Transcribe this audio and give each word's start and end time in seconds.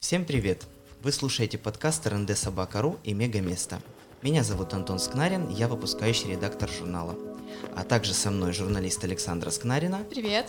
Всем 0.00 0.24
привет! 0.24 0.62
Вы 1.02 1.10
слушаете 1.10 1.58
подкаст 1.58 2.06
РНД 2.06 2.38
Собака.ру 2.38 2.98
и 3.02 3.14
Мегаместо. 3.14 3.80
Меня 4.22 4.44
зовут 4.44 4.72
Антон 4.72 5.00
Скнарин, 5.00 5.48
я 5.48 5.66
выпускающий 5.66 6.30
редактор 6.30 6.70
журнала. 6.70 7.16
А 7.74 7.82
также 7.82 8.14
со 8.14 8.30
мной 8.30 8.52
журналист 8.52 9.02
Александра 9.02 9.50
Скнарина. 9.50 10.04
Привет. 10.08 10.46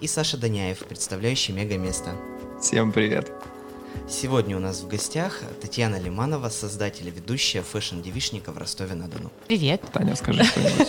И 0.00 0.08
Саша 0.08 0.36
Даняев, 0.36 0.84
представляющий 0.84 1.54
Мегаместо. 1.54 2.16
Всем 2.60 2.90
привет. 2.90 3.30
Сегодня 4.08 4.56
у 4.56 4.60
нас 4.60 4.80
в 4.80 4.88
гостях 4.88 5.42
Татьяна 5.60 6.00
Лиманова, 6.00 6.48
создатель 6.48 7.06
и 7.06 7.12
ведущая 7.12 7.62
fashion-девичника 7.62 8.50
в 8.50 8.58
Ростове-на-Дону. 8.58 9.30
Привет. 9.46 9.80
Таня, 9.92 10.16
скажи 10.16 10.42
что-нибудь. 10.42 10.88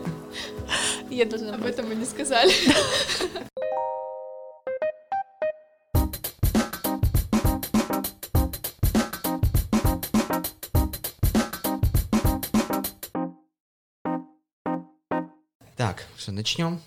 Я 1.10 1.24
должна 1.26 1.56
Об 1.56 1.64
этом 1.64 1.88
мы 1.88 1.96
не 1.96 2.04
сказали. 2.04 2.52
Что, 16.26 16.32
начнем? 16.32 16.80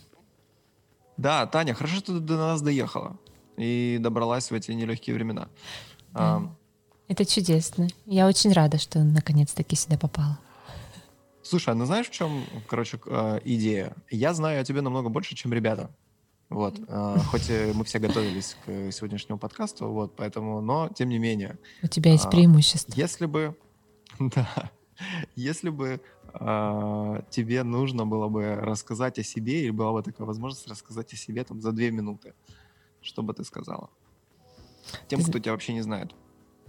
Да, 1.15 1.45
Таня, 1.47 1.73
хорошо, 1.73 1.95
что 1.95 2.13
ты 2.15 2.19
до 2.19 2.35
нас 2.35 2.61
доехала 2.61 3.17
и 3.55 3.97
добралась 4.01 4.51
в 4.51 4.53
эти 4.53 4.71
нелегкие 4.71 5.15
времена. 5.15 5.47
А, 6.13 6.41
Это 7.07 7.23
чудесно. 7.23 7.87
Я 8.05 8.27
очень 8.27 8.51
рада, 8.51 8.77
что 8.77 8.99
наконец-таки 9.01 9.77
сюда 9.77 9.97
попала. 9.97 10.37
Слушай, 11.41 11.69
а 11.69 11.75
ну 11.75 11.85
знаешь, 11.85 12.07
в 12.07 12.11
чем, 12.11 12.43
короче, 12.67 12.99
э, 13.05 13.39
идея? 13.45 13.95
Я 14.09 14.33
знаю 14.33 14.59
о 14.59 14.65
тебе 14.65 14.81
намного 14.81 15.07
больше, 15.07 15.35
чем 15.35 15.53
ребята. 15.53 15.89
Вот. 16.49 16.75
э, 16.85 17.15
Хоть 17.31 17.49
мы 17.73 17.85
все 17.85 17.99
готовились 17.99 18.57
к 18.65 18.91
сегодняшнему 18.91 19.39
подкасту, 19.39 19.87
вот, 19.87 20.17
поэтому, 20.17 20.59
но 20.59 20.89
тем 20.89 21.07
не 21.07 21.17
менее, 21.17 21.57
У 21.81 21.87
тебя 21.87 22.11
есть 22.11 22.25
А, 22.25 22.29
преимущество. 22.29 22.91
если 22.93 23.25
бы, 23.25 23.55
да, 24.19 24.69
если 25.37 25.69
бы 25.69 26.01
э, 26.33 27.21
тебе 27.29 27.63
нужно 27.63 28.05
было 28.05 28.27
бы 28.27 28.55
рассказать 28.55 29.19
о 29.19 29.23
себе, 29.23 29.63
или 29.63 29.71
была 29.71 29.93
бы 29.93 30.03
такая 30.03 30.27
возможность 30.27 30.67
рассказать 30.67 31.13
о 31.13 31.17
себе 31.17 31.43
там 31.43 31.61
за 31.61 31.71
две 31.71 31.91
минуты, 31.91 32.33
что 33.01 33.23
бы 33.23 33.33
ты 33.33 33.43
сказала? 33.43 33.89
Тем, 35.07 35.23
кто 35.23 35.39
тебя 35.39 35.51
вообще 35.51 35.73
не 35.73 35.81
знает. 35.81 36.11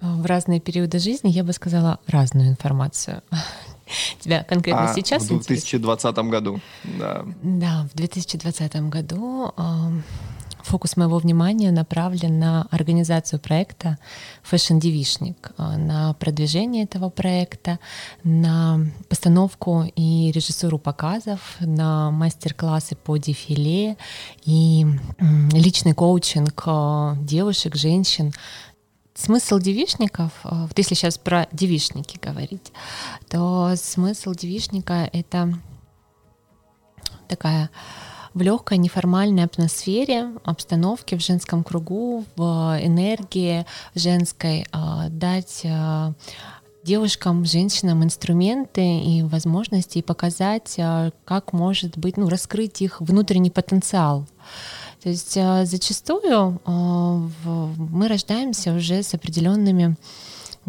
В 0.01 0.25
разные 0.27 0.61
периоды 0.61 0.99
жизни 0.99 1.29
я 1.29 1.45
бы 1.45 1.53
сказала 1.53 1.99
разную 2.07 2.49
информацию. 2.49 3.23
Тебя 4.21 4.45
конкретно 4.45 4.91
А, 4.91 4.95
сейчас 4.95 5.23
в 5.25 5.33
интересует? 5.33 5.83
2020 5.83 6.17
году, 6.31 6.61
да. 6.85 7.25
Да, 7.43 7.89
в 7.93 7.97
2020 7.97 8.77
году 8.89 9.53
ам, 9.57 10.03
фокус 10.63 10.97
моего 10.97 11.19
внимания 11.19 11.71
направлен 11.71 12.39
на 12.39 12.67
организацию 12.71 13.41
проекта 13.41 13.99
Fashion 14.51 14.81
Девишник, 14.81 15.53
а, 15.57 15.77
на 15.77 16.15
продвижение 16.15 16.85
этого 16.85 17.11
проекта, 17.11 17.79
на 18.25 18.81
постановку 19.09 19.85
и 19.97 20.31
режиссуру 20.33 20.79
показов, 20.79 21.57
на 21.61 22.11
мастер-классы 22.11 22.97
по 22.97 23.17
дефиле 23.17 23.97
и 24.45 24.87
личный 25.53 25.95
коучинг 25.95 26.63
а, 26.67 27.17
девушек, 27.21 27.77
женщин. 27.77 28.33
Смысл 29.15 29.59
девишников, 29.59 30.33
а, 30.45 30.67
вот 30.67 30.79
если 30.79 30.95
сейчас 30.95 31.19
про 31.19 31.47
девишники 31.53 32.19
говорить, 32.19 32.73
то 33.29 33.75
смысл 33.77 34.33
девишника— 34.33 35.09
это 35.13 35.53
такая 37.29 37.71
в 38.35 38.43
легкой 38.43 38.79
неформальной 38.79 39.45
атмосфере, 39.45 40.31
обстановке, 40.45 41.17
в 41.17 41.21
женском 41.21 41.65
кругу, 41.65 42.25
в 42.37 42.79
энергии 42.81 43.67
женской 43.95 44.67
а, 44.73 45.09
дать 45.09 45.63
а, 45.65 46.13
девушкам, 46.85 47.45
женщинам 47.45 48.05
инструменты 48.05 49.01
и 49.01 49.23
возможности 49.23 49.99
и 49.99 50.03
показать, 50.03 50.79
как 51.27 51.53
может 51.53 51.99
быть, 51.99 52.17
ну, 52.17 52.29
раскрыть 52.29 52.81
их 52.81 53.01
внутренний 53.03 53.51
потенциал. 53.51 54.27
То 55.03 55.11
есть 55.11 55.35
зачастую 55.35 56.59
мы 56.65 58.09
рождаемся 58.09 58.73
уже 58.73 59.03
с 59.03 59.13
определенными 59.13 59.97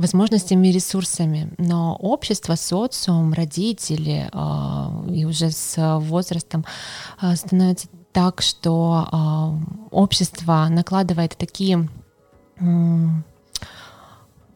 возможностями 0.02 0.68
и 0.68 0.72
ресурсами. 0.72 1.54
Но 1.58 1.96
общество, 1.96 2.56
социум, 2.56 3.34
родители 3.34 4.30
а, 4.34 5.06
и 5.10 5.26
уже 5.26 5.52
с 5.52 6.00
возрастом 6.00 6.66
а, 7.20 7.36
становится 7.36 7.88
так, 8.12 8.42
что 8.42 9.08
а, 9.12 9.58
общество 9.92 10.68
накладывает 10.70 11.38
такие 11.38 11.90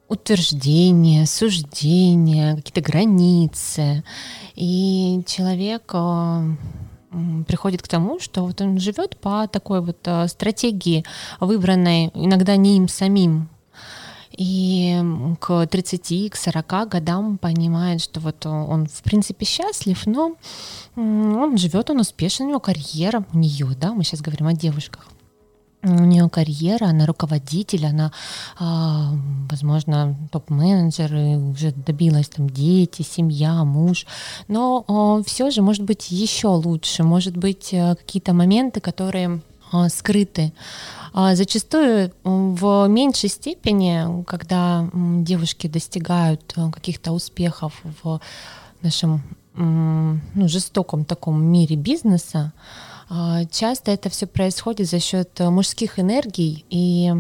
утверждения, 0.08 1.26
суждения, 1.26 2.56
какие-то 2.56 2.82
границы. 2.82 4.04
И 4.54 5.24
человек 5.26 5.92
приходит 7.48 7.82
к 7.82 7.88
тому, 7.88 8.20
что 8.20 8.46
вот 8.46 8.62
он 8.62 8.80
живет 8.80 9.18
по 9.18 9.48
такой 9.48 9.82
вот 9.82 10.08
стратегии, 10.28 11.04
выбранной 11.40 12.12
иногда 12.14 12.56
не 12.58 12.78
им 12.78 12.88
самим, 12.88 13.50
и 14.38 15.02
к 15.40 15.68
30, 15.68 16.32
к 16.32 16.36
40 16.36 16.90
годам 16.90 17.38
понимает, 17.38 18.02
что 18.02 18.20
вот 18.20 18.46
он 18.46 18.88
в 18.88 19.04
принципе 19.04 19.46
счастлив, 19.46 20.06
но 20.06 20.36
он 20.96 21.58
живет, 21.58 21.90
он 21.90 22.00
успешен, 22.00 22.46
у 22.46 22.50
него 22.50 22.60
карьера, 22.60 23.26
у 23.34 23.38
нее, 23.38 23.68
да, 23.80 23.94
мы 23.94 24.04
сейчас 24.04 24.22
говорим 24.22 24.48
о 24.48 24.54
девушках. 24.54 25.08
У 25.84 26.04
нее 26.04 26.28
карьера, 26.30 26.86
она 26.86 27.06
руководитель, 27.06 27.86
она, 27.86 28.12
а, 28.58 29.12
возможно, 29.52 30.18
топ-менеджер, 30.32 31.14
и 31.16 31.36
уже 31.36 31.74
добилась 31.74 32.30
там 32.30 32.50
дети, 32.50 33.04
семья, 33.04 33.64
муж. 33.64 34.08
Но 34.48 35.22
все 35.28 35.52
же 35.52 35.62
может 35.62 35.84
быть 35.84 36.10
еще 36.10 36.48
лучше, 36.48 37.04
может 37.04 37.38
быть 37.38 37.72
э, 37.72 37.96
какие-то 37.96 38.34
моменты, 38.34 38.80
которые 38.80 39.42
а, 39.72 39.90
скрыты. 39.90 40.54
А 41.18 41.34
Зачастую 41.34 42.12
в 42.26 42.88
меньшей 42.88 43.30
степени, 43.30 44.24
когда 44.26 44.90
девушки 44.94 45.68
достигают 45.68 46.54
э, 46.58 46.70
каких-то 46.72 47.14
успехов 47.14 47.82
в 48.04 48.20
нашем 48.82 49.24
ну, 49.54 50.20
жестоком 50.50 51.06
таком 51.06 51.42
мире 51.42 51.78
бизнеса, 51.78 52.52
а, 53.08 53.46
часто 53.46 53.92
это 53.92 54.10
все 54.10 54.28
происходит 54.28 54.90
за 54.90 55.00
счет 55.00 55.30
э, 55.40 55.50
мужских 55.50 56.00
энергий 56.00 56.66
и 56.70 57.14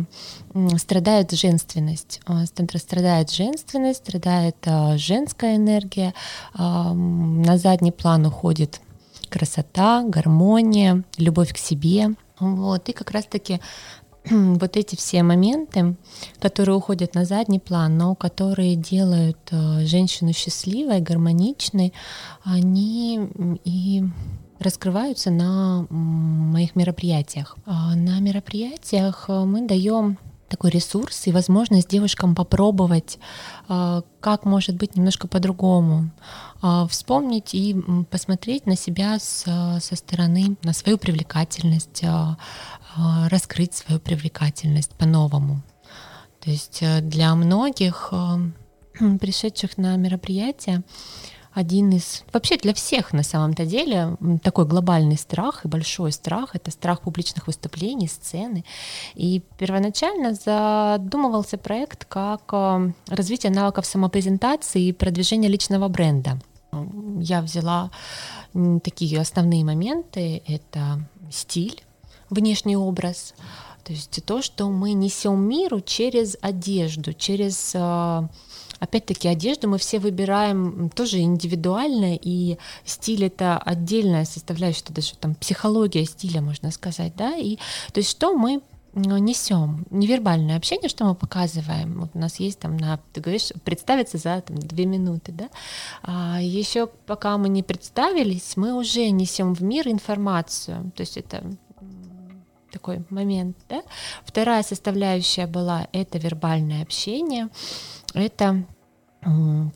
м, 0.54 0.78
страдает 0.78 1.32
женственность. 1.32 2.20
А, 2.26 2.44
стра- 2.44 2.78
Страдает 2.78 3.32
женственность, 3.32 4.00
страдает 4.00 4.58
а, 4.66 4.98
женская 4.98 5.56
энергия, 5.56 6.14
а, 6.54 6.94
на 6.94 7.58
задний 7.58 7.94
план 7.94 8.26
уходит 8.26 8.82
красота, 9.30 10.04
гармония, 10.06 11.06
любовь 11.18 11.54
к 11.54 11.58
себе. 11.58 12.16
Вот. 12.40 12.90
И 12.90 12.94
как 12.94 13.12
раз-таки 13.12 13.60
вот 14.30 14.78
эти 14.78 14.96
все 14.96 15.24
моменты, 15.24 15.96
которые 16.40 16.76
уходят 16.78 17.16
на 17.16 17.26
задний 17.26 17.60
план, 17.60 17.98
но 17.98 18.16
которые 18.16 18.76
делают 18.76 19.38
э, 19.52 19.86
женщину 19.86 20.34
счастливой, 20.34 21.02
гармоничной, 21.02 21.94
они 22.44 23.30
и 23.64 24.04
раскрываются 24.60 25.32
на 25.32 25.86
моих 25.90 26.76
мероприятиях. 26.76 27.58
А 27.66 27.96
На 27.96 28.20
мероприятиях 28.20 29.26
э, 29.28 29.44
мы 29.44 29.68
даем 29.68 30.18
такой 30.56 30.70
ресурс 30.70 31.28
и 31.28 31.34
возможность 31.34 31.90
девушкам 31.90 32.34
попробовать, 32.34 33.20
а, 33.68 34.04
как 34.22 34.46
может 34.46 34.78
быть 34.78 34.96
немножко 34.96 35.28
по-другому, 35.28 36.12
а, 36.62 36.88
вспомнить 36.88 37.54
и 37.54 37.76
посмотреть 38.10 38.66
на 38.66 38.78
себя 38.78 39.18
а, 39.48 39.80
со 39.82 39.96
стороны, 39.98 40.56
на 40.64 40.72
свою 40.72 40.98
привлекательность, 40.98 42.04
раскрыть 43.30 43.74
свою 43.74 44.00
привлекательность 44.00 44.92
по-новому. 44.92 45.62
То 46.40 46.52
есть 46.52 46.80
э, 46.82 47.02
для 47.02 47.36
многих 47.36 48.14
пришедших 49.20 49.78
на 49.78 49.98
мероприятие 49.98 50.84
один 51.56 51.90
из, 51.92 52.24
вообще 52.34 52.58
для 52.58 52.74
всех 52.74 53.14
на 53.14 53.24
самом-то 53.24 53.66
деле, 53.66 54.18
такой 54.44 54.66
глобальный 54.66 55.18
страх 55.18 55.64
и 55.64 55.70
большой 55.70 56.12
страх, 56.12 56.54
это 56.54 56.70
страх 56.70 57.02
публичных 57.02 57.48
выступлений, 57.48 58.10
сцены. 58.10 58.66
И 59.16 59.42
первоначально 59.58 60.34
задумывался 60.34 61.58
проект 61.58 62.04
как 62.06 62.42
э, 62.52 62.92
развитие 63.08 63.54
навыков 63.54 63.86
самопрезентации 63.86 64.88
и 64.88 64.92
продвижение 64.92 65.50
личного 65.50 65.88
бренда. 65.88 66.40
Я 67.20 67.42
взяла 67.42 67.90
такие 68.84 69.22
основные 69.22 69.64
моменты, 69.64 70.44
это 70.46 71.08
стиль, 71.32 71.82
внешний 72.30 72.76
образ, 72.76 73.34
то 73.86 73.94
есть 73.94 74.20
то, 74.26 74.42
что 74.42 74.68
мы 74.70 74.92
несем 74.92 75.48
миру 75.48 75.80
через 75.80 76.36
одежду, 76.42 77.14
через 77.14 77.72
э, 77.76 78.28
Опять-таки, 78.80 79.28
одежду 79.28 79.70
мы 79.70 79.78
все 79.78 80.00
выбираем 80.00 80.90
тоже 80.90 81.20
индивидуально, 81.20 82.16
и 82.16 82.58
стиль 82.84 83.26
это 83.26 83.58
отдельная 83.58 84.26
составляющая, 84.26 84.84
даже 84.90 85.16
там 85.16 85.36
психология 85.36 86.06
стиля, 86.06 86.42
можно 86.42 86.72
сказать, 86.72 87.14
да, 87.16 87.36
и 87.36 87.56
то 87.94 88.00
есть 88.00 88.12
что 88.12 88.36
мы 88.36 88.62
несем 88.96 89.86
невербальное 89.90 90.56
общение, 90.56 90.90
что 90.90 91.04
мы 91.06 91.16
показываем. 91.16 92.00
Вот 92.00 92.12
у 92.14 92.18
нас 92.18 92.40
есть 92.40 92.60
там 92.60 92.78
на, 92.78 93.00
ты 93.12 93.20
говоришь, 93.20 93.52
представиться 93.64 94.18
за 94.18 94.42
там, 94.42 94.58
две 94.58 94.86
минуты, 94.86 95.34
да. 95.34 95.50
А 96.02 96.42
еще 96.42 96.88
пока 96.88 97.38
мы 97.38 97.50
не 97.50 97.62
представились, 97.62 98.56
мы 98.56 98.74
уже 98.74 99.10
несем 99.10 99.54
в 99.54 99.62
мир 99.62 99.90
информацию. 99.90 100.92
То 100.96 101.02
есть 101.02 101.18
это 101.18 101.44
такой 102.72 103.04
момент. 103.10 103.58
Да? 103.70 103.84
Вторая 104.24 104.64
составляющая 104.64 105.48
была 105.48 105.88
это 105.92 106.18
вербальное 106.18 106.82
общение. 106.84 107.50
Это 108.16 108.66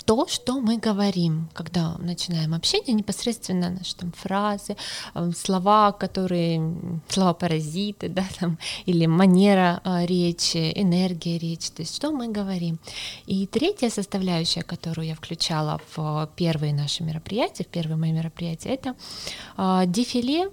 то, 0.06 0.28
что 0.28 0.62
мы 0.62 0.78
говорим, 0.78 1.50
когда 1.54 1.98
начинаем 1.98 2.54
общение, 2.54 2.94
непосредственно 2.94 3.72
наши 3.72 3.96
там 3.96 4.12
фразы, 4.12 4.76
э, 5.16 5.32
слова, 5.36 5.92
которые 5.92 6.62
слова 7.10 7.34
паразиты, 7.34 8.10
да, 8.16 8.24
там, 8.40 8.60
или 8.86 9.08
манера 9.08 9.82
э, 9.84 10.06
речи, 10.06 10.72
энергия 10.76 11.40
речи, 11.40 11.72
то 11.72 11.82
есть 11.82 11.96
что 11.96 12.12
мы 12.12 12.28
говорим. 12.28 12.78
И 13.26 13.48
третья 13.48 13.90
составляющая, 13.90 14.62
которую 14.62 15.08
я 15.08 15.16
включала 15.16 15.82
в 15.96 16.30
первые 16.36 16.74
наши 16.74 17.04
мероприятия, 17.04 17.64
в 17.64 17.68
первые 17.68 17.98
мои 17.98 18.12
мероприятия, 18.12 18.70
это 18.70 18.96
э, 19.58 19.84
дефиле 19.88 20.52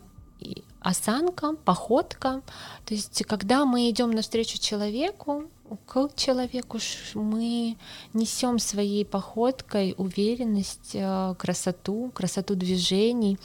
осанка, 0.80 1.54
походка. 1.64 2.42
То 2.84 2.94
есть, 2.94 3.24
когда 3.26 3.64
мы 3.66 3.90
идем 3.90 4.10
навстречу 4.10 4.58
человеку, 4.58 5.50
к 5.86 6.08
человеку 6.14 6.78
мы 7.14 7.76
несем 8.12 8.58
своей 8.58 9.04
походкой 9.04 9.94
уверенность, 9.96 10.94
э, 10.94 11.34
красоту, 11.38 12.10
красоту 12.14 12.54
движений. 12.54 13.38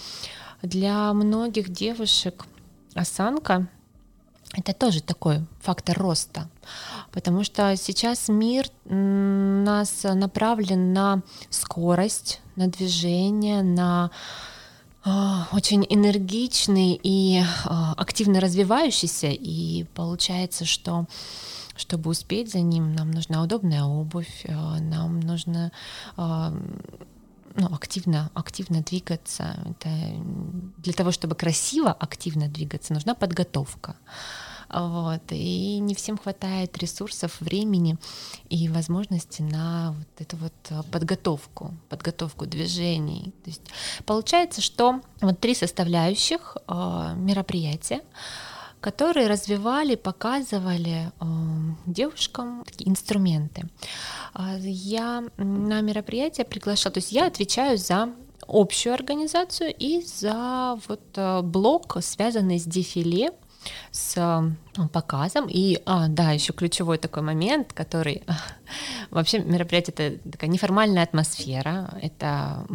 Для 0.61 1.13
многих 1.13 1.69
девушек 1.69 2.45
осанка 2.93 3.67
это 4.53 4.73
тоже 4.73 5.01
такой 5.01 5.45
фактор 5.61 5.97
роста, 5.97 6.49
потому 7.11 7.43
что 7.43 7.75
сейчас 7.77 8.27
мир 8.27 8.67
нас 8.85 10.03
направлен 10.03 10.91
на 10.91 11.21
скорость, 11.49 12.41
на 12.57 12.67
движение, 12.67 13.63
на 13.63 14.11
а, 15.03 15.47
очень 15.51 15.85
энергичный 15.89 16.99
и 17.01 17.41
а, 17.65 17.93
активно 17.97 18.39
развивающийся, 18.39 19.27
и 19.27 19.85
получается, 19.95 20.65
что 20.65 21.05
чтобы 21.81 22.09
успеть 22.11 22.51
за 22.51 22.61
ним, 22.61 22.93
нам 22.93 23.11
нужна 23.11 23.43
удобная 23.43 23.83
обувь, 23.83 24.45
а, 24.47 24.79
нам 24.79 25.19
нужно 25.19 25.71
ну, 27.55 27.65
активно, 27.73 28.31
активно 28.33 28.81
двигаться. 28.81 29.55
Это 29.65 29.89
для 30.77 30.93
того, 30.93 31.11
чтобы 31.11 31.35
красиво 31.35 31.91
активно 31.91 32.47
двигаться, 32.47 32.93
нужна 32.93 33.13
подготовка. 33.15 33.95
Вот. 34.73 35.21
И 35.31 35.79
не 35.79 35.95
всем 35.95 36.17
хватает 36.17 36.77
ресурсов, 36.77 37.41
времени 37.41 37.97
и 38.49 38.69
возможности 38.69 39.41
на 39.41 39.93
вот 39.97 40.07
эту 40.21 40.37
вот 40.37 40.53
э, 40.69 40.81
подготовку, 40.89 41.73
подготовку 41.89 42.45
движений. 42.45 43.33
То 43.43 43.49
есть 43.49 43.63
получается, 44.05 44.61
что 44.61 45.01
вот 45.19 45.39
три 45.39 45.55
составляющих 45.55 46.55
э, 46.67 47.13
мероприятия, 47.17 48.01
которые 48.81 49.27
развивали, 49.27 49.95
показывали 49.95 51.11
э, 51.19 51.25
девушкам 51.85 52.63
такие 52.65 52.89
инструменты. 52.89 53.69
Э, 54.33 54.57
я 54.59 55.23
на 55.37 55.81
мероприятие 55.81 56.45
приглашала, 56.45 56.93
то 56.93 56.97
есть 56.97 57.11
я 57.11 57.27
отвечаю 57.27 57.77
за 57.77 58.09
общую 58.47 58.93
организацию 58.93 59.73
и 59.77 60.01
за 60.01 60.79
вот 60.87 61.01
э, 61.15 61.41
блок, 61.43 61.97
связанный 62.01 62.59
с 62.59 62.65
дефиле, 62.65 63.31
с 63.91 64.43
показом. 64.91 65.47
И, 65.47 65.79
а, 65.85 66.07
да, 66.07 66.31
еще 66.31 66.51
ключевой 66.51 66.97
такой 66.97 67.21
момент, 67.21 67.73
который 67.73 68.23
вообще 69.11 69.39
мероприятие 69.39 69.93
это 69.95 70.29
такая 70.31 70.49
неформальная 70.49 71.03
атмосфера, 71.03 71.93
это 72.01 72.65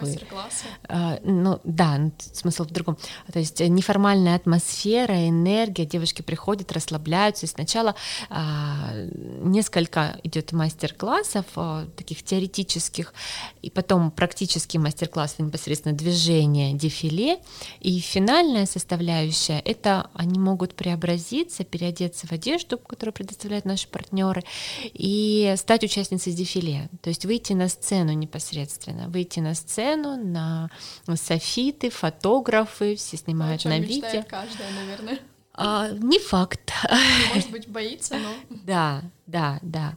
такой... 0.00 0.12
Мастер-классы? 0.12 0.64
Э, 0.88 1.18
ну, 1.24 1.60
да, 1.64 2.10
смысл 2.32 2.64
в 2.64 2.70
другом. 2.70 2.98
То 3.32 3.38
есть 3.38 3.60
неформальная 3.60 4.36
атмосфера, 4.36 5.28
энергия, 5.28 5.84
девушки 5.84 6.22
приходят, 6.22 6.72
расслабляются. 6.72 7.46
И 7.46 7.48
сначала 7.48 7.94
э, 8.30 9.10
несколько 9.42 10.18
идет 10.22 10.52
мастер-классов, 10.52 11.46
э, 11.56 11.86
таких 11.96 12.22
теоретических, 12.22 13.14
и 13.62 13.70
потом 13.70 14.10
практические 14.10 14.80
мастер-классы 14.80 15.42
непосредственно 15.42 15.94
движение, 15.94 16.74
дефиле. 16.74 17.38
И 17.80 17.98
финальная 18.00 18.66
составляющая— 18.66 19.60
это 19.64 20.10
они 20.14 20.38
могут 20.38 20.74
преобразиться, 20.74 21.64
переодеться 21.64 22.26
в 22.26 22.32
одежду, 22.32 22.78
которую 22.78 23.14
предоставляют 23.14 23.64
наши 23.64 23.88
партнеры, 23.88 24.44
и 24.82 25.54
стать 25.56 25.84
участницей 25.84 26.32
дефиле. 26.32 26.88
То 27.02 27.08
есть 27.10 27.24
выйти 27.24 27.52
на 27.52 27.68
сцену 27.68 28.12
непосредственно, 28.12 29.08
выйти 29.08 29.40
на 29.40 29.54
сцену 29.54 29.89
сцену, 29.90 30.16
на 30.16 30.70
софиты, 31.14 31.90
фотографы, 31.90 32.96
все 32.96 33.16
снимают 33.16 33.64
на 33.64 33.78
видео. 33.78 34.24
каждая, 34.28 34.68
наверное. 34.72 35.18
А, 35.52 35.88
не 35.90 36.18
факт. 36.18 36.72
Может 37.34 37.50
быть, 37.50 37.68
боится, 37.68 38.16
но... 38.16 38.56
Да, 38.64 39.02
да, 39.26 39.58
да. 39.62 39.94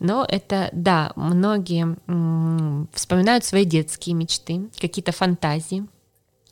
Но 0.00 0.24
это, 0.26 0.70
да, 0.72 1.12
многие 1.16 1.96
м- 2.06 2.88
вспоминают 2.94 3.44
свои 3.44 3.64
детские 3.64 4.14
мечты, 4.14 4.70
какие-то 4.80 5.12
фантазии, 5.12 5.86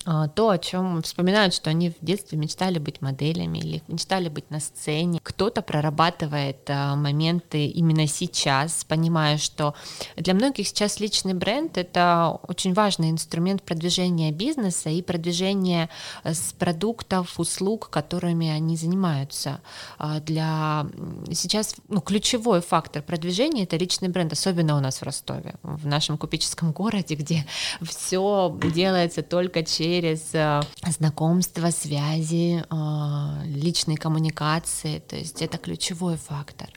то, 0.04 0.48
о 0.48 0.58
чем 0.58 1.02
вспоминают, 1.02 1.52
что 1.52 1.68
они 1.68 1.90
в 1.90 1.94
детстве 2.00 2.38
мечтали 2.38 2.78
быть 2.78 3.02
моделями 3.02 3.58
или 3.58 3.82
мечтали 3.86 4.30
быть 4.30 4.50
на 4.50 4.58
сцене. 4.58 5.20
Кто-то 5.22 5.60
прорабатывает 5.60 6.58
а, 6.68 6.96
моменты 6.96 7.66
именно 7.66 8.06
сейчас, 8.06 8.84
понимая, 8.84 9.36
что 9.36 9.74
для 10.16 10.32
многих 10.32 10.68
сейчас 10.68 11.00
личный 11.00 11.34
бренд— 11.34 11.72
это 11.76 12.38
очень 12.48 12.72
важный 12.72 13.10
инструмент 13.10 13.62
продвижения 13.62 14.32
бизнеса 14.32 14.88
и 14.88 15.02
продвижения 15.02 15.90
э, 16.24 16.32
с 16.32 16.54
продуктов, 16.54 17.38
услуг, 17.38 17.90
которыми 17.90 18.48
они 18.48 18.76
занимаются. 18.78 19.60
А, 19.98 20.20
для 20.20 20.86
сейчас 21.30 21.74
ну, 21.88 22.00
ключевой 22.00 22.62
фактор 22.62 23.02
продвижения— 23.02 23.62
это 23.64 23.76
личный 23.76 24.08
бренд, 24.08 24.32
особенно 24.32 24.78
у 24.78 24.80
нас 24.80 25.00
в 25.00 25.02
Ростове, 25.02 25.56
в 25.62 25.86
нашем 25.86 26.16
купеческом 26.16 26.72
городе, 26.72 27.16
где 27.16 27.44
все 27.82 28.58
делается 28.74 29.22
только 29.22 29.62
через 29.62 29.89
через 29.90 30.34
э, 30.34 30.60
знакомства, 30.86 31.70
связи, 31.70 32.64
э, 32.70 33.46
личные 33.46 33.96
коммуникации, 33.96 35.00
то 35.00 35.16
есть 35.16 35.42
это 35.42 35.58
ключевой 35.58 36.16
фактор. 36.16 36.68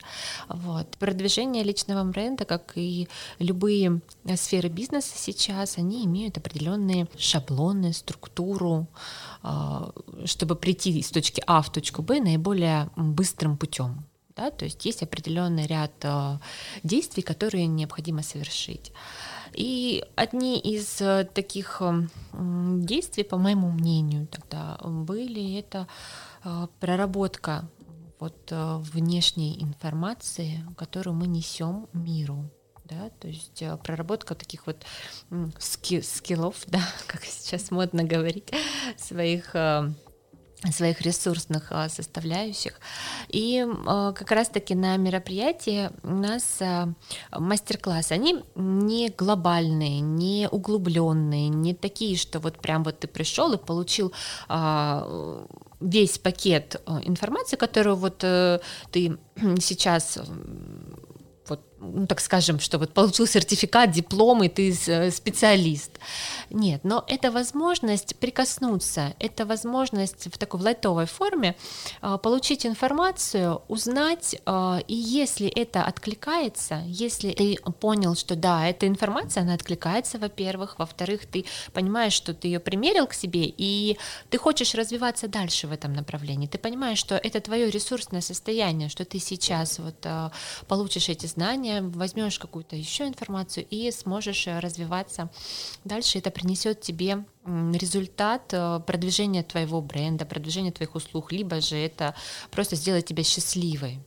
Вот. 0.48 0.96
Продвижение 0.98 1.62
личного 1.62 2.02
бренда, 2.02 2.44
как 2.44 2.72
и 2.74 3.08
любые 3.38 4.00
сферы 4.36 4.68
бизнеса 4.68 5.12
сейчас, 5.16 5.78
они 5.78 6.04
имеют 6.04 6.38
определенные 6.38 7.06
шаблоны, 7.16 7.92
структуру, 7.92 8.88
э, 9.44 9.90
чтобы 10.24 10.56
прийти 10.56 10.98
из 10.98 11.10
точки 11.10 11.40
А 11.46 11.62
в 11.62 11.70
точку 11.70 12.02
Б 12.02 12.20
наиболее 12.20 12.90
быстрым 12.96 13.56
путем. 13.56 14.04
Да, 14.36 14.50
то 14.50 14.64
есть 14.64 14.84
есть 14.84 15.02
определенный 15.04 15.66
ряд 15.66 15.92
действий, 16.82 17.22
которые 17.22 17.68
необходимо 17.68 18.22
совершить. 18.22 18.90
И 19.54 20.04
одни 20.16 20.58
из 20.58 21.00
э, 21.00 21.24
таких 21.32 21.80
э, 21.80 22.06
действий, 22.32 23.24
по 23.24 23.38
моему 23.38 23.70
мнению, 23.70 24.26
тогда 24.26 24.78
были 24.82 25.58
это 25.58 25.86
э, 26.44 26.66
проработка 26.80 27.68
вот 28.18 28.50
внешней 28.50 29.62
информации, 29.62 30.64
которую 30.76 31.14
мы 31.14 31.26
несем 31.26 31.88
миру. 31.92 32.50
Да, 32.84 33.10
то 33.18 33.28
есть 33.28 33.62
проработка 33.82 34.34
таких 34.34 34.66
вот 34.66 34.84
ски 35.58 36.00
скиллов, 36.00 36.62
да, 36.66 36.80
как 37.06 37.24
сейчас 37.24 37.70
модно 37.70 38.04
говорить, 38.04 38.50
своих 38.96 39.54
своих 40.72 41.00
ресурсных 41.02 41.66
а, 41.70 41.88
составляющих. 41.88 42.80
И 43.28 43.66
а, 43.86 44.12
как 44.12 44.30
раз-таки 44.30 44.74
на 44.74 44.96
мероприятии 44.96 45.90
у 46.02 46.14
нас 46.14 46.44
а, 46.60 46.88
мастер-классы, 47.32 48.12
они 48.12 48.42
не 48.54 49.10
глобальные, 49.10 50.00
не 50.00 50.48
углубленные, 50.50 51.48
не 51.48 51.74
такие, 51.74 52.16
что 52.16 52.40
вот 52.40 52.58
прям 52.58 52.84
вот 52.84 53.00
ты 53.00 53.08
пришел 53.08 53.52
и 53.52 53.58
получил 53.58 54.12
весь 55.80 56.18
пакет 56.18 56.80
информации, 57.04 57.56
которую 57.56 57.96
вот 57.96 58.22
э, 58.22 58.60
ты 58.90 59.18
сейчас 59.60 60.18
вот 61.48 61.60
ну, 61.92 62.06
так 62.06 62.20
скажем, 62.20 62.60
что 62.60 62.78
вот 62.78 62.92
получил 62.92 63.26
сертификат, 63.26 63.90
диплом, 63.90 64.42
и 64.42 64.48
ты 64.48 64.76
э, 64.86 65.10
специалист. 65.10 65.90
Нет, 66.50 66.80
но 66.84 67.04
это 67.06 67.30
возможность 67.30 68.16
прикоснуться, 68.16 69.14
это 69.18 69.46
возможность 69.46 70.26
в 70.32 70.38
такой 70.38 70.60
лайтовой 70.60 71.06
форме 71.06 71.56
э, 72.02 72.18
получить 72.22 72.66
информацию, 72.66 73.62
узнать, 73.68 74.36
э, 74.46 74.78
и 74.88 74.94
если 74.94 75.48
это 75.48 75.84
откликается, 75.84 76.82
если 76.86 77.32
ты 77.32 77.56
понял, 77.80 78.14
что 78.14 78.36
да, 78.36 78.66
эта 78.66 78.86
информация, 78.86 79.42
она 79.42 79.54
откликается, 79.54 80.18
во-первых, 80.18 80.78
во-вторых, 80.78 81.26
ты 81.26 81.44
понимаешь, 81.72 82.12
что 82.12 82.34
ты 82.34 82.48
ее 82.48 82.60
примерил 82.60 83.06
к 83.06 83.14
себе, 83.14 83.44
и 83.46 83.98
ты 84.30 84.38
хочешь 84.38 84.74
развиваться 84.74 85.28
дальше 85.28 85.66
в 85.66 85.72
этом 85.72 85.92
направлении, 85.92 86.46
ты 86.46 86.58
понимаешь, 86.58 86.98
что 86.98 87.16
это 87.16 87.40
твое 87.40 87.70
ресурсное 87.70 88.20
состояние, 88.20 88.88
что 88.88 89.04
ты 89.04 89.18
сейчас 89.18 89.78
вот 89.78 90.06
получишь 90.66 91.08
эти 91.08 91.26
знания, 91.26 91.73
возьмешь 91.82 92.38
какую-то 92.38 92.76
еще 92.76 93.06
информацию 93.06 93.66
и 93.68 93.90
сможешь 93.90 94.46
развиваться 94.46 95.30
дальше. 95.84 96.18
Это 96.18 96.30
принесет 96.30 96.80
тебе 96.80 97.24
результат 97.46 98.52
э, 98.52 98.80
продвижения 98.86 99.42
твоего 99.42 99.80
бренда, 99.82 100.24
продвижения 100.24 100.72
твоих 100.72 100.94
услуг, 100.94 101.32
либо 101.32 101.60
же 101.60 101.76
это 101.76 102.14
просто 102.50 102.76
сделает 102.76 103.06
тебя 103.06 103.22
счастливой. 103.22 104.00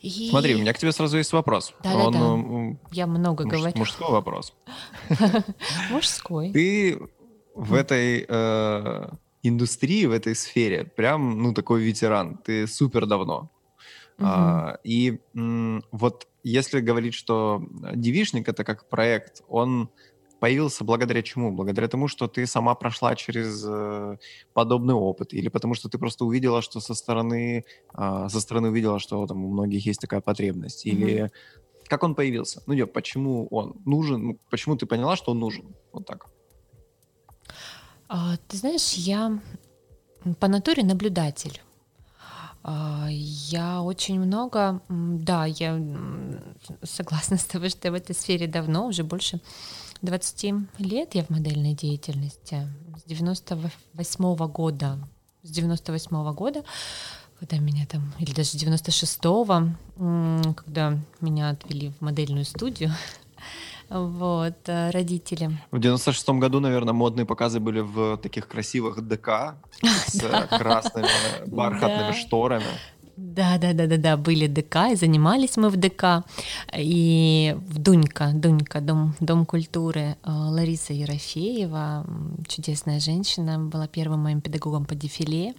И... 0.00 0.30
Смотри, 0.30 0.54
у 0.54 0.58
меня 0.58 0.72
к 0.72 0.78
тебе 0.78 0.92
сразу 0.92 1.18
есть 1.18 1.32
вопрос. 1.32 1.74
Да, 1.82 1.94
Он, 1.94 2.12
да, 2.12 2.18
да. 2.18 2.94
Я 2.94 3.06
много 3.06 3.44
муж, 3.44 3.52
говорю. 3.52 3.78
Мужской 3.78 4.10
вопрос. 4.10 4.54
Мужской. 5.90 6.50
Ты 6.52 6.98
в 7.54 7.74
этой 7.74 8.24
э, 8.26 9.08
индустрии, 9.42 10.06
в 10.06 10.12
этой 10.12 10.34
сфере 10.34 10.84
прям, 10.84 11.42
ну, 11.42 11.52
такой 11.52 11.82
ветеран. 11.82 12.38
Ты 12.38 12.66
супер 12.66 13.04
давно. 13.06 13.50
А, 14.22 14.78
и 14.84 15.18
вот 15.34 16.26
если 16.42 16.80
говорить, 16.80 17.14
что 17.14 17.62
девишник 17.94 18.48
это 18.48 18.64
как 18.64 18.88
проект, 18.88 19.42
он 19.48 19.90
появился 20.40 20.84
благодаря 20.84 21.22
чему? 21.22 21.52
Благодаря 21.52 21.86
тому, 21.86 22.08
что 22.08 22.26
ты 22.26 22.46
сама 22.46 22.74
прошла 22.74 23.14
через 23.14 23.64
э, 23.66 24.16
подобный 24.54 24.94
опыт, 24.94 25.34
или 25.34 25.48
потому 25.48 25.74
что 25.74 25.88
ты 25.88 25.98
просто 25.98 26.24
увидела, 26.24 26.62
что 26.62 26.80
со 26.80 26.94
стороны, 26.94 27.64
э, 27.94 28.28
со 28.28 28.40
стороны 28.40 28.68
увидела, 28.68 28.98
что 28.98 29.26
там 29.26 29.44
у 29.44 29.50
многих 29.50 29.86
есть 29.86 30.00
такая 30.00 30.20
потребность, 30.20 30.86
или 30.86 31.24
mm-hmm. 31.24 31.30
как 31.88 32.02
он 32.02 32.14
появился? 32.14 32.62
Ну, 32.66 32.74
нет, 32.74 32.92
почему 32.92 33.46
он 33.50 33.76
нужен? 33.84 34.26
Ну, 34.26 34.38
почему 34.50 34.76
ты 34.76 34.86
поняла, 34.86 35.16
что 35.16 35.32
он 35.32 35.38
нужен? 35.38 35.74
Вот 35.92 36.06
так. 36.06 36.26
А, 38.08 38.36
ты 38.48 38.56
знаешь, 38.56 38.94
я 38.94 39.40
по 40.40 40.48
натуре 40.48 40.82
наблюдатель. 40.82 41.60
А, 42.62 43.08
я 43.10 43.82
очень 43.82 44.20
много, 44.20 44.80
да, 44.88 45.46
я 45.46 45.80
согласна 46.82 47.38
с 47.38 47.44
тобой, 47.44 47.70
что 47.70 47.88
я 47.88 47.92
в 47.92 47.94
этой 47.94 48.14
сфере 48.14 48.46
давно, 48.46 48.86
уже 48.86 49.02
больше 49.02 49.40
20 50.02 50.54
лет 50.78 51.14
я 51.14 51.24
в 51.24 51.30
модельной 51.30 51.74
деятельности. 51.74 52.68
С 52.96 53.04
98 53.04 54.34
-го 54.34 54.48
года, 54.48 54.98
с 55.42 55.50
98 55.50 56.16
-го 56.16 56.34
года, 56.34 56.64
когда 57.38 57.58
меня 57.58 57.86
там, 57.86 58.12
или 58.18 58.32
даже 58.32 58.50
с 58.50 58.54
96-го, 58.54 60.54
когда 60.54 60.98
меня 61.20 61.50
отвели 61.50 61.90
в 61.90 62.00
модельную 62.02 62.44
студию, 62.44 62.92
вот, 63.90 64.68
э, 64.68 64.90
родители. 64.90 65.50
В 65.70 65.78
96-м 65.78 66.40
году, 66.40 66.60
наверное, 66.60 66.94
модные 66.94 67.26
показы 67.26 67.60
были 67.60 67.80
в 67.80 68.16
таких 68.18 68.46
красивых 68.48 69.06
ДК 69.06 69.56
с 70.06 70.20
красными 70.58 71.08
бархатными 71.46 72.12
шторами. 72.12 72.64
Да, 73.16 73.58
да, 73.58 73.74
да, 73.74 73.86
да, 73.86 73.96
да, 73.96 74.16
были 74.16 74.46
ДК, 74.46 74.92
и 74.92 74.96
занимались 74.96 75.58
мы 75.58 75.68
в 75.68 75.76
ДК. 75.76 76.24
И 76.74 77.54
в 77.68 77.78
Дунька, 77.78 78.30
Дунька, 78.32 78.80
Дом, 78.80 79.14
Дом 79.20 79.44
культуры, 79.44 80.16
э, 80.22 80.30
Лариса 80.30 80.94
Ерофеева, 80.94 82.06
чудесная 82.48 82.98
женщина, 82.98 83.58
была 83.58 83.88
первым 83.88 84.20
моим 84.20 84.40
педагогом 84.40 84.86
по 84.86 84.94
дефиле. 84.94 85.54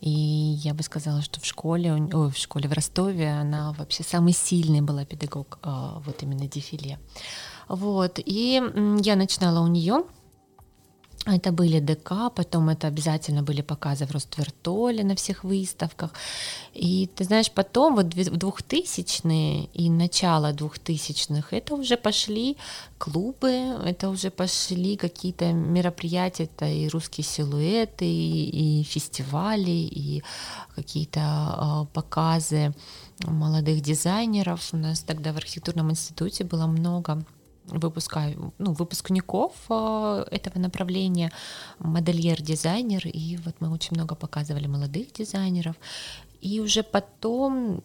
И 0.00 0.10
я 0.10 0.74
бы 0.74 0.84
сказала, 0.84 1.22
что 1.22 1.40
в 1.40 1.44
школе, 1.44 1.92
ой, 1.92 2.30
в 2.30 2.36
школе 2.36 2.68
в 2.68 2.72
Ростове 2.72 3.32
она 3.32 3.72
вообще 3.72 4.04
самый 4.04 4.32
сильный 4.32 4.80
была 4.80 5.04
педагог 5.04 5.58
э, 5.64 5.68
вот 6.06 6.22
именно 6.22 6.46
дефиле. 6.46 6.98
Вот, 7.68 8.18
и 8.18 8.62
я 9.02 9.16
начинала 9.16 9.60
у 9.60 9.68
нее 9.68 10.04
это 11.24 11.52
были 11.52 11.78
ДК, 11.78 12.32
потом 12.34 12.68
это 12.68 12.88
обязательно 12.88 13.42
были 13.44 13.62
показы 13.62 14.06
в 14.06 14.10
Роствертоле 14.10 15.04
на 15.04 15.14
всех 15.14 15.44
выставках. 15.44 16.10
И 16.74 17.08
ты 17.14 17.22
знаешь, 17.24 17.50
потом 17.52 17.94
вот 17.94 18.06
2000-е 18.06 19.64
и 19.72 19.90
начало 19.90 20.52
2000-х, 20.52 21.56
это 21.56 21.74
уже 21.74 21.96
пошли 21.96 22.56
клубы, 22.98 23.50
это 23.50 24.08
уже 24.08 24.30
пошли 24.30 24.96
какие-то 24.96 25.52
мероприятия, 25.52 26.44
это 26.44 26.66
и 26.66 26.88
русские 26.88 27.24
силуэты, 27.24 28.04
и, 28.04 28.80
и 28.80 28.82
фестивали, 28.82 29.70
и 29.70 30.24
какие-то 30.74 31.20
э, 31.20 31.94
показы 31.94 32.74
молодых 33.24 33.80
дизайнеров. 33.80 34.74
У 34.74 34.76
нас 34.76 35.02
тогда 35.02 35.32
в 35.32 35.36
архитектурном 35.36 35.92
институте 35.92 36.42
было 36.42 36.66
много 36.66 37.24
выпуска, 37.78 38.32
ну, 38.58 38.72
выпускников 38.72 39.52
э, 39.70 40.24
этого 40.30 40.58
направления, 40.58 41.30
модельер-дизайнер, 41.78 43.06
и 43.06 43.38
вот 43.44 43.54
мы 43.60 43.70
очень 43.72 43.96
много 43.96 44.14
показывали 44.14 44.66
молодых 44.66 45.12
дизайнеров, 45.12 45.76
и 46.40 46.60
уже 46.60 46.82
потом 46.82 47.82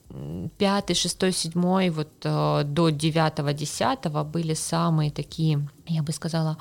пятый, 0.57 0.95
шестой, 0.95 1.31
седьмой, 1.31 1.89
вот 1.89 2.09
э, 2.23 2.63
до 2.65 2.89
девятого, 2.89 3.53
десятого 3.53 4.23
были 4.23 4.55
самые 4.55 5.11
такие, 5.11 5.67
я 5.87 6.01
бы 6.01 6.11
сказала, 6.11 6.57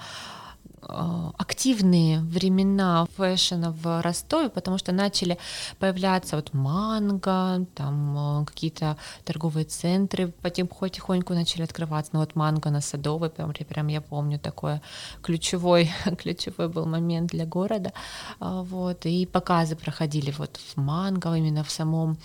активные 0.87 2.21
времена 2.21 3.07
фэшена 3.17 3.73
в 3.73 4.03
Ростове, 4.03 4.49
потому 4.49 4.79
что 4.79 4.93
начали 4.93 5.39
появляться 5.79 6.37
вот 6.37 6.55
манго, 6.55 7.67
там 7.75 8.43
э, 8.43 8.45
какие-то 8.45 8.97
торговые 9.25 9.65
центры 9.65 10.29
потихоньку 10.29 11.35
начали 11.35 11.63
открываться. 11.63 12.11
Ну 12.15 12.21
вот 12.21 12.37
манго 12.37 12.71
на 12.71 12.81
Садовой, 12.81 13.31
прям, 13.31 13.53
прям 13.53 13.89
я 13.89 14.01
помню, 14.01 14.39
такой 14.39 14.81
ключевой, 15.23 15.91
ключевой 16.19 16.69
был 16.69 16.87
момент 16.87 17.31
для 17.31 17.47
города. 17.47 17.93
А, 18.41 18.63
вот, 18.63 19.07
и 19.07 19.27
показы 19.27 19.77
проходили 19.77 20.33
вот 20.39 20.57
в 20.57 20.81
манго, 20.81 21.35
именно 21.35 21.65
в 21.65 21.71
самом, 21.71 22.19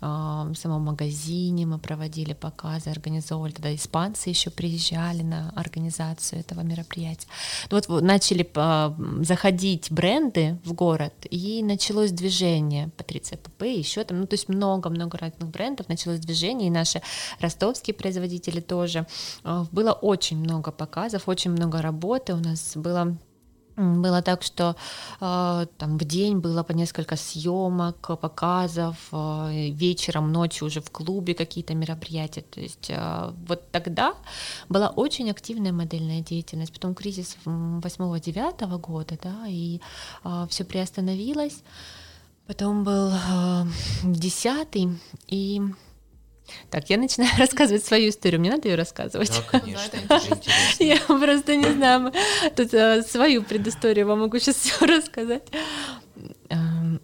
а, 0.00 0.44
в 0.44 0.54
самом 0.54 0.82
магазине 0.82 1.66
мы 1.66 1.78
проводили 1.78 2.34
показы, 2.34 2.90
организовывали. 2.90 3.52
Тогда 3.52 3.74
испанцы 3.74 4.30
еще 4.30 4.50
приезжали 4.50 5.22
на 5.22 5.50
организацию 5.56 6.40
этого 6.40 6.60
мероприятия. 6.60 7.28
Ну 7.70 7.76
вот 7.76 8.02
начали 8.06 8.48
а, 8.54 8.94
заходить 9.20 9.90
бренды 9.90 10.58
в 10.64 10.72
город, 10.72 11.12
и 11.28 11.62
началось 11.62 12.10
движение 12.10 12.90
Патриция 12.96 13.38
ПП, 13.38 13.62
еще 13.62 14.04
там, 14.04 14.20
ну 14.20 14.26
то 14.26 14.34
есть 14.34 14.48
много-много 14.48 15.18
разных 15.18 15.50
брендов, 15.50 15.88
началось 15.88 16.20
движение, 16.20 16.68
и 16.68 16.70
наши 16.70 17.02
ростовские 17.40 17.94
производители 17.94 18.60
тоже. 18.60 19.06
А, 19.44 19.66
было 19.72 19.92
очень 19.92 20.38
много 20.38 20.72
показов, 20.72 21.28
очень 21.28 21.50
много 21.50 21.82
работы, 21.82 22.34
у 22.34 22.38
нас 22.38 22.76
было 22.76 23.16
было 23.76 24.22
так, 24.22 24.42
что 24.42 24.74
э, 25.20 25.66
там 25.78 25.98
в 25.98 26.04
день 26.04 26.38
было 26.38 26.62
по 26.62 26.72
несколько 26.72 27.16
съемок, 27.16 28.18
показов, 28.20 28.96
э, 29.12 29.70
вечером, 29.70 30.32
ночью 30.32 30.66
уже 30.66 30.80
в 30.80 30.90
клубе 30.90 31.34
какие-то 31.34 31.74
мероприятия. 31.74 32.42
То 32.42 32.60
есть 32.60 32.90
э, 32.90 33.32
вот 33.46 33.70
тогда 33.70 34.14
была 34.68 34.88
очень 34.88 35.30
активная 35.30 35.72
модельная 35.72 36.20
деятельность. 36.20 36.72
Потом 36.72 36.94
кризис 36.94 37.36
8-9 37.44 38.78
года, 38.78 39.18
да, 39.22 39.46
и 39.46 39.80
э, 40.24 40.46
все 40.48 40.64
приостановилось. 40.64 41.62
Потом 42.46 42.84
был 42.84 43.12
э, 43.12 43.64
10 44.04 44.88
и 45.26 45.62
так, 46.70 46.90
я 46.90 46.96
начинаю 46.96 47.30
рассказывать 47.38 47.84
свою 47.84 48.10
историю. 48.10 48.40
Мне 48.40 48.50
надо 48.50 48.68
ее 48.68 48.74
рассказывать. 48.74 49.30
Да, 49.30 49.60
конечно, 49.60 49.96
это 49.96 50.20
же 50.20 50.30
интересно. 50.30 50.84
Я 50.84 50.98
просто 50.98 51.56
не 51.56 51.70
знаю. 51.70 52.12
Тут 52.54 52.74
э, 52.74 53.02
свою 53.02 53.42
предысторию 53.42 54.06
вам 54.06 54.20
могу 54.20 54.38
сейчас 54.38 54.56
все 54.56 54.86
рассказать. 54.86 55.48
Эм, 56.48 57.00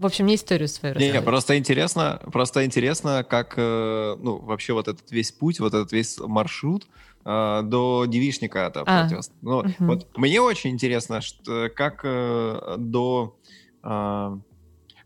в 0.00 0.06
общем, 0.06 0.24
мне 0.24 0.36
историю 0.36 0.66
свою 0.66 0.94
рассказать. 0.94 1.14
Не, 1.14 1.22
просто 1.22 1.58
интересно, 1.58 2.20
просто 2.32 2.64
интересно, 2.64 3.22
как, 3.22 3.54
э, 3.58 4.16
ну, 4.18 4.38
вообще 4.38 4.72
вот 4.72 4.88
этот 4.88 5.10
весь 5.10 5.30
путь, 5.30 5.60
вот 5.60 5.74
этот 5.74 5.92
весь 5.92 6.18
маршрут 6.18 6.86
э, 7.24 7.60
до 7.64 8.06
девишника 8.06 8.60
это 8.60 8.82
а, 8.86 9.08
ну, 9.42 9.58
угу. 9.58 9.74
вот 9.80 10.16
мне 10.16 10.40
очень 10.40 10.70
интересно, 10.70 11.20
что, 11.20 11.68
как 11.68 12.00
э, 12.04 12.76
до 12.78 13.36
э, 13.82 14.38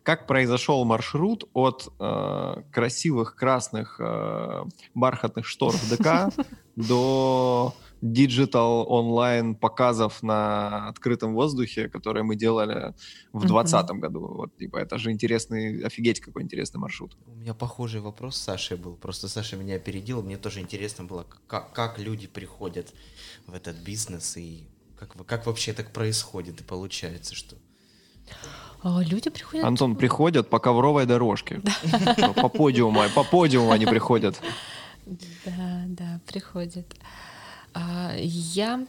как 0.04 0.26
произошел 0.26 0.84
маршрут 0.84 1.48
от 1.54 1.92
э, 1.98 2.62
красивых 2.70 3.36
красных 3.36 3.96
э, 3.98 4.64
бархатных 4.94 5.46
штор 5.46 5.72
в 5.72 5.88
ДК 5.88 6.30
до 6.76 7.74
digital 8.02 8.84
онлайн 8.92 9.54
показов 9.54 10.22
на 10.22 10.88
открытом 10.88 11.32
воздухе, 11.32 11.88
которые 11.88 12.22
мы 12.22 12.36
делали 12.36 12.94
в 13.32 13.46
2020 13.46 13.90
году. 13.92 14.20
Вот, 14.20 14.56
типа, 14.58 14.76
это 14.76 14.98
же 14.98 15.10
интересный, 15.10 15.80
офигеть, 15.82 16.20
какой 16.20 16.42
интересный 16.42 16.78
маршрут. 16.78 17.16
У 17.26 17.36
меня 17.36 17.54
похожий 17.54 18.02
вопрос 18.02 18.36
с 18.36 18.42
Сашей 18.42 18.76
был. 18.76 18.96
Просто 18.96 19.26
Саша 19.26 19.56
меня 19.56 19.76
опередил. 19.76 20.22
Мне 20.22 20.36
тоже 20.36 20.60
интересно 20.60 21.04
было, 21.04 21.26
как, 21.48 21.72
как 21.72 21.98
люди 21.98 22.26
приходят 22.26 22.92
в 23.46 23.54
этот 23.54 23.76
бизнес 23.76 24.36
и 24.36 24.68
как, 24.98 25.14
как 25.24 25.46
вообще 25.46 25.72
так 25.72 25.90
происходит 25.94 26.60
и 26.60 26.64
получается, 26.64 27.34
что... 27.34 27.56
А, 28.84 29.00
люди 29.02 29.30
приходят... 29.30 29.64
Антон, 29.64 29.96
приходят 29.96 30.50
по 30.50 30.58
ковровой 30.58 31.06
дорожке. 31.06 31.62
По 32.36 32.48
подиуму, 32.48 33.00
по 33.14 33.24
подиуму 33.24 33.72
они 33.72 33.86
приходят. 33.86 34.40
Да, 35.06 35.84
да, 35.86 36.20
приходят. 36.26 36.86
А, 37.72 38.12
я 38.18 38.86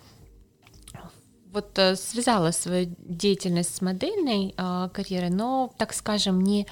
вот 1.54 1.80
э, 1.80 1.96
связала 1.96 2.52
свою 2.52 2.94
деятельность 3.00 3.74
с 3.74 3.82
модельной 3.82 4.54
а, 4.58 4.90
карьерой, 4.90 5.30
но, 5.30 5.74
так 5.78 5.94
скажем, 5.94 6.42
не 6.42 6.68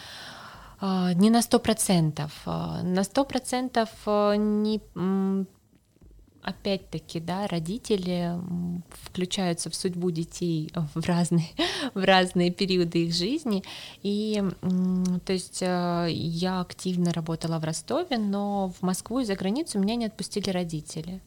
не 1.16 1.30
на 1.30 1.42
сто 1.42 1.60
процентов. 1.60 2.32
На 2.46 3.04
сто 3.06 3.24
процентов 3.24 3.90
э, 4.06 4.36
не 4.36 4.82
опять-таки, 6.44 7.20
да, 7.20 7.48
родители 7.48 8.34
включаются 8.90 9.70
в 9.70 9.76
судьбу 9.76 10.12
детей 10.12 10.72
в 10.96 11.06
разные, 11.08 11.48
в 11.94 12.04
разные 12.04 12.52
периоды 12.52 13.06
их 13.06 13.14
жизни. 13.14 13.64
И, 14.02 14.44
то 15.26 15.34
есть, 15.34 15.62
э, 15.62 16.08
я 16.12 16.62
активно 16.62 17.14
работала 17.14 17.60
в 17.60 17.64
Ростове, 17.64 18.18
но 18.18 18.72
в 18.80 18.82
Москву 18.82 19.20
и 19.20 19.26
за 19.26 19.36
границу 19.36 19.80
меня 19.80 19.96
не 19.96 20.06
отпустили 20.06 20.50
родители. 20.50 21.22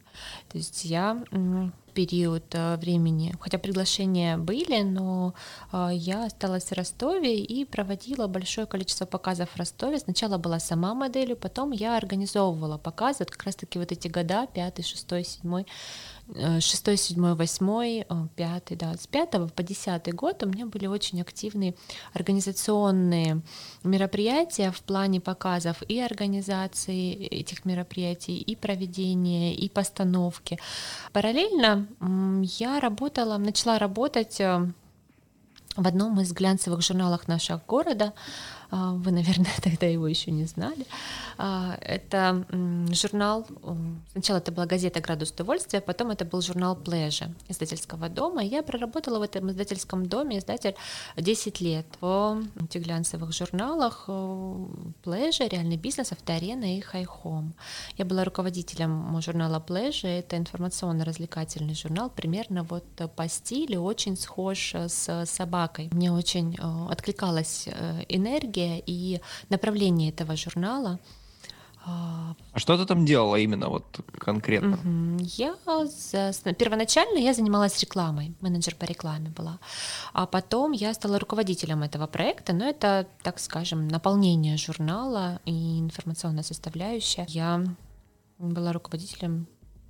То 0.48 0.58
есть 0.58 0.84
я 0.84 1.22
период 1.96 2.54
э, 2.54 2.76
времени, 2.76 3.34
хотя 3.40 3.58
приглашения 3.58 4.36
были, 4.36 4.82
но 4.82 5.32
э, 5.72 5.88
я 5.92 6.26
осталась 6.26 6.70
в 6.70 6.72
Ростове 6.72 7.38
и 7.38 7.64
проводила 7.64 8.26
большое 8.26 8.66
количество 8.66 9.06
показов 9.06 9.48
в 9.50 9.56
Ростове. 9.56 9.98
Сначала 9.98 10.36
была 10.36 10.60
сама 10.60 10.94
моделью, 10.94 11.36
потом 11.36 11.72
я 11.72 11.96
организовывала 11.96 12.76
показы, 12.78 13.24
как 13.24 13.42
раз-таки 13.44 13.78
вот 13.78 13.92
эти 13.92 14.08
года, 14.08 14.46
пятый, 14.54 14.82
шестой, 14.82 15.24
седьмой, 15.24 15.66
Э, 16.34 16.58
шестой, 16.60 16.96
седьмой, 16.96 17.34
восьмой, 17.34 18.04
э, 18.08 18.26
пятый, 18.34 18.76
да, 18.76 18.94
с 18.94 19.06
пятого 19.06 19.46
по 19.46 19.62
десятый 19.62 20.12
год 20.12 20.42
у 20.42 20.48
меня 20.48 20.66
были 20.66 20.86
очень 20.86 21.20
активные 21.20 21.76
организационные 22.14 23.42
мероприятия 23.84 24.72
в 24.72 24.82
плане 24.82 25.20
показов 25.20 25.82
и 25.86 26.00
организации 26.00 27.14
этих 27.14 27.64
мероприятий, 27.64 28.38
и 28.38 28.56
проведения, 28.56 29.54
и 29.54 29.68
постановки. 29.68 30.58
Параллельно 31.12 31.86
я 32.42 32.80
работала, 32.80 33.36
начала 33.38 33.78
работать 33.78 34.40
э, 34.40 34.68
в 35.76 35.86
одном 35.86 36.20
из 36.20 36.32
глянцевых 36.32 36.82
журналов 36.82 37.28
нашего 37.28 37.62
города 37.68 38.14
вы, 38.70 39.10
наверное, 39.10 39.52
тогда 39.62 39.86
его 39.86 40.06
еще 40.06 40.30
не 40.30 40.44
знали. 40.44 40.86
А, 41.38 41.76
это 41.80 42.46
журнал, 42.92 43.46
сначала 44.12 44.38
это 44.38 44.52
была 44.52 44.66
газета 44.66 45.00
«Градус 45.00 45.30
удовольствия», 45.30 45.80
потом 45.80 46.10
это 46.10 46.24
был 46.24 46.40
журнал 46.40 46.76
«Плежа» 46.76 47.28
издательского 47.48 48.08
дома. 48.08 48.42
Я 48.42 48.62
проработала 48.62 49.18
в 49.18 49.22
этом 49.22 49.50
издательском 49.50 50.06
доме, 50.06 50.38
издатель 50.38 50.74
10 51.16 51.60
лет 51.60 51.86
в 52.00 52.42
глянцевых 52.72 53.32
журналах 53.32 54.06
«Плежа», 55.02 55.48
«Реальный 55.48 55.76
бизнес», 55.76 56.12
«Авторена» 56.12 56.76
и 56.76 56.80
«Хайхом». 56.80 57.54
Я 57.98 58.04
была 58.04 58.24
руководителем 58.24 59.20
журнала 59.20 59.60
«Плежа», 59.60 60.08
это 60.08 60.36
информационно-развлекательный 60.36 61.74
журнал, 61.74 62.10
примерно 62.10 62.62
вот 62.62 62.84
по 63.14 63.28
стилю 63.28 63.82
очень 63.82 64.16
схож 64.16 64.74
с 64.74 65.26
«Собакой». 65.26 65.88
Мне 65.92 66.12
очень 66.12 66.56
э, 66.58 66.92
откликалась 66.92 67.64
э, 67.66 68.04
энергия, 68.08 68.55
энергия 68.56 68.82
и 68.86 69.20
направление 69.48 70.10
этого 70.10 70.36
журнала. 70.36 70.98
А, 71.88 72.34
а 72.52 72.58
что 72.58 72.76
ты 72.76 72.84
там 72.84 73.06
делала 73.06 73.36
именно 73.36 73.68
вот 73.68 73.84
конкретно? 74.18 74.76
Я 75.20 75.54
первоначально 76.58 77.18
я 77.18 77.32
занималась 77.32 77.80
рекламой, 77.80 78.34
менеджер 78.40 78.74
по 78.74 78.84
рекламе 78.84 79.30
была, 79.30 79.60
а 80.12 80.26
потом 80.26 80.72
я 80.72 80.92
стала 80.94 81.20
руководителем 81.20 81.84
этого 81.84 82.08
проекта, 82.08 82.52
но 82.52 82.64
это, 82.64 83.06
так 83.22 83.38
скажем, 83.38 83.86
наполнение 83.86 84.56
журнала 84.56 85.40
и 85.44 85.78
информационная 85.78 86.42
составляющая. 86.42 87.24
Я 87.28 87.62
была 88.38 88.72
руководителем 88.72 89.46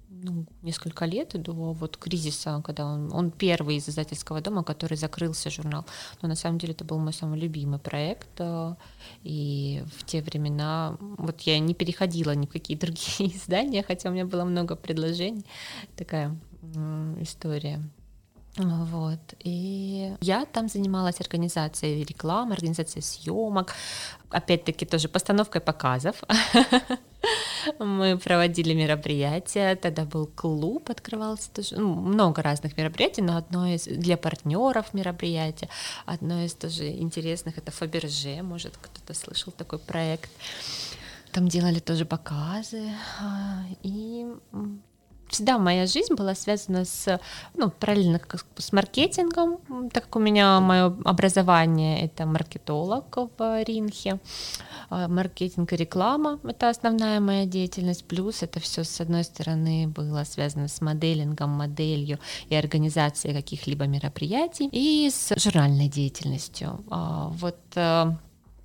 ну, 0.09 0.47
несколько 0.63 1.05
лет 1.05 1.41
до 1.43 1.53
вот 1.53 1.97
кризиса, 1.97 2.63
когда 2.65 2.87
он, 2.87 3.13
он 3.13 3.31
первый 3.31 3.77
из 3.77 3.89
издательского 3.89 4.41
дома, 4.41 4.63
который 4.63 4.97
закрылся 4.97 5.51
журнал. 5.51 5.85
Но 6.23 6.29
на 6.29 6.35
самом 6.35 6.59
деле 6.59 6.73
это 6.73 6.85
был 6.85 6.99
мой 6.99 7.13
самый 7.13 7.39
любимый 7.39 7.79
проект. 7.79 8.41
И 9.23 9.83
в 9.99 10.05
те 10.05 10.23
времена 10.23 10.97
вот 11.01 11.41
я 11.43 11.59
не 11.59 11.75
переходила 11.75 12.35
ни 12.35 12.47
в 12.47 12.51
какие 12.51 12.77
другие 12.79 13.37
издания, 13.37 13.83
хотя 13.83 14.11
у 14.11 14.13
меня 14.13 14.27
было 14.27 14.45
много 14.45 14.77
предложений. 14.77 15.45
Такая 15.97 16.37
история. 17.21 17.83
Вот. 18.57 19.21
И 19.41 20.15
я 20.21 20.47
там 20.47 20.69
занималась 20.69 21.21
организацией 21.21 22.05
рекламы, 22.05 22.55
организацией 22.55 23.03
съемок, 23.03 23.75
опять-таки 24.31 24.87
тоже 24.87 25.09
постановкой 25.09 25.61
показов. 25.61 26.17
Мы 27.79 28.19
проводили 28.19 28.73
мероприятия, 28.73 29.75
тогда 29.77 30.05
был 30.05 30.27
клуб, 30.27 30.91
открывался 30.91 31.51
тоже, 31.51 31.77
ну, 31.77 31.95
много 31.95 32.43
разных 32.43 32.77
мероприятий, 32.77 33.23
но 33.23 33.37
одно 33.37 33.67
из 33.67 33.85
для 33.85 34.17
партнеров 34.17 34.95
мероприятия, 34.95 35.69
одно 36.07 36.43
из 36.43 36.55
тоже 36.55 36.89
интересных 36.93 37.59
это 37.59 37.73
Фаберже, 37.73 38.43
может 38.43 38.77
кто-то 38.77 39.13
слышал 39.13 39.53
такой 39.53 39.81
проект. 39.81 40.31
Там 41.33 41.49
делали 41.49 41.81
тоже 41.81 42.07
показы, 42.07 42.89
а, 43.21 43.65
и 43.83 44.27
всегда 45.29 45.59
моя 45.59 45.87
жизнь 45.87 46.15
была 46.15 46.35
связана 46.35 46.85
с, 46.85 47.21
ну, 47.55 47.71
параллельно 47.71 48.21
с 48.59 48.73
маркетингом, 48.73 49.59
так 49.91 50.05
как 50.05 50.17
у 50.17 50.19
меня 50.19 50.61
мое 50.61 50.87
образование 51.05 52.05
это 52.05 52.27
маркетолог 52.27 53.17
в 53.39 53.63
Ринхе, 53.65 54.19
а, 54.89 55.09
маркетинг 55.09 55.73
и 55.73 55.77
реклама— 55.77 56.39
это 56.45 56.69
основная 56.69 57.21
моя 57.21 57.47
деятельность, 57.47 58.05
плюс 58.05 58.43
это 58.43 58.61
все 58.61 58.85
с 58.85 59.01
одной 59.01 59.25
стороны 59.25 59.89
было 59.89 60.25
связано 60.25 60.69
с 60.69 60.81
моделингом, 60.81 61.51
моделью 61.51 62.19
и 62.49 62.55
организацией 62.55 63.35
каких-либо 63.35 63.87
мероприятий, 63.87 64.69
и 64.73 65.11
с 65.11 65.35
журнальной 65.39 65.89
деятельностью. 65.89 66.85
А, 66.91 67.29
вот 67.29 67.59
э, 67.75 68.13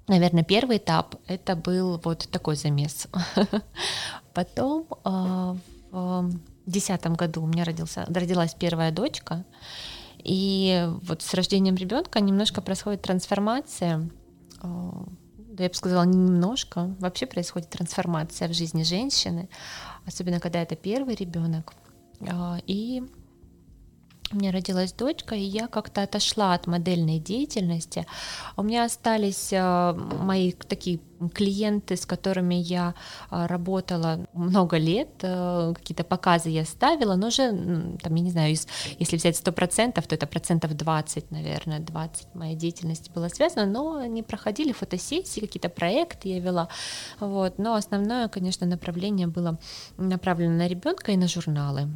Наверное, 0.07 0.43
первый 0.43 0.75
этап 0.75 1.15
это 1.27 1.55
был 1.55 2.01
вот 2.03 2.27
такой 2.31 2.57
замес. 2.57 3.07
Потом 4.33 4.85
э, 5.05 5.55
в 5.91 6.31
2010 6.65 7.07
году 7.17 7.43
у 7.43 7.47
меня 7.47 7.63
родился, 7.63 8.05
родилась 8.07 8.53
первая 8.53 8.91
дочка, 8.91 9.45
и 10.23 10.87
вот 11.03 11.21
с 11.21 11.33
рождением 11.33 11.75
ребенка 11.75 12.19
немножко 12.19 12.61
происходит 12.61 13.01
трансформация. 13.01 14.09
А, 14.61 15.05
да, 15.37 15.63
я 15.63 15.69
бы 15.69 15.75
сказала, 15.75 16.03
не 16.03 16.17
немножко. 16.17 16.95
Вообще 16.99 17.25
происходит 17.25 17.69
трансформация 17.69 18.47
в 18.47 18.53
жизни 18.53 18.83
женщины, 18.83 19.49
особенно 20.05 20.39
когда 20.39 20.61
это 20.61 20.75
первый 20.75 21.15
ребенок. 21.15 21.73
А, 22.27 22.59
и 22.67 23.03
у 24.31 24.37
меня 24.37 24.51
родилась 24.51 24.93
дочка, 24.93 25.35
и 25.35 25.41
я 25.41 25.67
как-то 25.67 26.03
отошла 26.03 26.53
от 26.53 26.67
модельной 26.67 27.19
деятельности. 27.19 28.05
У 28.57 28.63
меня 28.63 28.85
остались 28.85 29.51
э, 29.51 29.93
мои 29.93 30.51
такие 30.51 30.99
клиенты, 31.33 31.95
с 31.95 32.05
которыми 32.05 32.55
я 32.55 32.95
э, 33.29 33.45
работала 33.45 34.25
много 34.33 34.77
лет, 34.77 35.09
э, 35.21 35.73
какие-то 35.75 36.03
показы 36.03 36.49
я 36.49 36.65
ставила, 36.65 37.15
но 37.15 37.27
уже, 37.27 37.51
там, 38.01 38.15
я 38.15 38.23
не 38.23 38.31
знаю, 38.31 38.55
если 38.99 39.17
взять 39.17 39.35
100%, 39.35 40.01
то 40.01 40.15
это 40.15 40.27
процентов 40.27 40.73
20, 40.73 41.31
наверное, 41.31 41.79
20 41.79 42.35
моей 42.35 42.55
деятельности 42.55 43.11
было 43.13 43.27
связано, 43.27 43.65
но 43.65 44.05
не 44.05 44.23
проходили 44.23 44.71
фотосессии, 44.71 45.41
какие-то 45.41 45.69
проекты 45.69 46.29
я 46.29 46.39
вела, 46.39 46.69
вот, 47.19 47.57
но 47.57 47.75
основное, 47.75 48.27
конечно, 48.27 48.65
направление 48.65 49.27
было 49.27 49.59
направлено 49.97 50.55
на 50.55 50.67
ребенка 50.67 51.11
и 51.11 51.17
на 51.17 51.27
журналы. 51.27 51.89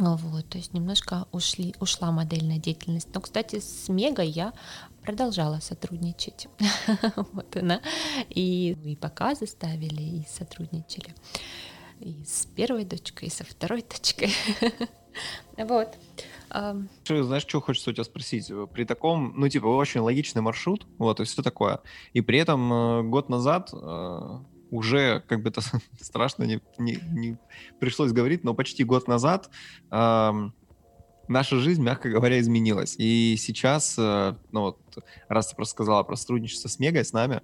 Вот, 0.00 0.48
то 0.48 0.56
есть 0.56 0.72
немножко 0.72 1.26
ушли, 1.30 1.74
ушла 1.78 2.10
модельная 2.10 2.58
деятельность. 2.58 3.08
Но, 3.14 3.20
кстати, 3.20 3.60
с 3.60 3.88
Мега 3.88 4.22
я 4.22 4.54
продолжала 5.02 5.60
сотрудничать. 5.60 6.48
вот 7.32 7.54
она. 7.56 7.82
И, 8.30 8.76
и 8.84 8.96
показы 8.96 9.46
ставили, 9.46 10.02
и 10.02 10.26
сотрудничали. 10.26 11.14
И 12.00 12.24
с 12.24 12.46
первой 12.46 12.84
дочкой, 12.84 13.28
и 13.28 13.30
со 13.30 13.44
второй 13.44 13.82
дочкой. 13.82 14.32
вот. 15.58 15.88
Знаешь, 17.06 17.42
что 17.42 17.60
хочется 17.60 17.90
у 17.90 17.92
тебя 17.92 18.04
спросить? 18.04 18.50
При 18.72 18.84
таком, 18.84 19.34
ну, 19.36 19.48
типа, 19.48 19.66
очень 19.66 20.00
логичный 20.00 20.42
маршрут, 20.42 20.86
вот, 20.98 21.20
и 21.20 21.24
все 21.24 21.42
такое. 21.42 21.80
И 22.12 22.22
при 22.22 22.38
этом 22.38 22.72
э, 22.72 23.02
год 23.02 23.28
назад 23.28 23.70
э, 23.72 24.38
уже, 24.70 25.22
как 25.28 25.42
бы 25.42 25.50
это 25.50 25.60
страшно 26.00 26.44
не, 26.44 26.60
не, 26.78 26.98
не 27.12 27.38
пришлось 27.78 28.12
говорить, 28.12 28.44
но 28.44 28.54
почти 28.54 28.84
год 28.84 29.08
назад 29.08 29.50
эм, 29.90 30.54
наша 31.28 31.56
жизнь, 31.56 31.82
мягко 31.82 32.10
говоря, 32.10 32.40
изменилась. 32.40 32.96
И 32.98 33.36
сейчас, 33.38 33.96
э, 33.98 34.34
ну 34.52 34.60
вот, 34.60 34.78
раз 35.28 35.48
ты 35.48 35.56
просто 35.56 35.72
сказала 35.72 36.02
про 36.02 36.16
сотрудничество 36.16 36.68
с 36.68 36.78
Мегой, 36.78 37.04
с 37.04 37.12
нами, 37.12 37.40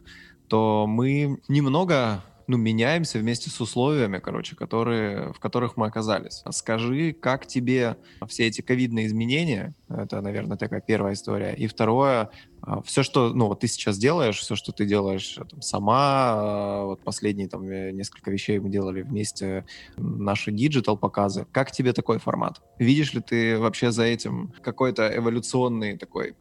то 0.48 0.86
мы 0.86 1.40
немного 1.48 2.22
ну, 2.48 2.56
меняемся 2.56 3.18
вместе 3.18 3.50
с 3.50 3.60
условиями, 3.60 4.18
короче, 4.18 4.54
которые, 4.54 5.32
в 5.32 5.40
которых 5.40 5.76
мы 5.76 5.86
оказались. 5.86 6.42
Скажи, 6.50 7.12
как 7.12 7.46
тебе 7.46 7.96
все 8.28 8.46
эти 8.46 8.60
ковидные 8.60 9.06
изменения, 9.06 9.74
это, 9.88 10.20
наверное, 10.20 10.56
такая 10.56 10.80
первая 10.80 11.14
история, 11.14 11.54
и 11.54 11.66
второе, 11.66 12.30
а, 12.60 12.82
все, 12.82 13.02
что, 13.02 13.32
ну, 13.32 13.48
вот 13.48 13.60
ты 13.60 13.66
сейчас 13.66 13.98
делаешь, 13.98 14.38
все, 14.38 14.54
что 14.54 14.72
ты 14.72 14.86
делаешь 14.86 15.38
там, 15.50 15.60
сама, 15.60 15.96
а, 15.98 16.84
вот 16.84 17.02
последние 17.02 17.48
там 17.48 17.68
э, 17.68 17.90
несколько 17.90 18.30
вещей 18.30 18.58
мы 18.58 18.70
делали 18.70 19.02
вместе, 19.02 19.64
наши 19.96 20.52
digital 20.52 20.96
показы. 20.96 21.46
Как 21.52 21.72
тебе 21.72 21.92
такой 21.92 22.18
формат? 22.18 22.62
Видишь 22.78 23.12
ли 23.12 23.20
ты 23.20 23.58
вообще 23.58 23.90
за 23.90 24.04
этим 24.04 24.52
какой-то 24.62 25.08
эволюционный 25.16 25.96
такой 25.98 26.34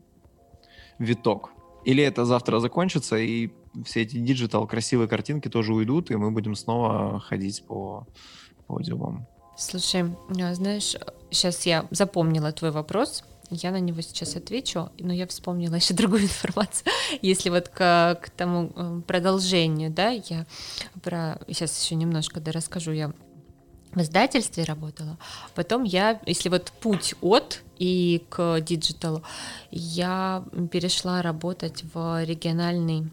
виток? 1.00 1.52
Или 1.84 2.04
это 2.04 2.26
завтра 2.26 2.60
закончится, 2.60 3.18
и 3.18 3.52
все 3.84 4.02
эти 4.02 4.18
digital 4.18 4.68
красивые 4.68 5.08
картинки 5.08 5.50
тоже 5.50 5.74
уйдут, 5.74 6.12
и 6.12 6.16
мы 6.16 6.32
будем 6.32 6.56
снова 6.56 7.20
ходить 7.20 7.64
по 7.66 8.08
подиумам. 8.68 9.28
Слушай, 9.58 10.14
а, 10.42 10.54
знаешь, 10.54 10.96
сейчас 11.32 11.66
я 11.66 11.88
запомнила 11.92 12.52
твой 12.52 12.72
вопрос, 12.72 13.24
я 13.50 13.72
на 13.72 13.80
него 13.80 14.02
сейчас 14.02 14.36
отвечу, 14.36 14.90
но 15.00 15.14
я 15.14 15.28
вспомнила 15.28 15.76
еще 15.76 15.94
другую 15.94 16.24
информацию. 16.24 16.92
Если 17.22 17.50
вот 17.50 17.70
к, 17.70 18.20
к 18.22 18.30
тому 18.32 18.72
э, 18.76 19.02
продолжению, 19.08 19.92
да, 19.92 20.10
я 20.10 20.46
про 21.04 21.40
сейчас 21.48 21.82
еще 21.82 21.96
немножко 21.96 22.40
да 22.40 22.52
расскажу, 22.52 22.92
я 22.92 23.14
в 23.94 24.02
издательстве 24.02 24.66
работала. 24.66 25.18
Потом 25.56 25.84
я, 25.84 26.20
если 26.26 26.50
вот 26.50 26.74
путь 26.82 27.16
от 27.22 27.64
и 27.78 28.26
к 28.30 28.60
digital 28.60 29.09
у, 29.09 29.24
я 29.72 30.44
перешла 30.72 31.22
работать 31.22 31.84
в 31.94 32.24
региональный 32.26 33.10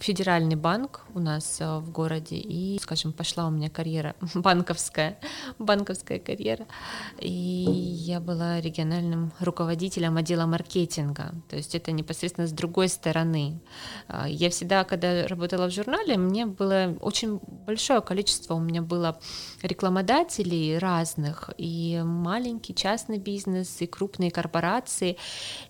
федеральный 0.00 0.56
банк 0.56 1.01
у 1.14 1.20
нас 1.20 1.60
э, 1.60 1.78
в 1.78 1.90
городе, 1.90 2.36
и, 2.36 2.78
скажем, 2.80 3.12
пошла 3.12 3.46
у 3.46 3.50
меня 3.50 3.70
карьера 3.70 4.14
банковская, 4.34 5.18
банковская 5.58 6.18
карьера, 6.18 6.66
и 7.18 7.30
я 7.30 8.20
была 8.20 8.60
региональным 8.60 9.32
руководителем 9.40 10.16
отдела 10.16 10.46
маркетинга, 10.46 11.32
то 11.48 11.56
есть 11.56 11.74
это 11.74 11.92
непосредственно 11.92 12.46
с 12.46 12.52
другой 12.52 12.88
стороны. 12.88 13.60
А, 14.08 14.28
я 14.28 14.50
всегда, 14.50 14.84
когда 14.84 15.26
работала 15.26 15.68
в 15.68 15.72
журнале, 15.72 16.16
мне 16.16 16.46
было 16.46 16.96
очень 17.00 17.40
большое 17.66 18.00
количество, 18.00 18.54
у 18.54 18.60
меня 18.60 18.82
было 18.82 19.18
рекламодателей 19.62 20.78
разных, 20.78 21.50
и 21.58 22.00
маленький 22.04 22.74
частный 22.74 23.18
бизнес, 23.18 23.80
и 23.80 23.86
крупные 23.86 24.30
корпорации, 24.30 25.16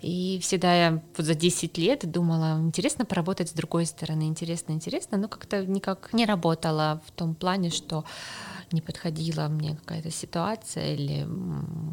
и 0.00 0.38
всегда 0.42 0.74
я 0.74 1.02
вот 1.16 1.26
за 1.26 1.34
10 1.34 1.78
лет 1.78 2.10
думала, 2.10 2.58
интересно 2.60 3.04
поработать 3.04 3.48
с 3.48 3.52
другой 3.52 3.86
стороны, 3.86 4.24
интересно, 4.24 4.72
интересно, 4.72 5.18
но 5.18 5.28
как-то 5.32 5.64
никак 5.66 6.12
не 6.12 6.26
работала 6.26 7.02
в 7.06 7.10
том 7.12 7.34
плане, 7.34 7.70
что 7.70 8.04
не 8.72 8.80
подходила 8.80 9.48
мне 9.48 9.76
какая-то 9.76 10.10
ситуация 10.10 10.94
или 10.94 11.28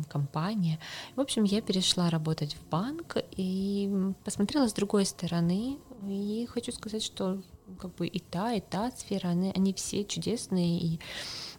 компания. 0.10 0.80
В 1.16 1.22
общем, 1.22 1.44
я 1.44 1.62
перешла 1.62 2.10
работать 2.10 2.56
в 2.56 2.70
банк 2.70 3.18
и 3.38 4.14
посмотрела 4.24 4.68
с 4.68 4.74
другой 4.74 5.06
стороны. 5.06 5.78
И 6.08 6.48
хочу 6.50 6.72
сказать, 6.72 7.04
что 7.04 7.42
как 7.80 7.96
бы 7.96 8.08
и 8.08 8.20
та, 8.20 8.54
и 8.54 8.62
та 8.62 8.92
сфера, 8.92 9.30
они, 9.30 9.52
они 9.56 9.74
все 9.74 10.06
чудесные, 10.06 10.80
и 10.80 11.00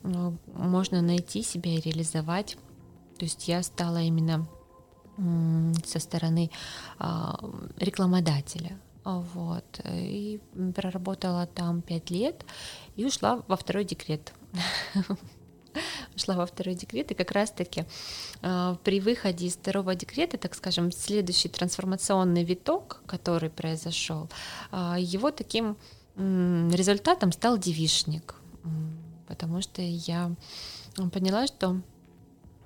ну, 0.02 0.38
можно 0.54 1.02
найти 1.02 1.42
себя 1.42 1.74
и 1.74 1.80
реализовать. 1.80 2.56
То 3.18 3.24
есть 3.24 3.48
я 3.48 3.62
стала 3.62 4.00
именно 4.00 4.48
со 5.84 5.98
стороны 5.98 6.50
а, 6.98 7.38
рекламодателя. 7.76 8.80
Вот. 9.04 9.80
И 9.84 10.40
проработала 10.74 11.46
там 11.46 11.82
пять 11.82 12.10
лет 12.10 12.44
и 12.96 13.04
ушла 13.04 13.42
во 13.48 13.56
второй 13.56 13.84
декрет. 13.84 14.32
Ушла 16.16 16.34
во 16.34 16.46
второй 16.46 16.74
декрет, 16.74 17.12
и 17.12 17.14
как 17.14 17.30
раз-таки 17.30 17.84
э, 18.42 18.76
при 18.82 19.00
выходе 19.00 19.46
из 19.46 19.54
второго 19.54 19.94
декрета, 19.94 20.36
так 20.36 20.56
скажем, 20.56 20.90
следующий 20.90 21.48
трансформационный 21.48 22.42
виток, 22.42 23.02
который 23.06 23.50
произошел, 23.50 24.28
э, 24.72 24.96
его 24.98 25.30
таким 25.30 25.76
результатом 26.16 27.32
стал 27.32 27.56
девишник, 27.56 28.34
потому 29.26 29.62
что 29.62 29.80
я 29.80 30.34
поняла, 31.12 31.46
что 31.46 31.80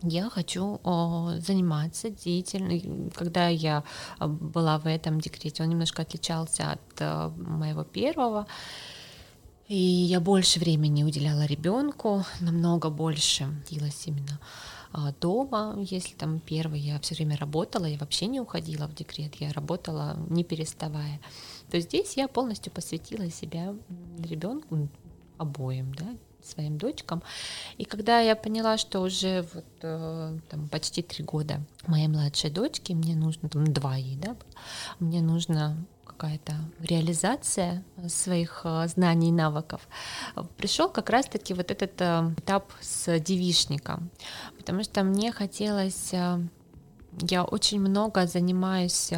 я 0.03 0.29
хочу 0.29 0.81
заниматься 1.39 2.11
деятельностью. 2.11 3.11
Когда 3.15 3.49
я 3.49 3.85
а, 4.19 4.29
была 4.29 4.79
в 4.79 4.87
этом 4.87 5.21
декрете, 5.21 5.63
он 5.63 5.71
немножко 5.71 6.03
отличался 6.03 6.73
от 6.73 7.01
а, 7.01 7.31
моего 7.37 7.85
первого. 7.85 8.47
И 9.67 9.77
я 9.77 10.21
больше 10.21 10.61
времени 10.61 11.05
уделяла 11.05 11.47
ребенку, 11.47 12.25
намного 12.41 12.91
больше 12.91 13.47
делалась 13.71 14.07
именно 14.07 14.39
а, 14.93 15.13
дома, 15.21 15.77
если 15.81 16.15
там 16.15 16.39
первый 16.39 16.79
я 16.79 17.01
все 17.01 17.15
время 17.15 17.37
работала, 17.37 17.87
я 17.87 17.99
вообще 17.99 18.27
не 18.27 18.41
уходила 18.41 18.87
в 18.87 18.95
декрет, 18.95 19.35
я 19.37 19.53
работала 19.53 20.17
не 20.29 20.45
переставая, 20.45 21.19
то 21.71 21.81
здесь 21.81 22.17
я 22.17 22.29
полностью 22.29 22.73
посвятила 22.73 23.29
себя 23.31 23.75
ребенку 24.19 24.89
обоим, 25.39 25.93
да, 25.95 26.15
своим 26.47 26.79
дочкам. 26.79 27.23
И 27.79 27.85
когда 27.85 28.21
я 28.21 28.37
поняла, 28.37 28.79
что 28.79 29.01
уже 29.01 29.47
вот 29.55 29.65
э, 29.83 30.39
там, 30.49 30.69
почти 30.69 31.03
три 31.03 31.25
года 31.25 31.61
моей 31.87 32.09
младшей 32.09 32.51
дочке, 32.51 32.95
мне 32.95 33.15
нужно, 33.15 33.49
там 33.49 33.65
два 33.73 33.97
ей, 33.97 34.17
да, 34.17 34.37
мне 34.99 35.21
нужно 35.21 35.77
какая-то 36.05 36.53
реализация 36.81 37.83
своих 38.09 38.63
э, 38.65 38.87
знаний 38.89 39.29
и 39.29 39.33
навыков, 39.33 39.89
пришел 40.57 40.89
как 40.89 41.11
раз-таки 41.11 41.55
вот 41.55 41.71
этот 41.71 42.01
э, 42.01 42.35
этап 42.39 42.73
с 42.81 43.19
девишником, 43.19 44.11
потому 44.57 44.85
что 44.85 45.03
мне 45.03 45.33
хотелось, 45.33 46.13
я 46.13 47.45
очень 47.45 47.81
много 47.81 48.27
занимаюсь 48.27 49.13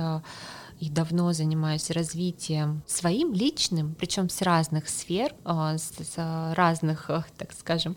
и 0.80 0.90
давно 0.90 1.32
занимаюсь 1.32 1.90
развитием 1.90 2.82
своим 2.86 3.32
личным, 3.32 3.94
причем 3.98 4.28
с 4.28 4.42
разных 4.42 4.88
сфер, 4.88 5.34
а, 5.44 5.76
с 5.78 6.54
разных, 6.54 7.08
э, 7.10 7.22
так 7.38 7.52
скажем, 7.52 7.96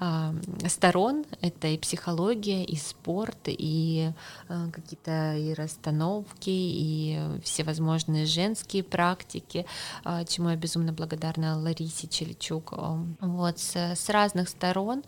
а, 0.00 0.34
сторон. 0.68 1.24
Это 1.40 1.68
и 1.68 1.78
психология, 1.78 2.64
и 2.64 2.76
спорт, 2.76 3.38
и 3.46 4.12
какие-то 4.72 5.36
и 5.36 5.52
расстановки, 5.54 6.50
и 6.50 7.18
всевозможные 7.42 8.26
женские 8.26 8.82
практики, 8.82 9.66
а, 10.04 10.24
чему 10.24 10.50
я 10.50 10.56
безумно 10.56 10.92
благодарна 10.92 11.58
Ларисе 11.58 12.08
Челичук. 12.08 12.72
Вот, 13.20 13.58
с 13.58 14.08
разных 14.08 14.48
сторон 14.48 15.02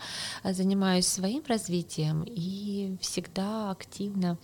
занимаюсь 0.45 1.07
своим 1.07 1.43
развитием 1.47 2.25
и 2.27 2.97
всегда 3.01 3.71
активно 3.71 4.39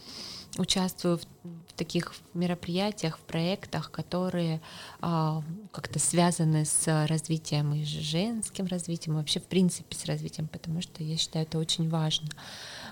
участвую 0.58 1.18
в, 1.18 1.22
в 1.68 1.72
таких 1.74 2.12
мероприятиях, 2.34 3.18
в 3.18 3.22
проектах, 3.22 3.90
которые 3.90 4.60
а, 5.00 5.42
как-то 5.70 5.98
связаны 5.98 6.64
с 6.64 7.06
развитием 7.06 7.72
и 7.74 7.84
женским 7.84 8.66
развитием, 8.66 9.14
и 9.14 9.18
вообще 9.18 9.40
в 9.40 9.46
принципе 9.46 9.96
с 9.96 10.04
развитием, 10.04 10.48
потому 10.48 10.82
что 10.82 11.02
я 11.02 11.16
считаю 11.16 11.46
это 11.46 11.58
очень 11.58 11.88
важно. 11.88 12.28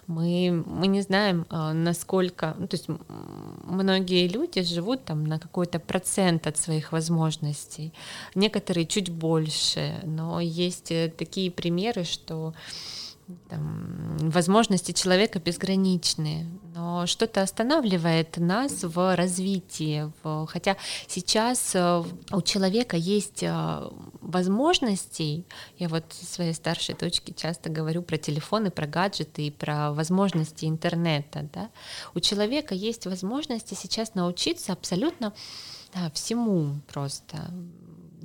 Мы, 0.07 0.65
мы 0.67 0.87
не 0.87 1.03
знаем, 1.03 1.47
а, 1.51 1.75
насколько, 1.75 2.57
ну, 2.59 2.67
то 2.67 2.77
есть 2.77 2.89
многие 3.65 4.27
люди 4.27 4.63
живут 4.63 5.05
там 5.05 5.25
на 5.25 5.39
какой-то 5.39 5.79
процент 5.79 6.47
от 6.47 6.57
своих 6.57 6.93
возможностей, 6.93 7.93
некоторые 8.35 8.87
чуть 8.87 9.11
больше, 9.11 10.01
но 10.05 10.41
есть 10.41 10.91
э, 10.91 11.13
такие 11.17 11.51
примеры, 11.51 12.05
что 12.05 12.55
там, 13.49 14.17
возможности 14.19 14.93
человека 14.93 15.39
безграничны, 15.39 16.47
но 16.75 17.07
что-то 17.07 17.43
останавливает 17.43 18.37
нас 18.37 18.85
в 18.85 19.17
развитии. 19.17 20.11
В... 20.23 20.47
Хотя 20.47 20.77
сейчас 21.07 21.75
э, 21.75 22.03
у 22.33 22.43
человека 22.43 22.97
есть 22.97 23.43
э, 23.43 23.91
возможности, 24.21 25.45
я 25.79 25.89
вот 25.89 26.05
своей 26.13 26.55
старшей 26.55 26.95
дочке 26.95 27.33
часто 27.35 27.71
говорю 27.71 28.03
про 28.03 28.19
телефоны, 28.19 28.71
про 28.71 28.87
гаджеты 28.87 29.47
и 29.47 29.51
про 29.51 29.93
возможности 29.93 30.67
интернета. 30.67 31.49
Да? 31.53 31.71
У 32.15 32.21
человека 32.21 32.75
есть 32.75 33.07
возможности 33.07 33.75
сейчас 33.75 34.15
научиться 34.15 34.73
абсолютно 34.73 35.33
да, 35.95 36.11
всему 36.11 36.81
просто 36.93 37.51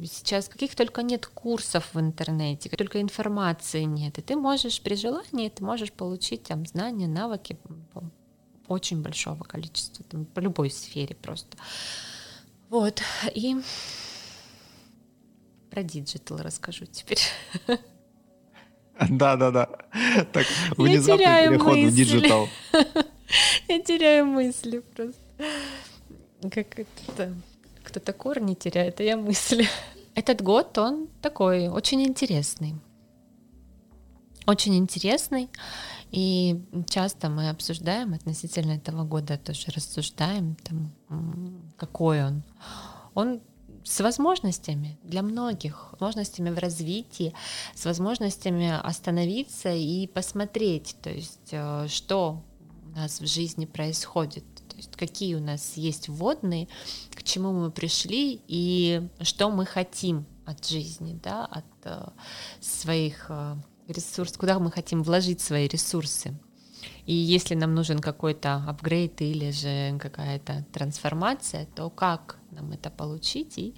Сейчас 0.04 0.50
каких 0.50 0.76
только 0.76 1.04
нет 1.04 1.26
курсов 1.26 1.94
в 1.94 2.00
интернете, 2.00 2.70
только 2.70 3.02
информации 3.02 3.84
нет. 3.84 4.18
И 4.18 4.22
ты 4.22 4.36
можешь 4.36 4.82
при 4.82 4.96
желании, 4.96 5.50
ты 5.50 5.64
можешь 5.64 5.92
получить 5.92 6.44
там 6.44 6.66
знания, 6.66 7.08
навыки 7.08 7.58
очень 8.68 9.02
большого 9.02 9.44
количества, 9.44 10.04
там, 10.10 10.26
по 10.26 10.40
любой 10.40 10.70
сфере 10.70 11.16
просто. 11.16 11.58
Вот. 12.70 13.02
И 13.34 13.56
про 15.70 15.84
digital 15.84 16.38
расскажу 16.38 16.86
теперь. 16.86 17.20
Да, 19.10 19.36
да, 19.36 19.52
да. 19.52 19.70
Так, 20.32 20.48
внезапный 20.78 21.50
переход 21.50 21.74
в 21.74 21.82
мысли. 21.82 21.96
digital. 21.96 22.48
Я 23.68 23.82
теряю 23.82 24.26
мысли 24.26 24.80
просто. 24.96 25.20
Как 26.50 26.80
это... 26.80 27.34
Кто-то 27.96 28.12
корни 28.12 28.56
теряет, 28.56 29.00
а 29.00 29.04
я 29.04 29.16
мысли. 29.16 29.66
Этот 30.16 30.42
год, 30.42 30.78
он 30.78 31.08
такой, 31.22 31.70
очень 31.70 32.04
интересный. 32.04 32.76
Очень 34.46 34.76
интересный. 34.76 35.50
И 36.12 36.62
часто 36.90 37.30
мы 37.30 37.48
обсуждаем 37.48 38.14
относительно 38.14 38.74
этого 38.74 39.06
года, 39.06 39.38
тоже 39.38 39.68
рассуждаем, 39.74 40.58
там, 40.58 41.72
какой 41.78 42.26
он. 42.26 42.44
Он 43.14 43.40
с 43.86 44.02
возможностями 44.02 45.00
для 45.02 45.22
многих, 45.22 45.94
возможностями 45.94 46.50
в 46.50 46.60
развитии, 46.60 47.34
с 47.76 47.86
возможностями 47.86 48.78
остановиться 48.78 49.74
и 49.74 50.08
посмотреть, 50.08 50.98
то 51.02 51.10
есть 51.10 51.48
э, 51.52 51.88
что 51.88 52.44
у 52.88 52.98
нас 52.98 53.22
в 53.22 53.26
жизни 53.26 53.66
происходит, 53.66 54.44
то 54.68 54.76
есть 54.78 54.96
какие 54.96 55.36
у 55.36 55.40
нас 55.40 55.78
есть 55.78 56.10
вводные, 56.10 56.68
к 57.14 57.24
чему 57.24 57.52
мы 57.54 57.72
пришли 57.72 58.42
и 58.48 59.08
что 59.22 59.50
мы 59.50 59.66
хотим 59.66 60.26
от 60.46 60.66
жизни, 60.68 61.20
да, 61.24 61.46
от 61.46 61.66
э, 61.84 62.08
своих 62.60 63.26
э, 63.30 63.56
ресурсов, 63.88 64.38
куда 64.38 64.60
мы 64.60 64.72
хотим 64.72 65.04
вложить 65.04 65.42
свои 65.42 65.68
ресурсы. 65.68 66.34
И 67.06 67.14
если 67.14 67.56
нам 67.56 67.76
нужен 67.76 68.00
какой-то 68.00 68.64
апгрейд 68.68 69.22
или 69.22 69.52
же 69.52 69.98
какая-то 70.00 70.66
трансформация, 70.74 71.68
то 71.76 71.90
как 71.90 72.38
нам 72.52 72.72
это 72.72 72.90
получить 72.90 73.58
и 73.58 73.76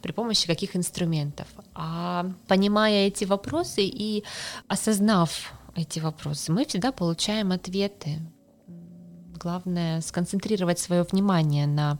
при 0.00 0.12
помощи 0.12 0.46
каких 0.46 0.74
инструментов? 0.74 1.46
А 1.74 2.30
понимая 2.48 3.08
эти 3.08 3.24
вопросы 3.24 3.84
и 3.84 4.24
осознав 4.68 5.52
эти 5.74 5.98
вопросы, 5.98 6.52
мы 6.52 6.64
всегда 6.64 6.92
получаем 6.92 7.52
ответы. 7.52 8.20
Главное 9.38 10.00
сконцентрировать 10.00 10.78
свое 10.78 11.02
внимание 11.02 11.66
на, 11.66 11.98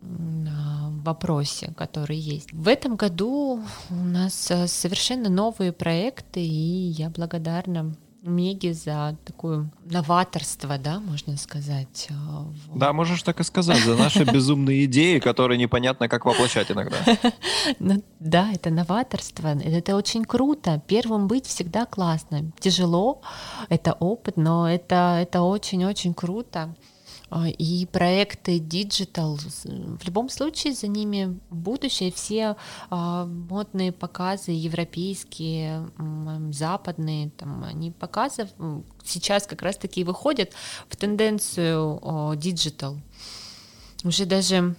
на 0.00 0.90
вопросе, 1.04 1.72
который 1.76 2.16
есть. 2.16 2.52
В 2.52 2.68
этом 2.68 2.96
году 2.96 3.62
у 3.90 3.94
нас 3.94 4.50
э, 4.50 4.66
совершенно 4.66 5.28
новые 5.28 5.72
проекты, 5.72 6.40
и 6.40 6.90
я 6.90 7.10
благодарна 7.10 7.94
Меги 8.24 8.70
за 8.72 9.16
такое 9.24 9.68
новаторство, 9.84 10.78
да, 10.78 11.00
можно 11.00 11.36
сказать. 11.36 12.06
э, 12.08 12.12
в- 12.14 12.78
Да, 12.78 12.92
можешь 12.92 13.22
так 13.24 13.40
и 13.40 13.42
сказать, 13.44 13.82
за 13.82 13.96
наши 13.96 14.22
безумные 14.32 14.84
идеи, 14.84 15.18
которые 15.18 15.58
непонятно 15.58 16.08
как 16.08 16.24
воплощать 16.24 16.70
иногда. 16.70 16.96
Ну, 17.80 18.02
да, 18.20 18.52
это 18.52 18.70
новаторство, 18.70 19.48
это 19.48 19.96
очень 19.96 20.24
круто. 20.24 20.80
Первым 20.86 21.26
быть 21.26 21.46
всегда 21.46 21.84
классно. 21.84 22.52
Тяжело, 22.60 23.22
это 23.68 23.92
опыт, 23.94 24.36
но 24.36 24.68
это, 24.70 25.18
это 25.20 25.42
очень-очень 25.42 26.14
круто. 26.14 26.74
А, 27.34 27.48
И 27.48 27.86
проекты 27.86 28.58
Digital, 28.58 29.38
в 29.38 30.04
любом 30.04 30.28
случае 30.28 30.74
за 30.74 30.86
ними 30.86 31.40
будущее, 31.48 32.12
все 32.12 32.56
а, 32.90 33.24
модные 33.24 33.90
показы, 33.90 34.50
европейские, 34.50 35.88
западные, 36.50 37.30
там, 37.30 37.64
они 37.64 37.90
показов 37.90 38.50
м, 38.58 38.84
сейчас 39.02 39.46
как 39.46 39.62
раз-таки 39.62 40.04
выходят 40.04 40.52
в 40.90 40.96
тенденцию 40.96 41.98
Digital. 42.34 42.98
Уже 44.04 44.26
даже 44.26 44.74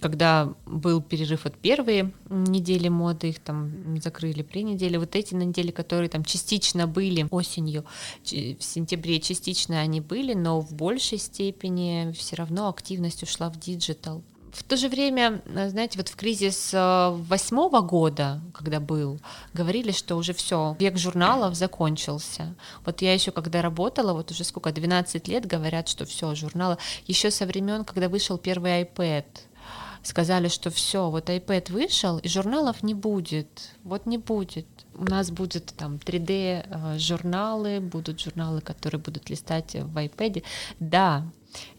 когда 0.00 0.52
был 0.66 1.00
перерыв 1.00 1.46
от 1.46 1.56
первой 1.56 2.12
недели 2.28 2.88
моды, 2.88 3.28
их 3.28 3.38
там 3.38 4.00
закрыли 4.02 4.42
при 4.42 4.64
неделе, 4.64 4.98
вот 4.98 5.14
эти 5.14 5.34
недели, 5.34 5.70
которые 5.70 6.08
там 6.08 6.24
частично 6.24 6.88
были 6.88 7.26
осенью, 7.30 7.84
в 8.24 8.62
сентябре 8.62 9.20
частично 9.20 9.80
они 9.80 10.00
были, 10.00 10.34
но 10.34 10.60
в 10.60 10.74
большей 10.74 11.18
степени 11.18 12.12
все 12.18 12.36
равно 12.36 12.68
активность 12.68 13.22
ушла 13.22 13.48
в 13.48 13.58
digital. 13.60 14.22
В 14.54 14.62
то 14.62 14.76
же 14.76 14.88
время, 14.88 15.42
э, 15.46 15.68
знаете, 15.68 15.98
вот 15.98 16.08
в 16.08 16.14
кризис 16.14 16.72
э, 16.72 17.10
восьмого 17.28 17.80
года, 17.80 18.40
когда 18.54 18.78
был, 18.78 19.18
говорили, 19.52 19.90
что 19.90 20.14
уже 20.14 20.32
все, 20.32 20.76
век 20.78 20.96
журналов 20.96 21.56
закончился. 21.56 22.54
Вот 22.84 23.02
я 23.02 23.12
еще 23.12 23.32
когда 23.32 23.62
работала, 23.62 24.12
вот 24.12 24.30
уже 24.30 24.44
сколько, 24.44 24.70
12 24.70 25.26
лет, 25.26 25.44
говорят, 25.44 25.88
что 25.88 26.04
все, 26.04 26.36
журналы, 26.36 26.78
еще 27.08 27.32
со 27.32 27.46
времен, 27.46 27.84
когда 27.84 28.08
вышел 28.08 28.38
первый 28.38 28.82
iPad, 28.82 29.24
сказали, 30.04 30.46
что 30.46 30.70
все, 30.70 31.10
вот 31.10 31.30
iPad 31.30 31.72
вышел, 31.72 32.18
и 32.18 32.28
журналов 32.28 32.84
не 32.84 32.94
будет, 32.94 33.72
вот 33.82 34.06
не 34.06 34.18
будет. 34.18 34.66
У 34.94 35.04
нас 35.04 35.32
будут 35.32 35.74
там 35.76 35.96
3D 35.96 36.64
э, 36.64 36.98
журналы, 36.98 37.80
будут 37.80 38.20
журналы, 38.20 38.60
которые 38.60 39.00
будут 39.00 39.30
листать 39.30 39.74
в 39.74 39.96
iPad. 39.96 40.44
Да, 40.78 41.26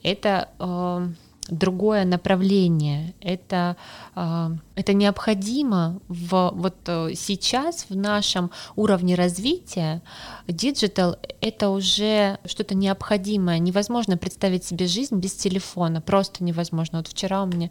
это 0.03 0.49
э, 0.59 1.07
другое 1.47 2.05
направление. 2.05 3.13
Это, 3.21 3.77
э, 4.15 4.49
это 4.75 4.93
необходимо 4.93 5.99
в, 6.07 6.51
вот 6.55 6.75
э, 6.87 7.09
сейчас 7.15 7.85
в 7.89 7.95
нашем 7.95 8.51
уровне 8.75 9.15
развития. 9.15 10.01
Digital — 10.47 11.34
это 11.45 11.69
уже 11.69 12.39
что-то 12.45 12.73
необходимое. 12.73 13.59
Невозможно 13.59 14.17
представить 14.17 14.63
себе 14.63 14.87
жизнь 14.87 15.15
без 15.15 15.33
телефона. 15.33 16.01
Просто 16.01 16.43
невозможно. 16.43 16.97
Вот 16.97 17.07
вчера 17.07 17.43
у 17.43 17.45
меня 17.45 17.69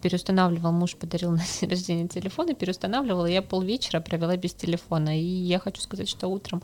переустанавливал, 0.00 0.72
муж 0.72 0.96
подарил 0.96 1.30
на 1.32 1.42
день 1.60 1.70
рождения 1.70 2.08
телефон 2.08 2.48
и 2.48 2.54
переустанавливала. 2.54 3.26
Я 3.26 3.42
полвечера 3.42 4.00
провела 4.00 4.36
без 4.38 4.54
телефона. 4.54 5.20
И 5.20 5.22
я 5.22 5.58
хочу 5.58 5.82
сказать, 5.82 6.08
что 6.08 6.28
утром 6.28 6.62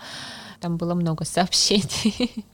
там 0.60 0.78
было 0.78 0.94
много 0.94 1.24
сообщений. 1.24 2.30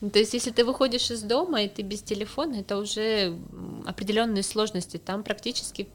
Ну, 0.00 0.10
То 0.10 0.20
есть, 0.20 0.34
если 0.34 0.50
ты 0.50 0.64
выходишь 0.64 1.10
из 1.10 1.22
дома 1.22 1.62
и 1.62 1.68
ты 1.68 1.82
без 1.82 2.00
телефона, 2.02 2.54
это 2.54 2.78
уже 2.78 3.36
определенные 3.84 4.42
сложности. 4.42 4.96
Там 4.96 5.22
практически 5.24 5.88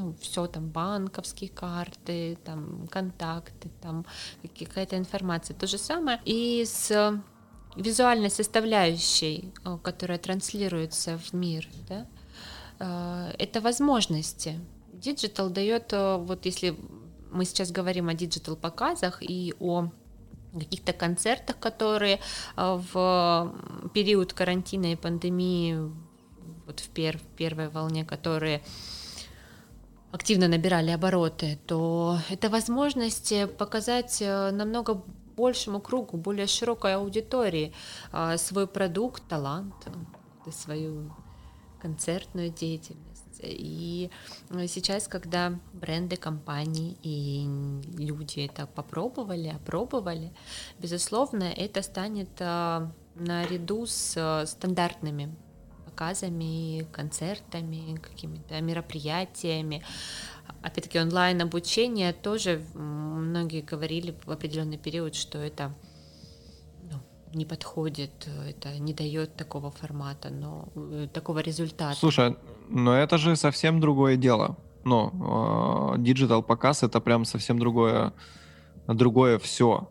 ну, 0.00 0.14
все 0.20 0.46
там 0.46 0.68
банковские 0.68 1.50
карты, 1.50 2.38
там 2.44 2.86
контакты, 2.88 3.70
там 3.82 4.06
какая-то 4.58 4.96
информация. 4.96 5.54
То 5.54 5.66
же 5.66 5.78
самое 5.78 6.20
и 6.24 6.64
с 6.64 7.20
визуальной 7.76 8.30
составляющей, 8.30 9.52
э, 9.64 9.78
которая 9.82 10.18
транслируется 10.18 11.18
в 11.18 11.32
мир, 11.32 11.68
да, 11.88 12.06
э, 12.78 13.34
это 13.38 13.60
возможности. 13.60 14.58
Digital 14.92 15.50
дает, 15.50 15.92
э, 15.92 16.16
вот 16.16 16.46
если 16.46 16.76
мы 17.30 17.44
сейчас 17.44 17.70
говорим 17.70 18.08
о 18.08 18.14
digital 18.14 18.56
показах 18.56 19.22
и 19.22 19.54
о 19.60 19.90
каких-то 20.52 20.92
концертах, 20.92 21.60
которые 21.60 22.18
в 22.56 23.54
период 23.94 24.32
карантина 24.32 24.92
и 24.92 24.96
пандемии, 24.96 25.92
вот 26.66 26.80
в 26.80 26.90
пер- 26.90 27.20
первой 27.36 27.68
волне, 27.68 28.04
которые 28.04 28.60
активно 30.12 30.48
набирали 30.48 30.90
обороты, 30.90 31.58
то 31.66 32.18
это 32.30 32.48
возможность 32.48 33.32
э, 33.32 33.46
показать 33.46 34.20
э, 34.20 34.50
намного 34.50 35.02
большему 35.36 35.80
кругу, 35.80 36.16
более 36.16 36.46
широкой 36.46 36.94
аудитории 36.96 37.72
э, 38.12 38.36
свой 38.36 38.66
продукт, 38.66 39.22
талант, 39.28 39.74
свою 40.50 41.12
концертную 41.80 42.50
деятельность. 42.50 43.06
И 43.42 44.10
сейчас, 44.66 45.08
когда 45.08 45.58
бренды, 45.72 46.16
компании 46.16 46.98
и 47.02 47.46
люди 47.96 48.40
это 48.40 48.66
попробовали, 48.66 49.48
опробовали, 49.48 50.30
безусловно, 50.78 51.44
это 51.44 51.80
станет 51.80 52.38
наряду 53.14 53.86
с 53.86 54.44
стандартными 54.46 55.34
показами, 56.00 56.86
концертами, 56.92 57.96
какими-то 57.96 58.60
мероприятиями. 58.62 59.82
Опять-таки 60.62 60.98
онлайн 60.98 61.42
обучение 61.42 62.12
тоже 62.12 62.62
многие 62.74 63.60
говорили 63.60 64.14
в 64.24 64.30
определенный 64.30 64.78
период, 64.78 65.14
что 65.14 65.38
это 65.38 65.74
ну, 66.90 66.98
не 67.34 67.44
подходит, 67.44 68.28
это 68.48 68.78
не 68.78 68.94
дает 68.94 69.36
такого 69.36 69.70
формата, 69.70 70.30
но 70.30 70.68
э, 70.74 71.08
такого 71.12 71.40
результата. 71.40 71.98
Слушай, 71.98 72.36
но 72.68 72.94
это 72.94 73.18
же 73.18 73.36
совсем 73.36 73.80
другое 73.80 74.16
дело. 74.16 74.56
Ну, 74.84 75.94
digital 75.98 76.42
показ 76.42 76.82
это 76.82 77.00
прям 77.00 77.26
совсем 77.26 77.58
другое, 77.58 78.12
другое 78.86 79.38
все. 79.38 79.90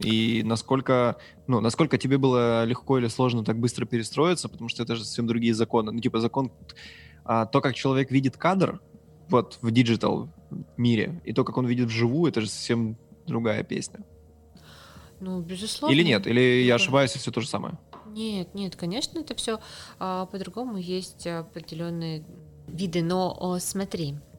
И 0.00 0.42
насколько, 0.44 1.16
ну, 1.46 1.60
насколько 1.60 1.98
тебе 1.98 2.16
было 2.18 2.64
легко 2.64 2.98
или 2.98 3.08
сложно 3.08 3.44
так 3.44 3.58
быстро 3.58 3.84
перестроиться, 3.84 4.48
потому 4.48 4.68
что 4.68 4.82
это 4.82 4.96
же 4.96 5.04
совсем 5.04 5.26
другие 5.26 5.54
законы. 5.54 5.92
Ну, 5.92 6.00
типа 6.00 6.20
закон, 6.20 6.50
а, 7.24 7.46
то, 7.46 7.60
как 7.60 7.74
человек 7.74 8.10
видит 8.10 8.36
кадр, 8.36 8.80
вот 9.28 9.58
в 9.60 9.70
digital 9.70 10.28
мире, 10.76 11.20
и 11.24 11.32
то, 11.32 11.44
как 11.44 11.56
он 11.58 11.66
видит 11.66 11.88
вживую, 11.88 12.30
это 12.30 12.40
же 12.40 12.48
совсем 12.48 12.96
другая 13.26 13.62
песня. 13.62 14.00
Ну, 15.20 15.40
безусловно. 15.42 15.94
Или 15.94 16.02
нет? 16.02 16.26
Или 16.26 16.62
я 16.64 16.70
Да. 16.70 16.74
ошибаюсь, 16.76 17.14
и 17.14 17.18
все 17.18 17.30
то 17.30 17.40
же 17.40 17.48
самое? 17.48 17.78
Нет, 18.06 18.54
нет, 18.54 18.74
конечно, 18.74 19.18
это 19.20 19.34
все 19.34 19.60
по-другому 19.98 20.78
есть 20.78 21.26
определенные 21.26 22.24
виды, 22.66 23.02
но 23.02 23.36
о, 23.38 23.58
смотри, 23.58 24.14
а, 24.14 24.29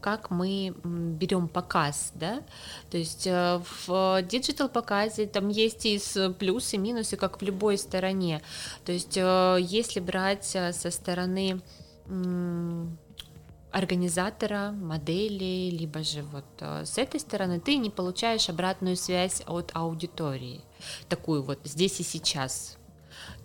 как 0.00 0.30
мы 0.30 0.74
берем 0.84 1.48
показ, 1.48 2.12
да, 2.14 2.42
то 2.90 2.96
есть 2.96 3.26
э, 3.26 3.60
в 3.86 4.22
digital 4.22 4.68
показе 4.68 5.26
там 5.26 5.48
есть 5.48 5.84
и 5.84 6.00
плюсы, 6.38 6.76
и 6.76 6.78
минусы, 6.78 7.16
как 7.16 7.40
в 7.40 7.44
любой 7.44 7.76
стороне, 7.76 8.40
то 8.84 8.92
есть 8.92 9.16
э, 9.16 9.58
если 9.60 10.00
брать 10.00 10.50
э, 10.54 10.72
со 10.72 10.90
стороны 10.90 11.60
организатора, 13.70 14.72
модели, 14.72 15.70
либо 15.70 16.02
же 16.02 16.22
вот 16.22 16.44
с 16.60 16.98
этой 16.98 17.18
стороны 17.18 17.60
ты 17.60 17.76
не 17.76 17.88
получаешь 17.88 18.50
обратную 18.50 18.94
связь 18.94 19.42
от 19.46 19.70
аудитории, 19.74 20.60
такую 21.08 21.42
вот 21.42 21.60
здесь 21.64 21.98
и 22.00 22.02
сейчас, 22.02 22.76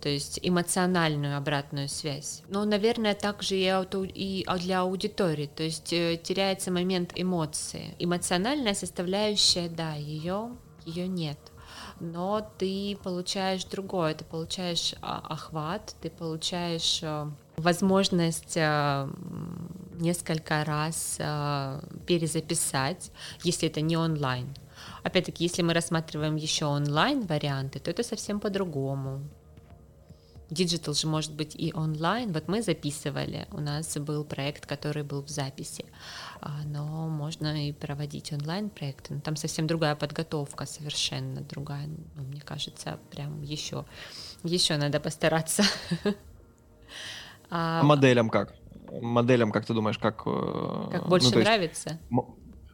то 0.00 0.08
есть 0.08 0.40
эмоциональную 0.42 1.36
обратную 1.36 1.88
связь. 1.88 2.42
Но, 2.48 2.64
наверное, 2.64 3.14
также 3.14 3.56
и, 3.56 4.46
для 4.58 4.80
аудитории, 4.80 5.50
то 5.54 5.62
есть 5.62 5.92
э, 5.92 6.18
теряется 6.22 6.70
момент 6.70 7.12
эмоции. 7.14 7.94
Эмоциональная 7.98 8.74
составляющая, 8.74 9.68
да, 9.68 9.94
ее, 9.94 10.50
ее 10.84 11.08
нет 11.08 11.38
но 12.00 12.50
ты 12.58 12.96
получаешь 13.02 13.64
другое, 13.64 14.14
ты 14.14 14.24
получаешь 14.24 14.94
а, 15.02 15.18
охват, 15.28 15.94
ты 16.00 16.08
получаешь 16.08 17.00
э, 17.02 17.30
возможность 17.58 18.56
э, 18.56 19.08
несколько 19.98 20.64
раз 20.64 21.18
перезаписать, 22.06 23.12
если 23.44 23.68
это 23.68 23.82
не 23.82 23.98
онлайн. 23.98 24.48
Опять-таки, 25.02 25.44
если 25.44 25.62
мы 25.62 25.74
рассматриваем 25.74 26.36
еще 26.36 26.66
онлайн 26.66 27.26
варианты, 27.26 27.80
то 27.80 27.90
это 27.90 28.02
совсем 28.02 28.40
по-другому. 28.40 29.20
Digital 30.50 30.94
же 30.94 31.06
может 31.06 31.32
быть 31.32 31.54
и 31.54 31.72
онлайн. 31.72 32.32
Вот 32.32 32.48
мы 32.48 32.60
записывали, 32.60 33.46
у 33.52 33.60
нас 33.60 33.96
был 33.98 34.24
проект, 34.24 34.66
который 34.66 35.04
был 35.04 35.22
в 35.22 35.28
записи, 35.28 35.84
а, 36.40 36.62
но 36.64 37.08
можно 37.08 37.68
и 37.68 37.72
проводить 37.72 38.32
онлайн 38.32 38.68
проекты. 38.68 39.14
Но 39.14 39.20
там 39.20 39.36
совсем 39.36 39.68
другая 39.68 39.94
подготовка, 39.94 40.66
совершенно 40.66 41.40
другая. 41.42 41.86
Ну, 42.16 42.22
мне 42.24 42.40
кажется, 42.40 42.98
прям 43.12 43.42
еще, 43.42 43.84
еще 44.42 44.76
надо 44.76 44.98
постараться. 44.98 45.62
А, 47.48 47.80
а 47.80 47.82
моделям 47.84 48.28
как? 48.28 48.54
Моделям, 49.00 49.52
как 49.52 49.66
ты 49.66 49.72
думаешь, 49.72 49.98
как... 49.98 50.22
Э, 50.26 50.88
как 50.90 51.08
больше 51.08 51.30
ну, 51.32 51.42
нравится? 51.42 52.00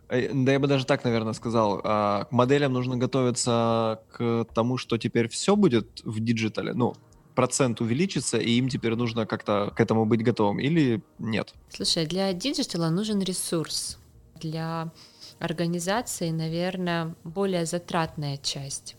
Э, 0.09 0.33
да 0.33 0.53
я 0.53 0.59
бы 0.59 0.67
даже 0.67 0.87
так, 0.87 1.05
наверное, 1.05 1.35
сказал. 1.35 1.83
К 1.83 2.29
моделям 2.31 2.73
нужно 2.73 2.97
готовиться 2.97 4.01
к 4.13 4.47
тому, 4.55 4.79
что 4.79 4.97
теперь 4.97 5.29
все 5.29 5.57
будет 5.57 6.01
в 6.05 6.21
digital 6.21 6.61
е. 6.61 6.73
Ну, 6.73 6.95
процент 7.37 7.81
увеличится, 7.81 8.39
и 8.39 8.51
им 8.59 8.69
теперь 8.69 8.97
нужно 8.97 9.27
как-то 9.27 9.73
к 9.77 9.81
этому 9.81 10.07
быть 10.07 10.25
готовым, 10.25 10.59
или 10.59 11.01
нет? 11.19 11.55
Слушай, 11.69 12.07
для 12.07 12.33
digital 12.33 12.82
а 12.82 12.89
нужен 12.91 13.21
ресурс. 13.21 13.99
Для 14.41 14.91
организации, 15.39 16.31
наверное, 16.31 17.15
более 17.25 17.67
затратная 17.67 18.39
часть, 18.39 18.97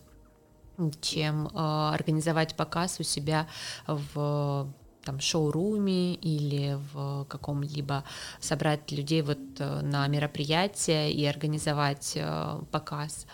чем 1.01 1.47
э, 1.47 1.49
организовать 1.93 2.55
показ 2.55 2.99
у 2.99 3.03
себя 3.03 3.47
в 3.87 4.71
там 5.03 5.19
шоуруме 5.21 6.15
или 6.15 6.77
в 6.93 7.25
каком-либо 7.25 8.03
собрать 8.39 8.91
людей 8.91 9.21
вот 9.21 9.39
э, 9.59 9.81
на 9.81 10.07
мероприятие 10.07 11.11
и 11.11 11.25
организовать 11.25 12.13
э, 12.15 12.59
показ. 12.71 13.25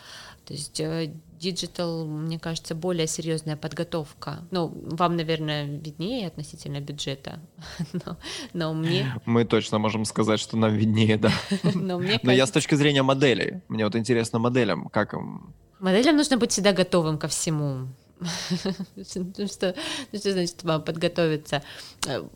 То 0.45 0.53
есть 0.53 0.81
digital, 1.43 2.05
мне 2.05 2.39
кажется, 2.39 2.73
более 2.75 3.07
серьезная 3.07 3.57
подготовка. 3.57 4.39
Ну, 4.51 4.71
вам, 4.73 5.17
наверное, 5.17 5.65
виднее 5.65 6.27
относительно 6.27 6.79
бюджета, 6.79 7.39
но, 7.93 8.17
но 8.53 8.73
мне... 8.73 9.15
Мы 9.25 9.45
точно 9.45 9.79
можем 9.79 10.05
сказать, 10.05 10.39
что 10.39 10.57
нам 10.57 10.73
виднее, 10.73 11.17
да. 11.17 11.31
Но, 11.75 11.97
мне 11.97 12.07
кажется... 12.07 12.27
но 12.27 12.31
я 12.31 12.45
с 12.45 12.51
точки 12.51 12.75
зрения 12.75 13.03
моделей. 13.03 13.61
Мне 13.67 13.83
вот 13.85 13.95
интересно 13.95 14.39
моделям, 14.39 14.89
как 14.89 15.13
им... 15.13 15.53
Моделям 15.79 16.15
нужно 16.15 16.37
быть 16.37 16.51
всегда 16.51 16.71
готовым 16.71 17.17
ко 17.17 17.27
всему. 17.27 17.87
Ну 18.95 19.47
что, 19.47 19.75
ну 20.11 20.19
что 20.19 20.31
значит 20.31 20.55
подготовиться? 20.85 21.63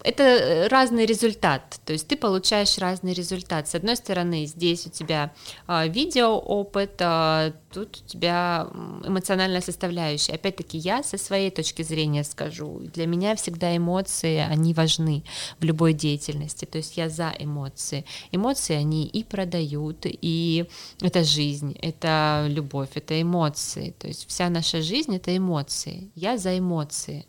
Это 0.03 0.67
разный 0.69 1.05
результат, 1.05 1.79
то 1.85 1.93
есть 1.93 2.07
ты 2.07 2.15
получаешь 2.15 2.77
разный 2.77 3.13
результат. 3.13 3.67
С 3.67 3.75
одной 3.75 3.95
стороны, 3.95 4.45
здесь 4.45 4.87
у 4.87 4.89
тебя 4.89 5.33
а, 5.67 5.87
видео 5.87 6.37
опыт, 6.37 6.95
а, 6.99 7.53
тут 7.73 8.01
у 8.05 8.09
тебя 8.09 8.67
эмоциональная 9.05 9.61
составляющая. 9.61 10.33
Опять-таки, 10.33 10.77
я 10.77 11.03
со 11.03 11.17
своей 11.17 11.51
точки 11.51 11.81
зрения 11.81 12.23
скажу, 12.23 12.79
для 12.93 13.07
меня 13.07 13.35
всегда 13.35 13.75
эмоции, 13.75 14.37
они 14.37 14.73
важны 14.73 15.23
в 15.59 15.63
любой 15.63 15.93
деятельности, 15.93 16.65
то 16.65 16.77
есть 16.77 16.97
я 16.97 17.09
за 17.09 17.33
эмоции. 17.37 18.05
Эмоции, 18.31 18.75
они 18.75 19.05
и 19.05 19.23
продают, 19.23 20.05
и 20.05 20.65
это 21.01 21.23
жизнь, 21.23 21.77
это 21.81 22.47
любовь, 22.49 22.89
это 22.95 23.21
эмоции, 23.21 23.93
то 23.99 24.07
есть 24.07 24.27
вся 24.27 24.49
наша 24.49 24.81
жизнь— 24.81 25.15
это 25.15 25.35
эмоции. 25.35 25.76
Я 26.15 26.37
за 26.37 26.57
эмоции. 26.57 27.25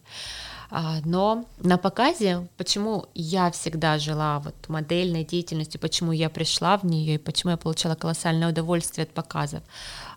А, 0.70 0.98
но 1.04 1.46
на 1.58 1.78
показе, 1.78 2.46
почему 2.56 3.06
я 3.14 3.50
всегда 3.50 3.98
жила 3.98 4.40
вот 4.40 4.54
модельной 4.68 5.24
деятельностью, 5.24 5.80
почему 5.80 6.12
я 6.12 6.28
пришла 6.28 6.76
в 6.76 6.84
нее 6.84 7.14
и 7.14 7.18
почему 7.18 7.52
я 7.52 7.56
получала 7.56 7.94
колоссальное 7.94 8.50
удовольствие 8.50 9.04
от 9.04 9.10
показов, 9.10 9.62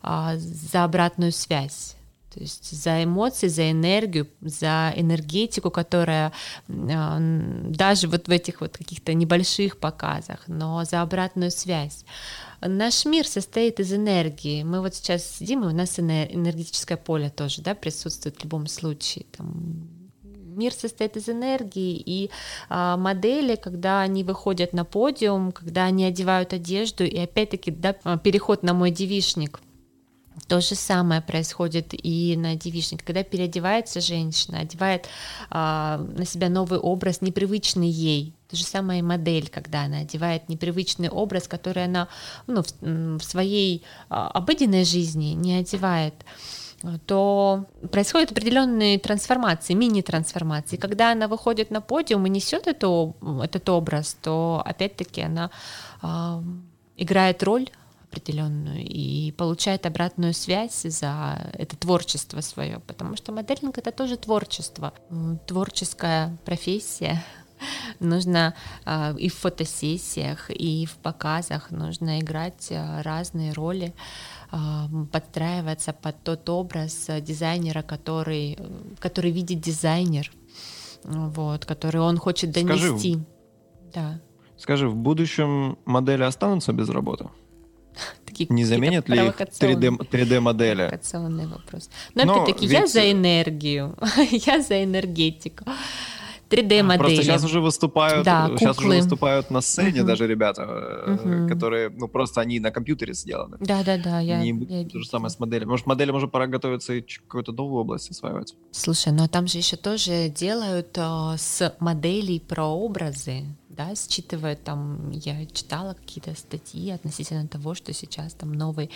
а, 0.02 0.36
за 0.36 0.84
обратную 0.84 1.32
связь. 1.32 1.96
То 2.34 2.40
есть 2.40 2.72
за 2.72 3.04
эмоции, 3.04 3.48
за 3.48 3.72
энергию, 3.72 4.28
за 4.42 4.94
энергетику, 4.96 5.70
которая 5.70 6.32
а, 6.68 7.18
даже 7.20 8.08
вот 8.08 8.28
в 8.28 8.32
этих 8.32 8.62
вот 8.62 8.78
каких-то 8.78 9.14
небольших 9.14 9.78
показах, 9.78 10.40
но 10.48 10.84
за 10.84 11.02
обратную 11.02 11.52
связь. 11.52 12.06
Наш 12.62 13.06
мир 13.06 13.28
состоит 13.28 13.80
из 13.80 13.92
энергии. 13.94 14.64
Мы 14.64 14.82
вот 14.82 14.96
сейчас 14.96 15.26
сидим, 15.26 15.64
и 15.64 15.68
у 15.68 15.72
нас 15.72 16.00
энергетическое 16.00 16.98
поле 16.98 17.30
тоже 17.30 17.62
да, 17.62 17.74
присутствует 17.74 18.38
в 18.38 18.44
любом 18.44 18.68
случае. 18.68 19.26
Там, 19.36 19.88
мир 20.24 20.72
состоит 20.74 21.18
из 21.18 21.28
энергии, 21.28 21.96
и 22.06 22.30
а, 22.70 22.98
модели, 22.98 23.56
когда 23.56 24.02
они 24.02 24.24
выходят 24.24 24.74
на 24.74 24.86
подиум, 24.86 25.52
когда 25.52 25.86
они 25.86 26.06
одевают 26.06 26.54
одежду, 26.54 27.04
и 27.04 27.18
опять-таки 27.18 27.72
да, 27.72 27.94
переход 28.18 28.62
на 28.62 28.74
мой 28.74 28.92
девишник– 28.92 29.60
то 30.48 30.62
же 30.62 30.76
самое 30.76 31.22
происходит 31.22 31.94
и 31.94 32.36
на 32.38 32.56
девичнике. 32.56 33.04
Когда 33.06 33.24
переодевается 33.24 34.00
женщина, 34.00 34.60
одевает 34.60 35.08
а, 35.50 35.98
на 35.98 36.26
себя 36.26 36.50
новый 36.50 36.80
образ, 36.80 37.22
непривычный 37.22 37.90
ей. 37.90 38.34
То 38.50 38.56
же 38.56 38.64
самое 38.64 39.00
и 39.00 39.04
модель, 39.04 39.50
когда 39.50 39.84
она 39.84 40.00
одевает 40.00 40.50
непривычный 40.50 41.10
образ, 41.10 41.48
который 41.48 41.86
она 41.86 42.08
ну, 42.48 42.64
в, 42.64 43.20
в 43.20 43.24
своей 43.24 43.84
а, 44.10 44.30
обыденной 44.30 44.86
жизни 44.86 45.34
не 45.34 45.56
одевает 45.56 46.14
то 47.06 47.66
происходят 47.92 48.32
определенные 48.32 48.98
трансформации, 48.98 49.76
мини-трансформации. 49.76 50.78
Когда 50.78 51.12
она 51.12 51.28
выходит 51.28 51.70
на 51.70 51.80
подиум 51.80 52.26
и 52.26 52.30
несет 52.30 52.66
эту, 52.66 53.16
этот 53.44 53.70
образ, 53.70 54.18
то 54.20 54.64
опять-таки 54.66 55.22
она 55.22 55.52
э, 56.02 56.42
играет 56.98 57.44
роль 57.44 57.70
определенную 58.12 58.86
и 58.86 59.32
получает 59.32 59.86
обратную 59.86 60.34
связь 60.34 60.82
за 60.84 61.52
это 61.54 61.78
творчество 61.78 62.42
свое, 62.42 62.80
потому 62.80 63.16
что 63.16 63.32
моделинг 63.32 63.78
это 63.78 63.92
тоже 63.92 64.18
творчество, 64.18 64.94
творческая 65.48 66.38
профессия. 66.46 67.24
Нужно 68.00 68.54
э, 68.86 69.16
и 69.18 69.30
в 69.30 69.36
фотосессиях, 69.36 70.50
и 70.50 70.88
в 70.88 70.96
показах 70.98 71.70
нужно 71.70 72.20
играть 72.20 72.72
э, 72.72 73.02
разные 73.04 73.54
роли, 73.54 73.94
э, 74.52 74.58
подстраиваться 75.12 75.94
под 75.94 76.24
тот 76.24 76.50
образ 76.50 77.08
дизайнера, 77.22 77.84
который, 77.84 78.58
который 79.00 79.30
видит 79.30 79.62
дизайнер, 79.62 80.32
вот, 81.04 81.66
который 81.66 82.02
он 82.02 82.18
хочет 82.18 82.52
донести. 82.52 83.14
Скажи, 83.14 83.26
да. 83.94 84.20
Скажи, 84.58 84.90
в 84.90 84.96
будущем 84.96 85.78
модели 85.86 86.24
останутся 86.24 86.74
без 86.74 86.90
работы? 86.90 87.30
Такие 88.46 88.56
не 88.56 88.66
заменят 88.66 89.10
ли 89.10 89.18
3D, 89.18 90.10
3D 90.10 90.40
модели? 90.40 90.88
Провокационный 90.88 91.48
вопрос. 91.48 91.90
Но, 92.16 92.26
Но 92.26 92.34
опять-таки, 92.44 92.68
ведь... 92.68 92.80
я 92.80 92.88
за 92.88 93.12
энергию, 93.12 93.96
я 94.32 94.62
за 94.62 94.84
энергетику. 94.84 95.66
3D-модели. 96.52 96.98
Просто 96.98 97.24
сейчас 97.24 97.44
уже 97.46 97.62
выступают, 97.62 98.26
да, 98.26 98.52
сейчас 98.58 98.78
уже 98.78 98.88
выступают 98.88 99.50
на 99.52 99.62
сцене 99.62 100.02
uh-huh. 100.02 100.06
даже 100.06 100.28
ребята, 100.28 100.62
uh-huh. 100.62 101.48
которые, 101.48 101.90
ну, 101.90 102.08
просто 102.08 102.42
они 102.42 102.60
на 102.60 102.72
компьютере 102.72 103.14
сделаны. 103.14 103.58
Да-да-да, 103.60 104.20
я, 104.20 104.42
Не 104.42 104.52
я 104.52 104.90
То 104.90 105.00
же 105.00 105.06
самое 105.06 105.30
с 105.30 105.40
моделями. 105.40 105.70
Может, 105.70 105.86
моделям 105.86 106.16
уже 106.16 106.28
пора 106.28 106.48
готовиться 106.48 106.94
и 106.94 107.02
какую-то 107.02 107.54
новую 107.54 107.82
область 107.82 108.12
осваивать? 108.12 108.56
Слушай, 108.72 109.14
но 109.14 109.28
там 109.28 109.48
же 109.48 109.58
еще 109.58 109.78
тоже 109.78 110.30
делают 110.30 110.98
э, 110.98 111.36
с 111.38 111.74
моделей 111.80 112.40
прообразы, 112.40 113.46
да, 113.82 113.96
считывает 113.96 114.64
там, 114.64 115.12
я 115.12 115.46
читала 115.48 115.94
какие-то 115.94 116.36
статьи 116.36 116.92
относительно 116.92 117.48
того, 117.48 117.74
что 117.74 117.94
сейчас 117.94 118.34
там 118.34 118.54
новые 118.54 118.90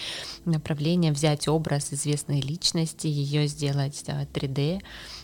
направления, 0.46 1.12
взять 1.12 1.48
образ 1.48 1.94
известной 1.94 2.42
личности, 2.42 3.08
ее 3.08 3.48
сделать 3.48 4.04
да, 4.06 4.24
3D, 4.24 4.82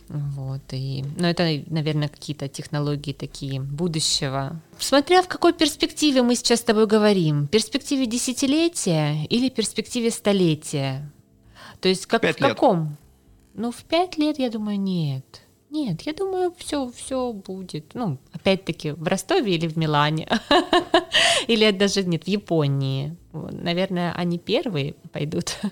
вот, 0.10 0.62
и, 0.72 1.06
ну, 1.18 1.28
это, 1.28 1.64
наверное, 1.68 2.10
какие-то 2.10 2.48
технологии 2.50 3.14
такие 3.14 3.62
будущего. 3.62 4.62
Смотря 4.78 5.22
в 5.22 5.28
какой 5.28 5.54
перспективе 5.54 6.22
мы 6.22 6.36
сейчас 6.36 6.60
с 6.60 6.64
тобой 6.64 6.88
говорим, 6.88 7.48
перспективе 7.48 8.06
десятилетия 8.06 9.26
или 9.30 9.50
перспективе 9.50 10.12
столетия? 10.12 11.10
То 11.80 11.88
есть 11.90 12.08
как, 12.08 12.22
Пять 12.22 12.36
в 12.36 12.40
каком? 12.40 12.98
Ну, 13.54 13.72
в 13.72 13.84
пять 13.84 14.18
лет, 14.18 14.38
я 14.40 14.50
думаю, 14.50 14.80
нет. 14.80 15.42
Нет, 15.72 16.02
я 16.02 16.14
думаю, 16.14 16.54
все, 16.58 16.92
все 16.92 17.32
будет. 17.32 17.96
Ну, 17.96 18.18
опять-таки, 18.34 18.92
в 18.92 19.08
Ростове 19.08 19.56
или 19.56 19.68
в 19.68 19.78
Милане. 19.78 20.28
Или 21.48 21.72
даже 21.72 22.04
нет, 22.04 22.26
в 22.26 22.28
Японии. 22.28 23.16
Наверное, 23.34 24.14
они 24.14 24.38
первые 24.38 24.94
пойдут. 25.12 25.58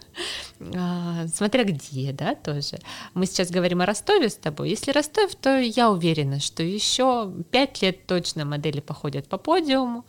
А, 0.75 1.25
смотря 1.33 1.63
где, 1.63 2.11
да, 2.11 2.35
тоже. 2.35 2.79
Мы 3.13 3.27
сейчас 3.27 3.49
говорим 3.49 3.79
о 3.79 3.85
Ростове 3.85 4.27
с 4.27 4.35
тобой. 4.35 4.69
Если 4.69 4.91
Ростов, 4.91 5.33
то 5.35 5.57
я 5.57 5.89
уверена, 5.89 6.41
что 6.41 6.63
еще 6.63 7.31
пять 7.49 7.81
лет 7.81 8.05
точно 8.05 8.43
модели 8.43 8.81
походят 8.81 9.29
по 9.29 9.37
подиуму, 9.37 10.05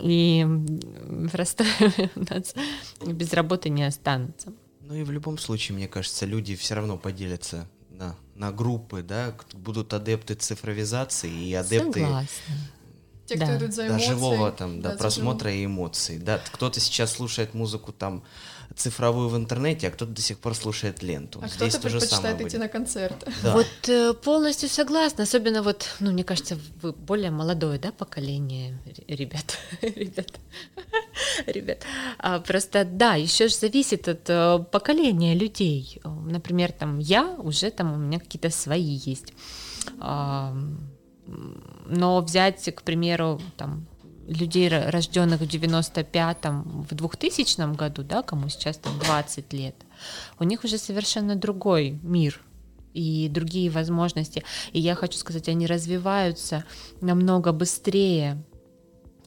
и 0.00 0.46
в 0.46 1.34
Ростове 1.34 2.10
у 2.16 2.20
нас 2.20 2.54
без 3.06 3.34
работы 3.34 3.68
не 3.68 3.84
останутся. 3.84 4.54
Ну 4.80 4.94
и 4.94 5.02
в 5.02 5.10
любом 5.10 5.36
случае, 5.36 5.76
мне 5.76 5.88
кажется, 5.88 6.24
люди 6.24 6.56
все 6.56 6.74
равно 6.74 6.96
поделятся 6.96 7.68
на, 7.98 8.16
на 8.34 8.52
группы, 8.52 9.02
да, 9.02 9.34
будут 9.54 9.92
адепты 9.94 10.34
цифровизации 10.34 11.30
и 11.30 11.54
адепты 11.54 12.00
Согласна. 12.00 12.54
Те, 13.26 13.36
Да. 13.36 13.46
кто 13.46 13.56
идут 13.56 13.72
за 13.74 13.82
да, 13.82 13.88
эмоцией. 13.88 14.08
живого 14.10 14.52
там, 14.52 14.80
да, 14.82 14.92
за 14.92 14.98
просмотра 14.98 15.52
и 15.52 15.64
эмоций. 15.64 16.18
Да, 16.18 16.38
кто-то 16.52 16.80
сейчас 16.80 17.12
слушает 17.12 17.54
музыку 17.54 17.92
там 17.92 18.22
цифровую 18.76 19.28
в 19.28 19.36
интернете, 19.36 19.88
а 19.88 19.90
кто-то 19.90 20.12
до 20.12 20.22
сих 20.22 20.38
пор 20.38 20.54
слушает 20.54 21.02
ленту. 21.02 21.40
А 21.42 21.48
Здесь 21.48 21.74
кто-то 21.74 21.90
предпочитает 21.90 22.36
идти 22.36 22.44
будет. 22.44 22.60
на 22.60 22.68
концерт. 22.68 23.28
Да. 23.42 23.52
Вот 23.54 23.88
э, 23.88 24.14
полностью 24.14 24.68
согласна, 24.68 25.24
особенно 25.24 25.62
вот, 25.62 25.88
ну, 26.00 26.12
мне 26.12 26.24
кажется, 26.24 26.58
вы 26.80 26.92
более 26.92 27.30
молодое, 27.30 27.78
да, 27.78 27.92
поколение, 27.92 28.78
ребят, 29.08 29.58
ребят, 29.82 30.38
ребят. 31.46 31.78
А, 32.18 32.40
просто, 32.40 32.84
да, 32.84 33.14
еще 33.14 33.48
же 33.48 33.54
зависит 33.54 34.08
от 34.08 34.28
э, 34.28 34.64
поколения 34.70 35.34
людей. 35.34 36.00
Например, 36.04 36.72
там 36.72 36.98
я 36.98 37.26
уже 37.38 37.70
там 37.70 37.92
у 37.92 37.96
меня 37.96 38.18
какие-то 38.18 38.50
свои 38.50 39.00
есть. 39.04 39.32
А, 39.98 40.54
но 41.86 42.20
взять, 42.20 42.74
к 42.74 42.82
примеру, 42.82 43.40
там 43.56 43.86
людей, 44.26 44.68
ро- 44.68 44.90
рожденных 44.90 45.40
в 45.40 45.44
95-м, 45.44 46.86
в 46.88 46.94
2000 46.94 47.74
году, 47.74 48.02
да, 48.02 48.22
кому 48.22 48.48
сейчас 48.48 48.76
там 48.76 48.98
20 48.98 49.52
лет, 49.52 49.74
у 50.38 50.44
них 50.44 50.64
уже 50.64 50.78
совершенно 50.78 51.36
другой 51.36 51.98
мир 52.02 52.40
и 52.94 53.28
другие 53.28 53.70
возможности. 53.70 54.44
И 54.72 54.80
я 54.80 54.94
хочу 54.94 55.18
сказать, 55.18 55.48
они 55.48 55.66
развиваются 55.66 56.64
намного 57.00 57.52
быстрее, 57.52 58.42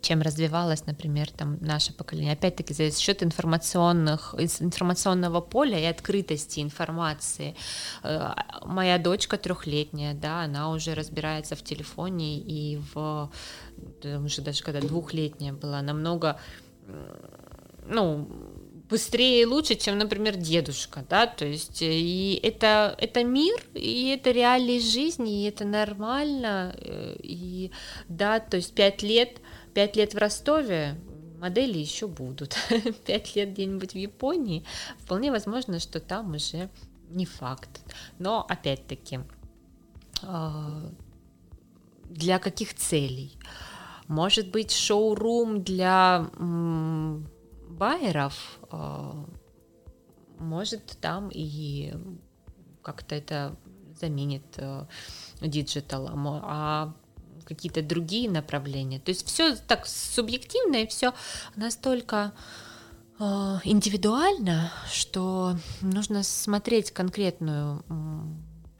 чем 0.05 0.21
развивалось, 0.21 0.85
например, 0.85 1.31
там 1.31 1.57
наше 1.61 1.93
поколение. 1.93 2.33
Опять-таки 2.33 2.73
за 2.73 2.91
счет 2.91 3.23
информационных, 3.23 4.35
информационного 4.37 5.41
поля 5.41 5.79
и 5.79 5.85
открытости 5.85 6.59
информации. 6.61 7.55
Э, 8.03 8.33
Моя 8.65 8.97
дочка 8.97 9.37
трехлетняя, 9.37 10.13
да, 10.13 10.43
она 10.43 10.69
уже 10.71 10.93
разбирается 10.93 11.55
в 11.55 11.63
телефоне 11.63 12.39
и 12.39 12.79
в 12.93 13.29
уже 14.03 14.41
даже 14.41 14.63
когда 14.63 14.79
двухлетняя 14.79 15.53
была, 15.53 15.81
намного 15.81 16.39
ну, 17.87 18.27
быстрее 18.89 19.41
и 19.41 19.45
лучше, 19.45 19.75
чем, 19.75 19.97
например, 19.97 20.35
дедушка, 20.35 21.03
да, 21.09 21.27
то 21.27 21.45
есть 21.45 21.81
э, 21.81 21.91
и 21.91 22.39
это, 22.43 22.95
это 22.97 23.23
мир, 23.23 23.55
и 23.73 24.09
это 24.09 24.31
реалии 24.31 24.79
жизни, 24.79 25.43
и 25.43 25.49
это 25.49 25.65
нормально, 25.65 26.75
э, 26.77 27.15
и 27.23 27.71
да, 28.07 28.39
то 28.39 28.57
есть 28.57 28.73
пять 28.73 29.01
лет, 29.01 29.41
пять 29.75 29.95
лет 29.97 30.15
в 30.15 30.17
Ростове, 30.17 30.95
модели 31.37 31.77
еще 31.77 32.07
будут, 32.07 32.57
пять 33.05 33.35
лет 33.35 33.51
где-нибудь 33.51 33.91
в 33.91 33.97
Японии, 33.97 34.65
вполне 34.97 35.31
возможно, 35.31 35.79
что 35.79 35.99
там 35.99 36.33
уже 36.33 36.69
не 37.09 37.25
факт, 37.25 37.81
но 38.17 38.43
опять-таки 38.47 39.19
а, 40.23 40.91
для 42.05 42.39
каких 42.39 42.73
целей? 42.73 43.37
Может 44.07 44.49
быть, 44.49 44.71
шоурум 44.71 45.61
для 45.61 46.29
байеров, 47.69 48.59
а, 48.71 49.25
может, 50.39 50.97
там 51.01 51.29
и 51.33 51.93
как-то 52.81 53.15
это 53.15 53.55
заменит 53.99 54.43
э, 54.57 54.85
digital, 55.41 56.09
мо- 56.15 56.41
а 56.43 56.93
какие-то 57.45 57.81
другие 57.81 58.29
направления. 58.29 58.99
То 58.99 59.09
есть 59.09 59.27
все 59.27 59.55
так 59.55 59.85
субъективно 59.87 60.77
и 60.77 60.87
все 60.87 61.13
настолько 61.55 62.33
э, 63.19 63.23
индивидуально, 63.63 64.71
что 64.91 65.57
нужно 65.81 66.23
смотреть 66.23 66.91
конкретную 66.91 67.83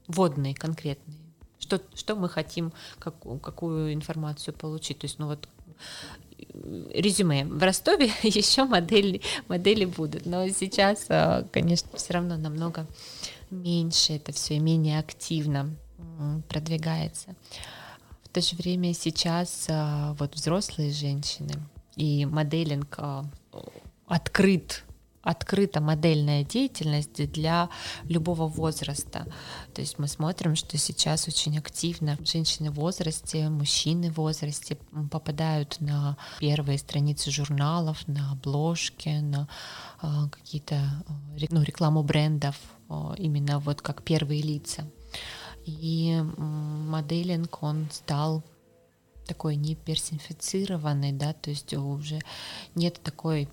водные 0.08 0.54
конкретные 0.54 1.26
что, 1.66 1.82
что 1.96 2.16
мы 2.16 2.30
хотим, 2.30 2.72
как, 3.00 3.16
какую 3.42 3.94
информацию 3.94 4.54
получить. 4.54 5.00
То 5.00 5.06
есть, 5.06 5.20
ну 5.20 5.28
вот 5.28 5.48
э, 6.54 6.92
резюме. 6.94 7.46
В 7.46 7.62
Ростове 7.62 8.12
еще 8.24 8.66
модели, 8.66 9.22
модели 9.48 9.86
будут, 9.86 10.26
но 10.26 10.48
сейчас, 10.50 11.06
э, 11.10 11.46
конечно, 11.52 11.90
все 11.96 12.14
равно 12.14 12.38
намного 12.38 12.86
меньше 13.50 14.14
это 14.14 14.32
все 14.32 14.56
и 14.56 14.60
менее 14.60 15.00
активно 15.00 15.76
продвигается. 16.50 17.36
То 18.36 18.42
же 18.42 18.58
время 18.58 18.94
сейчас 18.94 19.68
э, 19.70 20.14
вот 20.20 20.36
взрослые 20.36 20.92
женщины 20.92 21.54
и 21.96 22.26
моделинг 22.26 22.96
э, 22.98 23.24
открыт 24.08 24.84
открыта 25.22 25.80
модельная 25.80 26.44
деятельность 26.44 27.32
для 27.32 27.70
любого 28.10 28.48
возраста. 28.48 29.26
То 29.74 29.80
есть 29.80 29.98
мы 30.00 30.10
смотрим, 30.10 30.58
что 30.58 30.78
сейчас 30.78 31.30
очень 31.30 31.58
активно 31.58 32.18
женщины 32.26 32.72
в 32.72 32.76
возрасте, 32.76 33.48
мужчины 33.48 34.12
в 34.12 34.18
возрасте 34.18 34.78
попадают 35.10 35.78
на 35.80 36.18
первые 36.40 36.78
страницы 36.78 37.32
журналов, 37.32 38.06
на 38.06 38.34
обложки, 38.34 39.22
на 39.22 39.48
а, 40.02 40.28
какие-то 40.28 40.76
а, 40.76 41.14
ну, 41.50 41.64
рекламу 41.64 42.04
брендов, 42.04 42.58
а, 42.90 43.16
именно 43.18 43.60
вот 43.60 43.82
как 43.82 44.04
первые 44.04 44.42
лица. 44.42 44.84
И 45.66 46.22
моделинг, 46.22 47.64
он 47.64 47.88
стал 47.92 48.44
такой 49.26 49.56
не 49.56 49.76
персонифицированный, 49.76 51.12
да, 51.12 51.34
то 51.34 51.50
есть 51.50 51.74
уже 51.74 52.22
нет 52.76 53.00
такой 53.04 53.50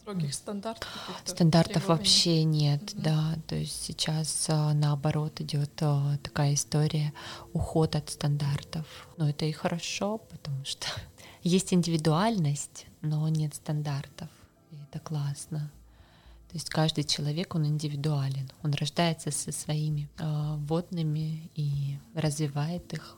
Строгих 0.00 0.34
стандартов. 0.34 0.88
Стандартов 1.24 1.72
требований. 1.82 1.98
вообще 1.98 2.44
нет, 2.44 2.94
Мгм. 2.94 3.02
да. 3.02 3.34
То 3.48 3.56
есть 3.56 3.82
сейчас 3.84 4.46
а, 4.48 4.72
наоборот 4.72 5.40
идет 5.40 5.72
а, 5.80 6.16
такая 6.22 6.54
история 6.54 7.12
уход 7.52 7.96
от 7.96 8.08
стандартов. 8.08 8.86
Но 9.16 9.28
это 9.28 9.44
и 9.46 9.52
хорошо, 9.52 10.18
потому 10.18 10.64
что 10.64 10.86
есть 11.42 11.74
индивидуальность, 11.74 12.86
но 13.02 13.28
нет 13.28 13.56
стандартов. 13.56 14.28
И 14.70 14.76
это 14.88 15.00
классно. 15.00 15.72
То 16.56 16.58
есть 16.58 16.70
каждый 16.70 17.04
человек, 17.04 17.54
он 17.54 17.66
индивидуален. 17.66 18.50
Он 18.62 18.72
рождается 18.72 19.30
со 19.30 19.52
своими 19.52 20.08
а, 20.18 20.56
водными 20.56 21.50
и 21.54 21.98
развивает 22.14 22.94
их. 22.94 23.16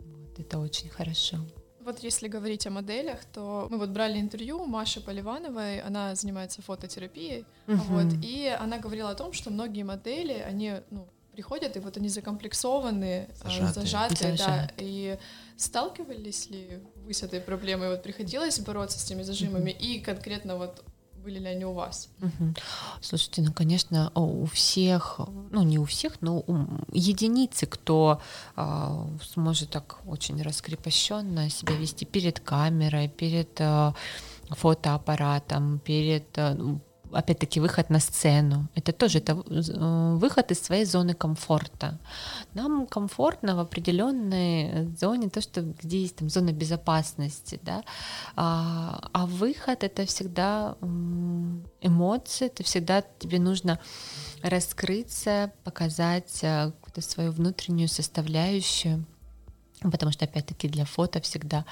Вот, 0.00 0.40
это 0.40 0.58
очень 0.58 0.88
хорошо. 0.88 1.36
Вот 1.78 2.00
если 2.00 2.26
говорить 2.26 2.66
о 2.66 2.70
моделях, 2.70 3.24
то 3.26 3.68
мы 3.70 3.78
вот 3.78 3.90
брали 3.90 4.18
интервью 4.18 4.60
у 4.60 4.66
Маши 4.66 5.00
Поливановой, 5.00 5.82
она 5.82 6.16
занимается 6.16 6.62
фототерапией, 6.62 7.44
вот, 7.68 8.06
Мгм. 8.06 8.20
и 8.24 8.48
она 8.48 8.78
говорила 8.78 9.10
о 9.10 9.14
том, 9.14 9.32
что 9.32 9.50
многие 9.52 9.84
модели, 9.84 10.32
они, 10.32 10.72
ну, 10.90 11.06
приходят, 11.32 11.76
и 11.76 11.78
вот 11.78 11.96
они 11.96 12.08
закомплексованы, 12.08 13.28
а, 13.40 13.50
Зажатые. 13.50 13.72
зажатые, 13.72 14.36
да, 14.36 14.70
и 14.78 15.16
сталкивались 15.56 16.50
ли 16.50 16.80
вы 17.06 17.14
с 17.14 17.22
этой 17.22 17.40
проблемой, 17.40 17.90
вот 17.90 18.02
приходилось 18.02 18.58
бороться 18.58 18.98
с 18.98 19.04
теми 19.04 19.22
зажимами, 19.22 19.70
и 19.70 20.00
конкретно 20.00 20.56
вот 20.56 20.82
были 21.24 21.38
ли 21.38 21.48
они 21.48 21.64
у 21.64 21.72
вас? 21.72 22.08
Слушайте, 23.00 23.42
ну, 23.42 23.52
конечно, 23.52 24.12
у 24.14 24.44
всех, 24.44 25.20
ну, 25.50 25.62
не 25.62 25.78
у 25.78 25.84
всех, 25.84 26.20
но 26.20 26.38
у 26.38 26.66
единицы, 26.92 27.66
кто 27.66 28.20
а, 28.56 29.08
сможет 29.22 29.70
так 29.70 30.00
очень 30.06 30.42
раскрепощенно 30.42 31.50
себя 31.50 31.74
вести 31.76 32.04
перед 32.04 32.40
камерой, 32.40 33.08
перед 33.08 33.60
а, 33.60 33.94
фотоаппаратом, 34.50 35.78
перед 35.78 36.36
ну, 36.36 36.80
опять-таки, 37.14 37.60
выход 37.60 37.90
на 37.90 38.00
сцену. 38.00 38.68
Это 38.74 38.92
тоже 38.92 39.18
это 39.18 39.32
э, 39.32 40.16
выход 40.16 40.50
из 40.50 40.60
своей 40.60 40.84
зоны 40.84 41.14
комфорта. 41.14 41.98
Нам 42.54 42.86
комфортно 42.86 43.56
в 43.56 43.58
определенной 43.60 44.88
зоне, 44.96 45.30
то, 45.30 45.40
что 45.40 45.62
где 45.62 46.02
есть 46.02 46.16
там 46.16 46.28
зона 46.28 46.52
безопасности, 46.52 47.60
да, 47.62 47.82
а, 48.36 49.08
а 49.12 49.26
выход 49.26 49.84
это 49.84 50.04
всегда 50.06 50.76
эмоции, 51.80 52.46
это 52.46 52.62
всегда 52.62 53.02
тебе 53.18 53.38
нужно 53.38 53.78
раскрыться, 54.42 55.52
показать 55.64 56.40
э, 56.42 56.72
какую-то 56.72 57.00
свою 57.00 57.32
внутреннюю 57.32 57.88
составляющую, 57.88 59.04
потому 59.80 60.12
что 60.12 60.24
опять-таки 60.24 60.68
для 60.68 60.84
фото 60.84 61.20
всегда 61.20 61.64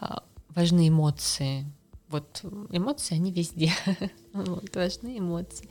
а, 0.00 0.22
важны 0.54 0.88
эмоции, 0.88 1.66
вот 2.10 2.42
эмоции, 2.70 3.14
они 3.14 3.32
везде. 3.32 3.72
вот, 4.32 4.74
важны 4.74 5.18
эмоции. 5.18 5.68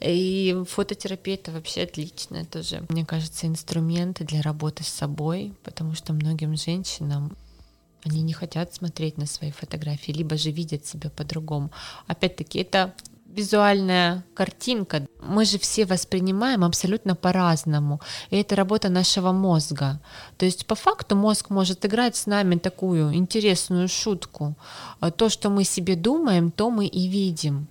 И 0.00 0.62
фототерапия 0.68 1.34
это 1.34 1.52
вообще 1.52 1.82
отличная 1.82 2.44
тоже, 2.44 2.84
мне 2.88 3.04
кажется, 3.04 3.46
инструменты 3.46 4.24
для 4.24 4.42
работы 4.42 4.82
с 4.82 4.88
собой, 4.88 5.54
потому 5.62 5.94
что 5.94 6.12
многим 6.12 6.56
женщинам 6.56 7.36
они 8.04 8.22
не 8.22 8.32
хотят 8.32 8.72
смотреть 8.72 9.18
на 9.18 9.26
свои 9.26 9.50
фотографии, 9.50 10.12
либо 10.12 10.36
же 10.36 10.50
видят 10.50 10.86
себя 10.86 11.10
по-другому. 11.10 11.70
Опять-таки, 12.06 12.60
это 12.60 12.94
визуальная 13.36 14.24
картинка. 14.34 15.06
Мы 15.20 15.44
же 15.44 15.58
все 15.58 15.84
воспринимаем 15.84 16.64
абсолютно 16.64 17.14
по-разному. 17.14 18.00
И 18.30 18.36
это 18.36 18.56
работа 18.56 18.88
нашего 18.88 19.32
мозга. 19.32 20.00
То 20.38 20.46
есть 20.46 20.66
по 20.66 20.74
факту 20.74 21.16
мозг 21.16 21.50
может 21.50 21.84
играть 21.84 22.16
с 22.16 22.26
нами 22.26 22.56
такую 22.56 23.14
интересную 23.14 23.88
шутку. 23.88 24.54
То, 25.16 25.28
что 25.28 25.50
мы 25.50 25.64
себе 25.64 25.96
думаем, 25.96 26.50
то 26.50 26.70
мы 26.70 26.86
и 26.86 27.08
видим. 27.08 27.68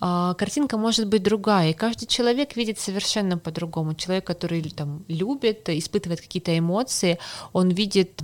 А, 0.00 0.34
картинка 0.34 0.76
может 0.76 1.08
быть 1.08 1.22
другая, 1.22 1.70
и 1.70 1.72
каждый 1.72 2.06
человек 2.06 2.56
видит 2.56 2.78
совершенно 2.78 3.36
по-другому. 3.38 3.94
Человек, 3.94 4.24
который 4.24 4.62
там 4.70 5.04
любит, 5.08 5.68
испытывает 5.68 6.20
какие-то 6.20 6.56
эмоции, 6.56 7.18
он 7.52 7.70
видит 7.70 8.20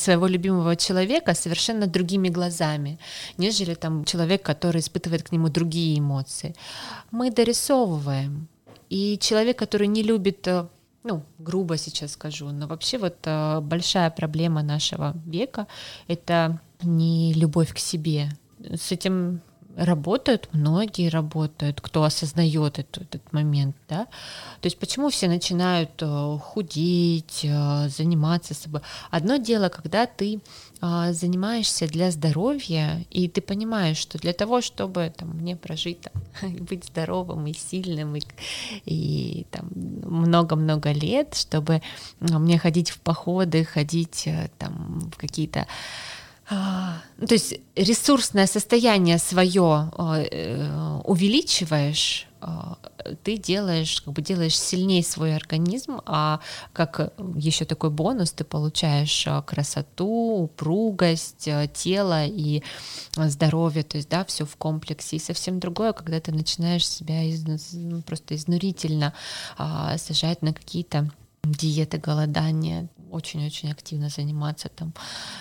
своего 0.00 0.26
любимого 0.26 0.76
человека 0.76 1.34
совершенно 1.34 1.86
другими 1.86 2.28
глазами, 2.28 2.98
нежели 3.38 3.74
там 3.74 4.04
человек, 4.04 4.42
который 4.42 4.80
испытывает 4.80 5.22
к 5.22 5.32
нему 5.32 5.48
другие 5.48 5.98
эмоции. 5.98 6.23
Мы 7.10 7.30
дорисовываем. 7.30 8.48
И 8.90 9.18
человек, 9.18 9.58
который 9.58 9.86
не 9.86 10.02
любит 10.02 10.46
э, 10.46 10.66
ну, 11.04 11.22
грубо 11.38 11.76
сейчас 11.76 12.12
скажу, 12.12 12.50
но 12.50 12.66
вообще 12.66 12.98
вот 12.98 13.16
э, 13.24 13.60
большая 13.60 14.10
проблема 14.10 14.62
нашего 14.62 15.14
века— 15.26 15.66
это 16.08 16.60
не 16.82 17.34
любовь 17.34 17.74
к 17.74 17.78
себе. 17.78 18.30
С 18.58 18.92
этим 18.92 19.40
работают, 19.76 20.48
многие 20.52 21.08
работают, 21.08 21.80
кто 21.80 22.04
осознает 22.04 22.78
этот, 22.78 23.14
этот 23.14 23.32
момент, 23.32 23.76
да. 23.88 24.06
То 24.60 24.66
есть 24.66 24.78
почему 24.78 25.08
все 25.10 25.28
начинают 25.28 25.90
э, 26.00 26.38
худеть, 26.42 27.40
э, 27.44 27.88
заниматься 27.88 28.54
собой? 28.54 28.80
Одно 29.10 29.36
дело, 29.36 29.68
когда 29.68 30.06
ты 30.06 30.40
э, 30.80 31.12
занимаешься 31.12 31.86
для 31.86 32.10
здоровья, 32.10 33.04
и 33.10 33.28
ты 33.28 33.40
понимаешь, 33.40 33.98
что 33.98 34.18
для 34.18 34.32
того, 34.32 34.60
чтобы 34.60 35.12
там, 35.16 35.30
мне 35.30 35.56
прожить, 35.56 36.00
там, 36.00 36.12
быть 36.60 36.84
здоровым 36.84 37.46
и 37.46 37.52
сильным, 37.52 38.16
и, 38.16 38.22
и 38.84 39.46
там 39.50 39.68
много-много 39.74 40.92
лет, 40.92 41.34
чтобы 41.34 41.82
мне 42.20 42.58
ходить 42.58 42.90
в 42.90 43.00
походы, 43.00 43.64
ходить 43.64 44.28
там 44.58 45.10
в 45.14 45.16
какие-то 45.16 45.66
то 46.48 47.00
есть 47.30 47.54
ресурсное 47.74 48.46
состояние 48.46 49.18
свое 49.18 49.90
э, 49.96 51.00
увеличиваешь, 51.04 52.28
а, 52.46 52.76
ты 53.22 53.38
делаешь, 53.38 54.02
как 54.02 54.12
бы 54.12 54.20
делаешь 54.20 54.58
сильнее 54.58 55.02
свой 55.02 55.34
организм, 55.34 56.02
а 56.04 56.40
как 56.74 57.14
еще 57.34 57.64
такой 57.64 57.88
бонус 57.88 58.32
ты 58.32 58.44
получаешь 58.44 59.26
а, 59.26 59.40
красоту, 59.40 60.42
упругость 60.42 61.48
тела 61.72 62.26
и 62.26 62.62
здоровье, 63.16 63.82
то 63.82 63.96
есть 63.96 64.10
да, 64.10 64.26
все 64.26 64.44
в 64.44 64.56
комплексе. 64.56 65.16
И 65.16 65.20
совсем 65.20 65.58
другое, 65.58 65.94
когда 65.94 66.20
ты 66.20 66.32
начинаешь 66.32 66.86
себя 66.86 67.22
из, 67.22 67.44
ну, 67.72 68.02
просто 68.02 68.36
изнурительно 68.36 69.14
сажать 69.96 70.42
на 70.42 70.52
какие-то 70.52 71.10
диеты, 71.44 71.98
голодания, 71.98 72.88
очень-очень 73.14 73.70
активно 73.70 74.08
заниматься 74.08 74.68
там. 74.68 74.92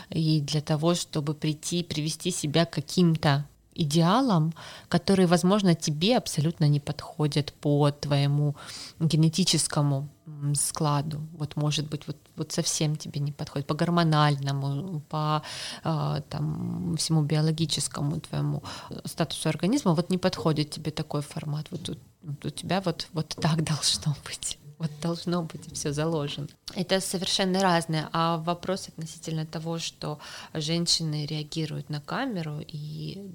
И 0.10 0.42
для 0.42 0.62
того, 0.62 0.96
чтобы 0.96 1.34
прийти, 1.34 1.84
привести 1.84 2.32
себя 2.32 2.66
к 2.66 2.72
каким-то 2.72 3.46
идеалам, 3.76 4.54
которые, 4.88 5.28
возможно, 5.28 5.76
тебе 5.76 6.18
абсолютно 6.18 6.68
не 6.68 6.80
подходят 6.80 7.54
по 7.54 7.92
твоему 7.92 8.56
генетическому 9.00 10.10
складу. 10.56 11.22
Вот, 11.38 11.56
может 11.56 11.90
быть, 11.90 12.08
вот, 12.08 12.18
вот 12.36 12.52
совсем 12.52 12.96
тебе 12.96 13.20
не 13.20 13.32
подходит 13.32 13.68
по 13.68 13.76
гормональному, 13.76 15.02
по 15.10 15.42
э, 15.84 16.22
там, 16.30 16.96
всему 16.98 17.24
биологическому 17.24 18.20
твоему 18.22 18.64
статусу 19.06 19.50
организма. 19.50 19.94
Вот 19.94 20.10
не 20.10 20.18
подходит 20.18 20.70
тебе 20.70 20.92
такой 20.92 21.22
формат. 21.22 21.68
Вот, 21.72 21.90
вот 22.22 22.46
у 22.46 22.50
тебя 22.50 22.82
вот, 22.82 23.08
вот 23.14 23.36
так 23.42 23.64
должно 23.64 24.16
быть 24.26 24.58
вот 24.78 24.92
должно 25.02 25.44
быть 25.44 25.74
все 25.74 25.94
заложено. 25.94 26.48
Это 26.76 27.00
совершенно 27.00 27.62
разное. 27.62 28.10
А 28.14 28.38
вопрос 28.38 28.90
относительно 28.90 29.46
того, 29.46 29.80
что 29.80 30.20
женщины 30.54 31.26
реагируют 31.26 31.90
на 31.90 32.02
камеру 32.02 32.60
и 32.68 33.32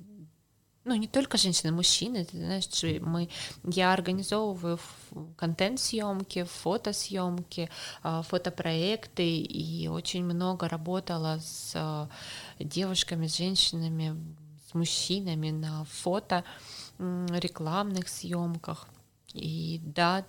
ну, 0.89 0.95
не 0.95 1.07
только 1.07 1.37
женщины, 1.37 1.71
мужчины, 1.71 2.25
ты 2.25 2.39
знаешь, 2.39 3.03
мы, 3.03 3.29
я 3.65 3.93
организовываю 3.93 4.79
контент-съемки, 5.37 6.45
фотосъемки, 6.45 7.69
а, 8.03 8.23
фотопроекты, 8.23 9.39
и 9.39 9.87
очень 9.89 10.25
много 10.25 10.67
работала 10.67 11.41
с 11.41 11.73
а, 11.75 12.09
девушками, 12.59 13.27
с 13.27 13.37
женщинами, 13.37 14.17
с 14.71 14.75
мужчинами 14.75 15.51
на 15.51 15.85
фото, 15.85 16.43
рекламных 16.99 18.09
съемках. 18.09 18.89
И 19.35 19.81
да, 19.85 20.25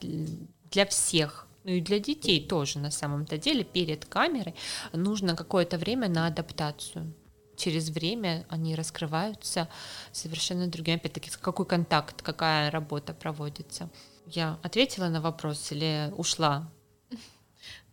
для 0.71 0.85
всех, 0.85 1.47
ну 1.63 1.71
и 1.71 1.81
для 1.81 1.99
детей 1.99 2.47
тоже 2.47 2.79
на 2.79 2.91
самом-то 2.91 3.37
деле 3.37 3.63
перед 3.63 4.05
камерой 4.05 4.55
нужно 4.93 5.35
какое-то 5.35 5.77
время 5.77 6.09
на 6.09 6.27
адаптацию. 6.27 7.13
Через 7.57 7.89
время 7.89 8.45
они 8.47 8.75
раскрываются 8.75 9.67
совершенно 10.13 10.67
другим. 10.67 10.95
Опять-таки, 10.95 11.29
какой 11.41 11.65
контакт, 11.65 12.21
какая 12.21 12.71
работа 12.71 13.13
проводится. 13.13 13.89
Я 14.25 14.57
ответила 14.63 15.09
на 15.09 15.19
вопрос 15.19 15.71
или 15.71 16.13
ушла? 16.15 16.71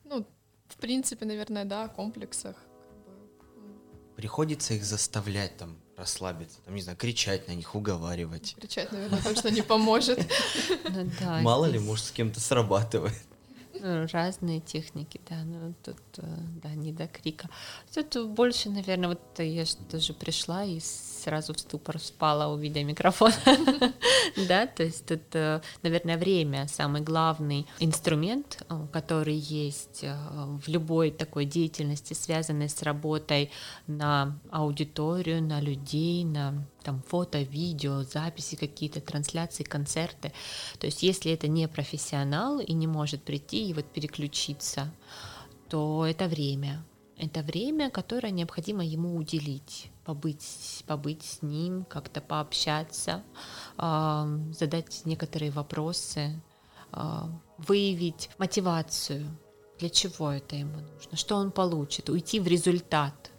Ну, 0.05 0.25
в 0.69 0.77
принципе, 0.77 1.25
наверное, 1.25 1.65
да, 1.65 1.85
о 1.85 1.89
комплексах. 1.89 2.57
Приходится 4.15 4.75
их 4.75 4.85
заставлять 4.85 5.57
там 5.57 5.77
расслабиться, 5.97 6.59
там, 6.65 6.75
не 6.75 6.83
знаю, 6.83 6.99
кричать 6.99 7.49
на 7.49 7.53
них, 7.53 7.75
уговаривать. 7.75 8.55
Кричать, 8.61 8.93
наверное, 8.93 9.23
точно 9.23 9.49
не 9.49 9.63
поможет. 9.63 10.19
Ну 10.89 11.11
Мало 11.43 11.67
ли, 11.67 11.79
может, 11.79 12.07
с 12.07 12.11
кем-то 12.11 12.41
срабатывает. 12.41 13.15
Ну, 13.87 14.05
разные 14.13 14.59
техники, 14.59 15.21
да, 15.31 15.37
ну 15.45 15.73
тут, 15.85 15.97
э, 16.19 16.23
да, 16.63 16.71
не 16.71 16.93
до 16.93 17.07
крика. 17.07 17.49
Тут 17.95 18.29
больше, 18.31 18.69
наверное, 18.69 19.11
вот 19.11 19.21
я 19.39 19.65
же 19.65 19.77
тоже 19.89 20.13
пришла 20.13 20.65
и 20.65 20.81
сразу 20.81 21.55
в 21.55 21.61
ступор 21.61 22.01
спала, 22.01 22.49
увидя 22.49 22.83
микрофон. 22.83 23.31
да, 24.49 24.67
то 24.67 24.83
есть 24.83 25.07
тут, 25.07 25.23
э, 25.35 25.61
наверное, 25.83 26.19
время 26.19 26.67
самый 26.67 27.01
главный 27.01 27.65
инструмент, 27.79 28.65
э, 28.69 28.87
который 28.93 29.37
есть 29.37 30.03
э, 30.03 30.17
в 30.65 30.67
любой 30.67 31.13
такой 31.13 31.45
деятельности, 31.45 32.13
связанной 32.13 32.69
с 32.69 32.83
работой 32.83 33.53
на 33.87 34.37
аудиторию, 34.51 35.41
на 35.45 35.61
людей, 35.61 36.25
на 36.25 36.67
там 36.87 37.03
фото, 37.03 37.43
видео, 37.43 38.05
записи 38.05 38.55
какие-то, 38.55 39.01
трансляции, 39.01 39.65
концерты. 39.65 40.33
То 40.79 40.87
есть 40.87 41.03
если 41.03 41.33
это 41.33 41.49
не 41.49 41.67
профессионал 41.67 42.61
и 42.61 42.73
не 42.73 42.87
может 42.87 43.25
прийти 43.25 43.69
и 43.69 43.75
вот 43.75 43.87
переключиться, 43.87 44.93
то 45.69 46.07
это 46.07 46.29
время. 46.29 46.85
Это 47.19 47.43
время, 47.43 47.91
которое 47.91 48.31
необходимо 48.31 48.85
ему 48.85 49.17
уделить 49.17 49.91
побыть, 50.05 50.85
побыть 50.87 51.25
с 51.25 51.43
ним, 51.43 51.85
как-то 51.85 52.21
пообщаться, 52.21 53.25
э, 53.79 54.39
задать 54.53 55.03
некоторые 55.05 55.51
вопросы, 55.51 56.41
э, 56.93 57.23
выявить 57.59 58.31
мотивацию, 58.39 59.27
для 59.81 59.89
чего 59.89 60.31
это 60.31 60.55
ему 60.55 60.79
нужно, 60.95 61.17
что 61.17 61.37
он 61.37 61.51
получит, 61.51 62.11
уйти 62.11 62.39
в 62.39 62.47
результат, 62.47 63.33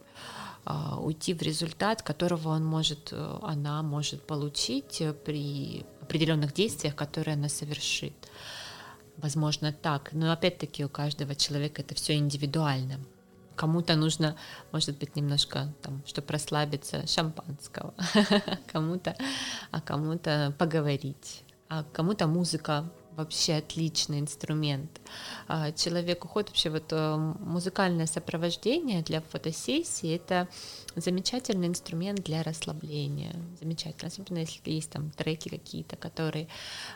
уйти 1.00 1.34
в 1.34 1.42
результат, 1.42 2.02
которого 2.02 2.50
он 2.50 2.66
может, 2.66 3.14
она 3.42 3.82
может 3.84 4.26
получить 4.28 5.02
при 5.26 5.86
определенных 6.02 6.54
действиях, 6.54 6.96
которые 6.96 7.36
она 7.36 7.50
совершит. 7.50 8.14
Возможно, 9.18 9.74
так. 9.74 10.14
Но 10.14 10.32
опять-таки 10.32 10.86
у 10.86 10.90
каждого 10.90 11.36
человека 11.36 11.82
это 11.82 11.96
все 11.96 12.16
индивидуально. 12.16 13.00
кому-то 13.56 13.96
нужно, 13.96 14.36
может 14.72 14.98
быть, 15.00 15.16
немножко, 15.16 15.74
там, 15.82 16.04
чтобы 16.06 16.28
расслабиться, 16.32 17.08
шампанского, 17.08 17.94
кому-то, 18.72 19.16
а 19.72 19.82
кому-то 19.82 20.54
поговорить, 20.60 21.44
а 21.68 21.84
кому-то 21.84 22.28
музыка 22.28 22.90
вообще 23.18 23.56
отличный 23.56 24.20
инструмент. 24.20 25.02
А, 25.48 25.72
человек 25.72 26.24
уходит 26.24 26.50
вообще 26.50 26.70
вот 26.70 26.86
э, 26.92 27.16
музыкальное 27.40 28.06
сопровождение 28.06 29.02
для 29.02 29.22
фотосессии 29.22 30.16
это 30.16 30.48
замечательный 30.96 31.68
инструмент 31.68 32.24
для 32.24 32.44
расслабления. 32.44 33.36
Замечательно, 33.60 34.08
особенно 34.08 34.38
если 34.40 34.62
есть 34.70 34.92
там 34.92 35.10
треки 35.12 35.50
какие-то, 35.50 35.96
которые 35.96 36.48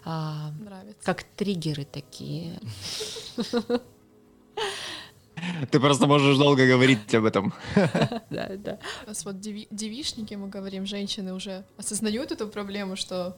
а, 0.06 0.52
Нравится. 0.60 1.02
как 1.04 1.24
триггеры 1.24 1.86
такие. 1.86 2.60
Ты 5.72 5.80
просто 5.80 6.06
можешь 6.06 6.38
долго 6.38 6.68
говорить 6.68 7.14
об 7.16 7.26
этом. 7.26 7.54
Да, 8.30 8.52
да. 8.58 8.80
У 9.06 9.10
нас 9.10 9.26
вот 9.26 9.40
девишники, 9.40 10.36
мы 10.36 10.48
говорим, 10.50 10.86
женщины 10.86 11.34
уже 11.34 11.66
осознают 11.78 12.32
эту 12.32 12.48
проблему, 12.48 12.96
что 12.96 13.36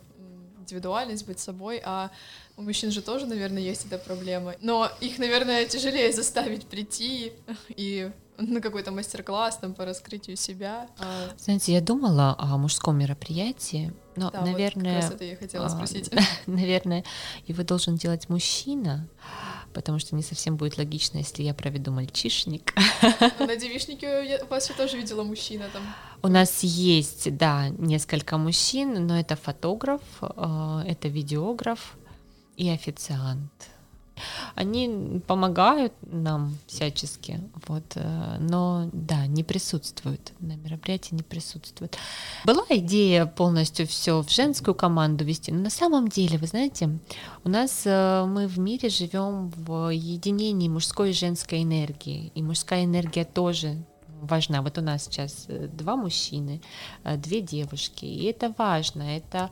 индивидуальность, 0.63 1.27
быть 1.27 1.39
собой, 1.39 1.81
а 1.83 2.09
у 2.57 2.61
мужчин 2.61 2.91
же 2.91 3.01
тоже, 3.01 3.25
наверное, 3.25 3.61
есть 3.61 3.85
эта 3.85 3.97
проблема. 3.97 4.55
Но 4.61 4.89
их, 5.01 5.19
наверное, 5.19 5.65
тяжелее 5.65 6.11
заставить 6.11 6.65
прийти 6.65 7.33
и 7.69 8.11
на 8.37 8.61
какой-то 8.61 8.91
мастер-класс 8.91 9.57
там 9.57 9.73
по 9.73 9.85
раскрытию 9.85 10.37
себя. 10.37 10.87
А 10.99 11.29
Знаете, 11.37 11.73
я 11.73 11.81
думала 11.81 12.35
о 12.37 12.57
мужском 12.57 12.97
мероприятии, 12.97 13.93
но, 14.15 14.31
да, 14.31 14.41
наверное, 14.41 14.95
вот 14.95 15.01
как 15.01 15.09
раз 15.09 15.15
это 15.15 15.23
я 15.25 15.35
хотела 15.35 15.67
спросить. 15.67 16.09
наверное, 16.47 17.03
его 17.45 17.63
должен 17.63 17.95
делать 17.95 18.29
мужчина, 18.29 19.07
потому 19.73 19.99
что 19.99 20.15
не 20.15 20.23
совсем 20.23 20.55
будет 20.55 20.77
логично, 20.77 21.17
если 21.17 21.43
я 21.43 21.53
проведу 21.53 21.91
мальчишник. 21.91 22.73
Ну, 23.39 23.47
на 23.47 23.55
девишнике 23.55 24.25
я 24.25 24.45
вас 24.45 24.69
я 24.69 24.75
тоже 24.75 24.97
видела 24.97 25.23
мужчина 25.23 25.65
там. 25.73 25.81
У 26.21 26.27
нас 26.27 26.63
есть, 26.63 27.35
да, 27.35 27.69
несколько 27.69 28.37
мужчин, 28.37 29.07
но 29.07 29.19
это 29.19 29.35
фотограф, 29.35 30.01
э, 30.21 30.83
это 30.87 31.07
видеограф 31.07 31.97
и 32.55 32.69
официант. 32.69 33.51
Они 34.55 35.21
помогают 35.27 35.93
нам 36.01 36.57
всячески, 36.67 37.39
вот, 37.67 37.83
э, 37.95 38.37
но 38.39 38.89
да, 38.93 39.25
не 39.25 39.43
присутствуют 39.43 40.33
на 40.39 40.55
мероприятии, 40.55 41.15
не 41.15 41.23
присутствуют. 41.23 41.97
Была 42.45 42.65
идея 42.69 43.25
полностью 43.25 43.87
все 43.87 44.21
в 44.21 44.29
женскую 44.29 44.75
команду 44.75 45.25
вести, 45.25 45.51
но 45.51 45.59
на 45.59 45.69
самом 45.69 46.07
деле, 46.07 46.37
вы 46.37 46.47
знаете, 46.47 46.99
у 47.43 47.49
нас 47.49 47.83
э, 47.85 48.25
мы 48.25 48.47
в 48.47 48.59
мире 48.59 48.89
живем 48.89 49.49
в 49.49 49.89
единении 49.89 50.69
мужской 50.69 51.11
и 51.11 51.13
женской 51.13 51.63
энергии, 51.63 52.31
и 52.35 52.43
мужская 52.43 52.85
энергия 52.85 53.25
тоже 53.25 53.77
важна. 54.25 54.61
Вот 54.61 54.77
у 54.77 54.81
нас 54.81 55.05
сейчас 55.05 55.45
э, 55.47 55.67
два 55.67 55.95
мужчины, 55.95 56.61
две 57.03 57.41
девушки, 57.41 58.05
и 58.05 58.25
это 58.25 58.53
важно, 58.57 59.03
это 59.03 59.49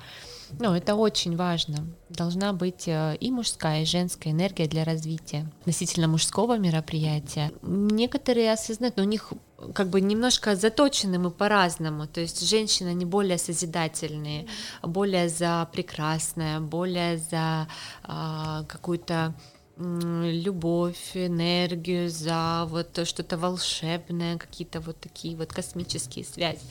ну, 0.59 0.73
это 0.73 0.95
очень 0.95 1.35
важно. 1.35 1.87
Должна 2.09 2.53
быть 2.53 2.87
э, 2.87 3.15
и 3.19 3.31
мужская, 3.31 3.83
и 3.83 3.85
женская 3.85 4.31
энергия 4.31 4.67
для 4.67 4.83
развития 4.83 5.49
относительно 5.61 6.07
мужского 6.07 6.57
мероприятия. 6.57 7.51
Некоторые 7.61 8.51
осознают, 8.51 8.97
но 8.97 9.03
у 9.03 9.05
них 9.05 9.31
как 9.73 9.89
бы 9.89 10.01
немножко 10.01 10.55
заточены 10.55 11.19
мы 11.19 11.31
по-разному. 11.31 12.07
То 12.07 12.21
есть 12.21 12.47
женщины, 12.47 12.89
они 12.89 13.05
более 13.05 13.37
созидательные, 13.37 14.47
более 14.83 15.29
за 15.29 15.67
прекрасное, 15.71 16.59
более 16.59 17.17
за 17.17 17.67
э, 18.03 18.63
какую-то 18.67 19.33
любовь, 19.81 21.11
энергию, 21.15 22.09
за 22.09 22.65
вот 22.67 22.99
что-то 23.07 23.37
волшебное, 23.37 24.37
какие-то 24.37 24.79
вот 24.79 24.99
такие 24.99 25.35
вот 25.35 25.51
космические 25.51 26.25
связи. 26.25 26.61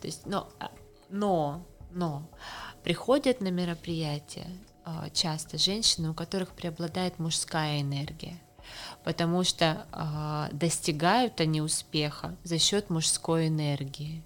То 0.00 0.06
есть, 0.06 0.26
но, 0.26 0.48
а, 0.58 0.70
но, 1.08 1.64
но 1.90 2.28
приходят 2.82 3.40
на 3.40 3.50
мероприятия 3.50 4.46
а, 4.84 5.10
часто 5.10 5.58
женщины, 5.58 6.10
у 6.10 6.14
которых 6.14 6.50
преобладает 6.50 7.18
мужская 7.18 7.80
энергия, 7.80 8.38
потому 9.04 9.44
что 9.44 9.86
э, 9.92 10.54
достигают 10.54 11.40
они 11.40 11.60
успеха 11.62 12.36
за 12.44 12.58
счет 12.58 12.90
мужской 12.90 13.48
энергии. 13.48 14.22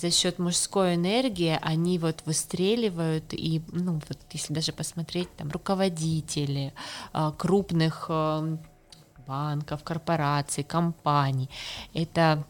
За 0.00 0.10
счет 0.10 0.38
мужской 0.38 0.94
энергии 0.94 1.58
они 1.60 1.98
вот 1.98 2.22
выстреливают 2.24 3.34
и, 3.34 3.62
ну 3.70 4.00
вот 4.08 4.18
если 4.32 4.54
даже 4.54 4.72
посмотреть 4.72 5.28
там 5.36 5.50
руководители 5.50 6.72
э, 7.12 7.32
крупных 7.36 8.06
э, 8.08 8.56
банков, 9.26 9.84
корпораций, 9.84 10.64
компаний, 10.64 11.50
это 11.92 12.46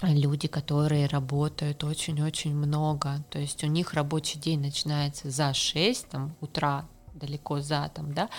люди, 0.00 0.48
которые 0.48 1.06
работают 1.06 1.84
очень-очень 1.84 2.54
много, 2.54 3.22
то 3.28 3.38
есть 3.38 3.62
у 3.62 3.66
них 3.66 3.92
рабочий 3.92 4.38
день 4.38 4.60
начинается 4.62 5.30
за 5.30 5.52
6 5.52 6.08
там, 6.08 6.34
утра, 6.40 6.86
далеко 7.12 7.60
за 7.60 7.90
там, 7.94 8.14
да, 8.14 8.30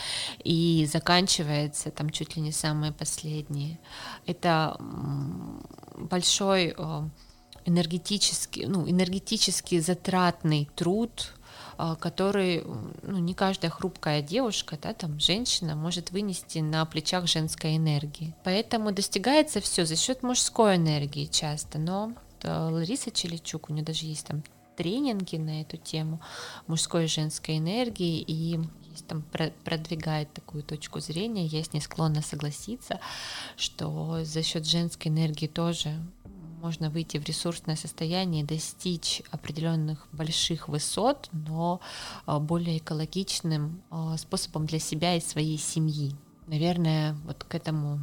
и 0.43 0.87
заканчивается 0.91 1.91
там 1.91 2.09
чуть 2.09 2.35
ли 2.35 2.41
не 2.41 2.51
самые 2.51 2.91
последние. 2.91 3.77
Это 4.25 4.77
большой 5.95 6.75
э, 7.67 7.69
энергетический, 7.69 8.65
ну, 8.65 8.89
энергетически 8.89 9.79
затратный 9.79 10.69
труд, 10.75 11.33
а, 11.77 11.95
который 11.95 12.63
ну, 13.03 13.19
не 13.19 13.33
каждая 13.33 13.69
хрупкая 13.69 14.21
девушка, 14.21 14.77
да, 14.81 14.93
там 14.93 15.19
женщина 15.19 15.75
может 15.75 16.11
вынести 16.11 16.59
на 16.59 16.85
плечах 16.85 17.27
женской 17.27 17.77
энергии. 17.77 18.35
Поэтому 18.43 18.91
достигается 18.91 19.61
все 19.61 19.85
за 19.85 19.95
счет 19.95 20.23
мужской 20.23 20.77
энергии 20.77 21.25
часто, 21.25 21.77
но 21.77 22.13
Лариса 22.43 23.11
Челичук, 23.11 23.69
у 23.69 23.73
нее 23.73 23.83
даже 23.83 24.05
есть 24.05 24.27
там 24.27 24.43
тренинги 24.75 25.37
на 25.37 25.61
эту 25.61 25.77
тему 25.77 26.21
мужской 26.67 27.05
и 27.05 27.07
женской 27.07 27.57
энергии, 27.57 28.23
и 28.25 28.59
там 29.07 29.23
продвигает 29.63 30.33
такую 30.33 30.63
точку 30.63 30.99
зрения, 30.99 31.45
я 31.45 31.63
с 31.63 31.73
ней 31.73 31.81
склонна 31.81 32.21
согласиться, 32.21 32.99
что 33.55 34.23
за 34.23 34.43
счет 34.43 34.65
женской 34.65 35.11
энергии 35.11 35.47
тоже 35.47 35.93
можно 36.57 36.89
выйти 36.89 37.17
в 37.17 37.25
ресурсное 37.25 37.75
состояние 37.75 38.43
и 38.43 38.45
достичь 38.45 39.21
определенных 39.31 40.07
больших 40.11 40.67
высот, 40.67 41.29
но 41.31 41.79
а, 42.25 42.39
более 42.39 42.77
экологичным 42.77 43.81
а, 43.89 44.17
способом 44.17 44.65
для 44.65 44.79
себя 44.79 45.15
и 45.15 45.21
своей 45.21 45.57
семьи. 45.57 46.15
Наверное, 46.47 47.15
вот 47.25 47.43
к 47.43 47.55
этому 47.55 47.99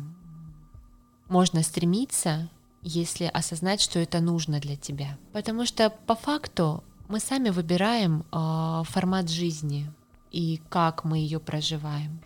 можно 1.28 1.62
стремиться, 1.62 2.48
если 2.82 3.24
осознать, 3.24 3.80
что 3.80 3.98
это 3.98 4.20
нужно 4.20 4.61
для 4.61 4.76
тебя. 4.76 5.18
Потому 5.32 5.66
что 5.66 5.90
по 5.90 6.14
факту 6.14 6.84
мы 7.09 7.20
сами 7.20 7.50
выбираем 7.50 8.24
э, 8.30 8.82
формат 8.84 9.30
жизни 9.30 9.90
и 10.30 10.61
как 10.68 11.05
мы 11.05 11.18
ее 11.18 11.40
проживаем. 11.40 12.20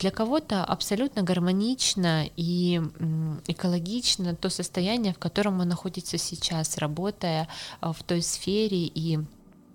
Для 0.00 0.10
кого-то 0.10 0.64
абсолютно 0.64 1.22
гармонично 1.22 2.26
и 2.34 2.80
экологично 3.46 4.34
то 4.34 4.48
состояние, 4.48 5.12
в 5.12 5.18
котором 5.18 5.60
он 5.60 5.68
находится 5.68 6.16
сейчас, 6.16 6.78
работая 6.78 7.48
а, 7.80 7.92
в 7.92 8.02
той 8.02 8.22
сфере 8.22 8.86
и 8.86 9.18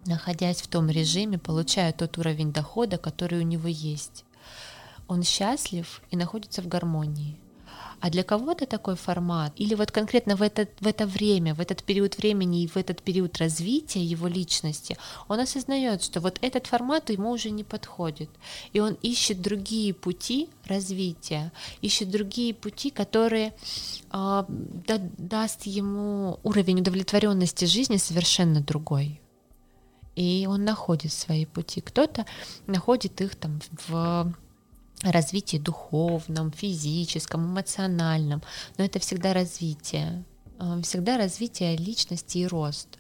находясь 0.08 0.64
в 0.64 0.68
том 0.68 0.90
режиме, 0.90 1.38
получая 1.38 1.94
тот 1.94 2.18
уровень 2.18 2.52
дохода, 2.52 2.98
который 2.98 3.40
у 3.40 3.44
него 3.44 3.68
есть. 3.68 4.26
Он 5.08 5.22
счастлив 5.22 6.02
и 6.10 6.18
находится 6.18 6.64
в 6.64 6.68
гармонии. 6.68 7.38
А 8.06 8.10
для 8.12 8.24
кого-то 8.24 8.68
такой 8.68 8.96
формат, 8.96 9.54
или 9.56 9.74
вот 9.74 9.92
конкретно 9.92 10.36
в 10.36 10.44
это, 10.44 10.68
в 10.80 10.86
это 10.86 11.08
время, 11.08 11.56
в 11.56 11.60
этот 11.60 11.82
период 11.84 12.20
времени 12.20 12.62
и 12.62 12.68
в 12.68 12.78
этот 12.78 13.02
период 13.02 13.40
развития 13.40 14.04
его 14.04 14.28
личности, 14.28 14.96
он 15.28 15.40
осознает, 15.40 16.04
что 16.04 16.22
вот 16.22 16.38
этот 16.42 16.68
формат 16.68 17.10
ему 17.10 17.32
уже 17.32 17.50
не 17.50 17.64
подходит. 17.64 18.30
И 18.74 18.80
он 18.80 18.94
ищет 19.02 19.42
другие 19.42 19.92
пути 19.96 20.50
развития, 20.68 21.52
ищет 21.82 22.12
другие 22.12 22.54
пути, 22.54 22.92
которые 22.92 23.48
э, 23.48 23.54
да, 24.12 24.98
даст 25.18 25.64
ему 25.64 26.40
уровень 26.44 26.82
удовлетворенности 26.82 27.66
жизни 27.66 27.98
совершенно 27.98 28.62
другой 28.62 29.20
и 30.16 30.48
он 30.50 30.64
находит 30.64 31.12
свои 31.12 31.46
пути. 31.46 31.82
Кто-то 31.82 32.26
находит 32.68 33.20
их 33.20 33.36
там 33.36 33.60
в 33.88 34.34
развитии 35.02 35.58
духовном, 35.58 36.52
физическом, 36.52 37.46
эмоциональном, 37.46 38.42
но 38.78 38.86
это 38.86 39.00
всегда 39.00 39.34
развитие 39.34 40.24
э, 40.60 40.82
всегда 40.84 41.18
развитие 41.18 41.76
личности 41.78 42.40
и 42.40 42.48
рост. 42.48 42.98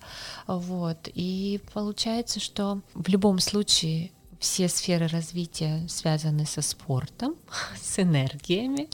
Вот. 0.47 1.09
И 1.13 1.61
получается, 1.73 2.39
что 2.39 2.81
в 2.93 3.07
любом 3.07 3.39
случае 3.39 4.11
все 4.39 4.67
сферы 4.67 5.07
развития 5.07 5.85
связаны 5.87 6.45
со 6.45 6.61
спортом, 6.61 7.35
с 7.81 7.99
энергиями, 7.99 8.89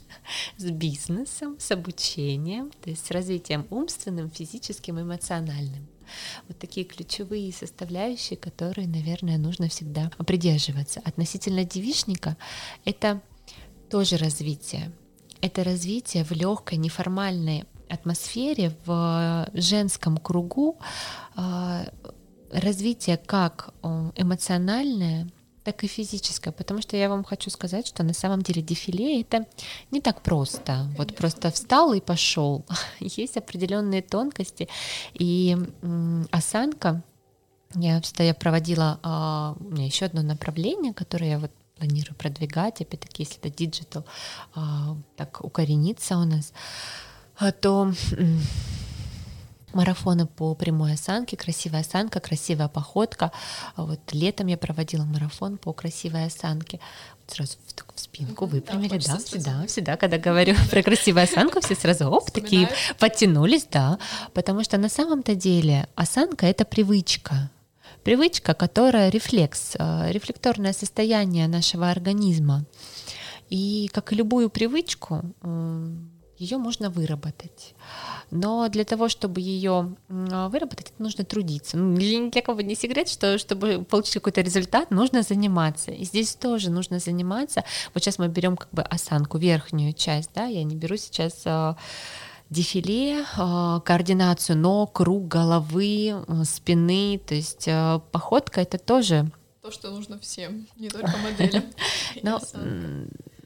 с 0.56 0.64
бизнесом, 0.64 1.56
с 1.58 1.70
обучением, 1.70 2.70
то 2.82 2.90
есть 2.90 3.06
с 3.06 3.10
развитием 3.10 3.66
умственным, 3.70 4.30
физическим, 4.30 5.00
эмоциональным. 5.00 5.86
Вот 6.48 6.58
такие 6.58 6.84
ключевые 6.84 7.52
составляющие, 7.52 8.36
которые, 8.36 8.88
наверное, 8.88 9.38
нужно 9.38 9.68
всегда 9.68 10.10
придерживаться. 10.26 11.00
Относительно 11.04 11.64
девишника 11.64 12.36
это 12.84 13.20
тоже 13.90 14.16
развитие. 14.16 14.92
это 15.42 15.64
развитие 15.64 16.24
в 16.24 16.30
легкой, 16.30 16.78
неформальной 16.78 17.64
атмосфере, 17.90 18.72
в 18.86 19.48
женском 19.54 20.16
кругу, 20.16 20.78
а, 21.34 21.84
развитие 22.52 23.16
как 23.16 23.74
эмоциональное, 24.16 25.28
так 25.64 25.84
и 25.84 25.86
физическое, 25.86 26.52
потому 26.52 26.82
что 26.82 26.96
я 26.96 27.08
вам 27.08 27.24
хочу 27.24 27.50
сказать, 27.50 27.86
что 27.86 28.02
на 28.02 28.14
самом 28.14 28.42
деле 28.42 28.62
дефиле 28.62 29.20
это 29.20 29.46
не 29.90 30.00
так 30.00 30.22
просто. 30.22 30.88
Вот 30.96 31.14
просто 31.16 31.50
встал 31.50 31.92
и 31.92 32.00
пошел. 32.00 32.64
Есть 33.00 33.36
определенные 33.36 34.02
тонкости, 34.02 34.68
и 35.14 35.56
осанка. 36.30 37.02
Я 37.74 38.00
всегда 38.02 38.24
я 38.24 38.34
проводила 38.34 39.00
а, 39.02 39.56
у 39.58 39.64
меня 39.64 39.86
еще 39.86 40.04
одно 40.04 40.22
направление, 40.22 40.92
которое 40.92 41.30
я 41.30 41.38
вот 41.38 41.50
планирую 41.76 42.14
продвигать, 42.16 42.80
опять-таки, 42.80 43.22
если 43.22 43.38
это 43.38 43.50
digital, 43.50 44.04
а, 44.54 44.96
так 45.16 45.42
укоренится 45.42 46.18
у 46.18 46.24
нас, 46.24 46.52
а 47.36 47.50
то 47.50 47.92
марафоны 49.74 50.26
по 50.26 50.54
прямой 50.54 50.94
осанке, 50.94 51.36
красивая 51.36 51.80
осанка, 51.80 52.20
красивая 52.20 52.68
походка. 52.68 53.32
А 53.76 53.84
вот 53.84 54.00
летом 54.12 54.46
я 54.46 54.56
проводила 54.56 55.04
марафон 55.04 55.58
по 55.58 55.72
красивой 55.72 56.26
осанке. 56.26 56.80
Вот 57.20 57.34
сразу 57.34 57.56
в, 57.66 57.72
такую 57.72 57.98
спинку 57.98 58.46
выпрямили, 58.46 58.98
да, 58.98 59.14
да 59.14 59.18
всегда, 59.18 59.66
всегда, 59.66 59.96
когда 59.96 60.18
говорю 60.18 60.54
про 60.70 60.82
красивую 60.82 61.24
осанку, 61.24 61.60
все 61.60 61.74
сразу 61.74 62.10
оп, 62.10 62.30
такие 62.30 62.68
подтянулись, 62.98 63.66
да, 63.70 63.98
потому 64.34 64.64
что 64.64 64.78
на 64.78 64.88
самом-то 64.88 65.34
деле 65.34 65.88
осанка— 65.94 66.46
это 66.46 66.64
привычка, 66.64 67.50
Привычка, 68.04 68.52
которая 68.54 69.10
рефлекс, 69.10 69.76
э, 69.78 70.10
рефлекторное 70.10 70.72
состояние 70.72 71.46
нашего 71.46 71.88
организма. 71.88 72.64
И 73.48 73.88
как 73.92 74.12
и 74.12 74.16
любую 74.16 74.50
привычку, 74.50 75.22
ее 76.42 76.58
можно 76.58 76.90
выработать. 76.90 77.74
Но 78.30 78.68
для 78.68 78.84
того, 78.84 79.08
чтобы 79.08 79.40
ее 79.40 79.94
выработать, 80.08 80.92
нужно 80.98 81.24
трудиться. 81.24 81.76
Ну, 81.76 81.96
для, 81.96 82.30
для 82.30 82.42
кого 82.42 82.60
не 82.60 82.74
секрет, 82.74 83.08
что 83.08 83.38
чтобы 83.38 83.84
получить 83.84 84.14
какой-то 84.14 84.40
результат, 84.40 84.90
нужно 84.90 85.22
заниматься. 85.22 85.90
И 85.90 86.04
здесь 86.04 86.34
тоже 86.34 86.70
нужно 86.70 86.98
заниматься. 86.98 87.64
Вот 87.94 88.02
сейчас 88.02 88.18
мы 88.18 88.28
берем 88.28 88.56
как 88.56 88.68
бы 88.72 88.82
осанку, 88.82 89.38
верхнюю 89.38 89.92
часть, 89.92 90.30
да, 90.34 90.46
я 90.46 90.64
не 90.64 90.76
беру 90.76 90.96
сейчас 90.96 91.42
э, 91.44 91.74
дефиле, 92.50 93.24
а, 93.36 93.80
координацию 93.80 94.56
ног, 94.56 95.00
рук, 95.00 95.28
головы, 95.28 96.12
а, 96.26 96.44
спины, 96.44 97.20
то 97.26 97.34
есть 97.34 97.66
а, 97.68 98.00
походка 98.10 98.60
это 98.60 98.78
тоже 98.78 99.30
то, 99.62 99.70
что 99.70 99.92
нужно 99.92 100.18
всем, 100.18 100.66
не 100.76 100.88
только 100.88 101.16
моделям. 101.18 101.62
Но, 102.24 102.40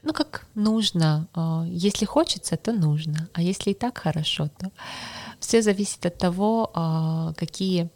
ну 0.07 0.13
как 0.13 0.47
нужно, 0.55 1.27
если 1.67 2.05
хочется, 2.05 2.57
то 2.57 2.71
нужно, 2.73 3.29
а 3.33 3.41
если 3.41 3.71
и 3.71 3.73
так 3.75 3.97
хорошо, 3.97 4.49
то 4.57 4.71
все 5.39 5.61
зависит 5.61 6.05
от 6.05 6.17
того, 6.17 7.33
какие 7.37 7.89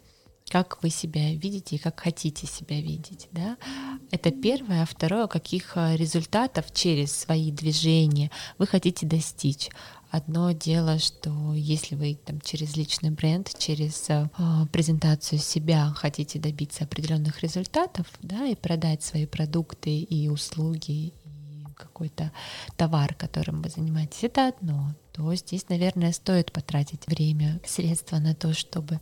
как 0.50 0.82
вы 0.82 0.90
себя 0.90 1.34
видите 1.34 1.76
и 1.76 1.78
как 1.78 2.00
хотите 2.00 2.46
себя 2.46 2.78
видеть. 2.78 3.28
Да? 3.32 3.56
Это 4.10 4.30
первое. 4.30 4.82
А 4.82 4.86
второе, 4.86 5.26
каких 5.26 5.76
результатов 5.76 6.66
через 6.74 7.16
свои 7.16 7.50
движения 7.50 8.30
вы 8.58 8.66
хотите 8.66 9.06
достичь. 9.06 9.70
Одно 10.10 10.52
дело, 10.52 10.98
что 10.98 11.54
если 11.54 11.94
вы 11.94 12.18
там 12.22 12.38
через 12.42 12.76
личный 12.76 13.12
бренд, 13.12 13.50
через 13.56 14.08
презентацию 14.70 15.38
себя 15.38 15.90
хотите 15.96 16.38
добиться 16.38 16.84
определенных 16.84 17.42
результатов, 17.42 18.06
да, 18.20 18.44
и 18.46 18.54
продать 18.54 19.02
свои 19.02 19.24
продукты 19.24 20.00
и 20.00 20.28
услуги 20.28 21.14
какой-то 21.82 22.32
товар, 22.76 23.14
которым 23.14 23.62
вы 23.62 23.70
занимаетесь, 23.70 24.24
это 24.24 24.48
одно. 24.48 24.94
То 25.12 25.34
здесь, 25.34 25.68
наверное, 25.68 26.12
стоит 26.12 26.52
потратить 26.52 27.06
время, 27.06 27.60
средства 27.66 28.18
на 28.18 28.34
то, 28.34 28.54
чтобы 28.54 29.00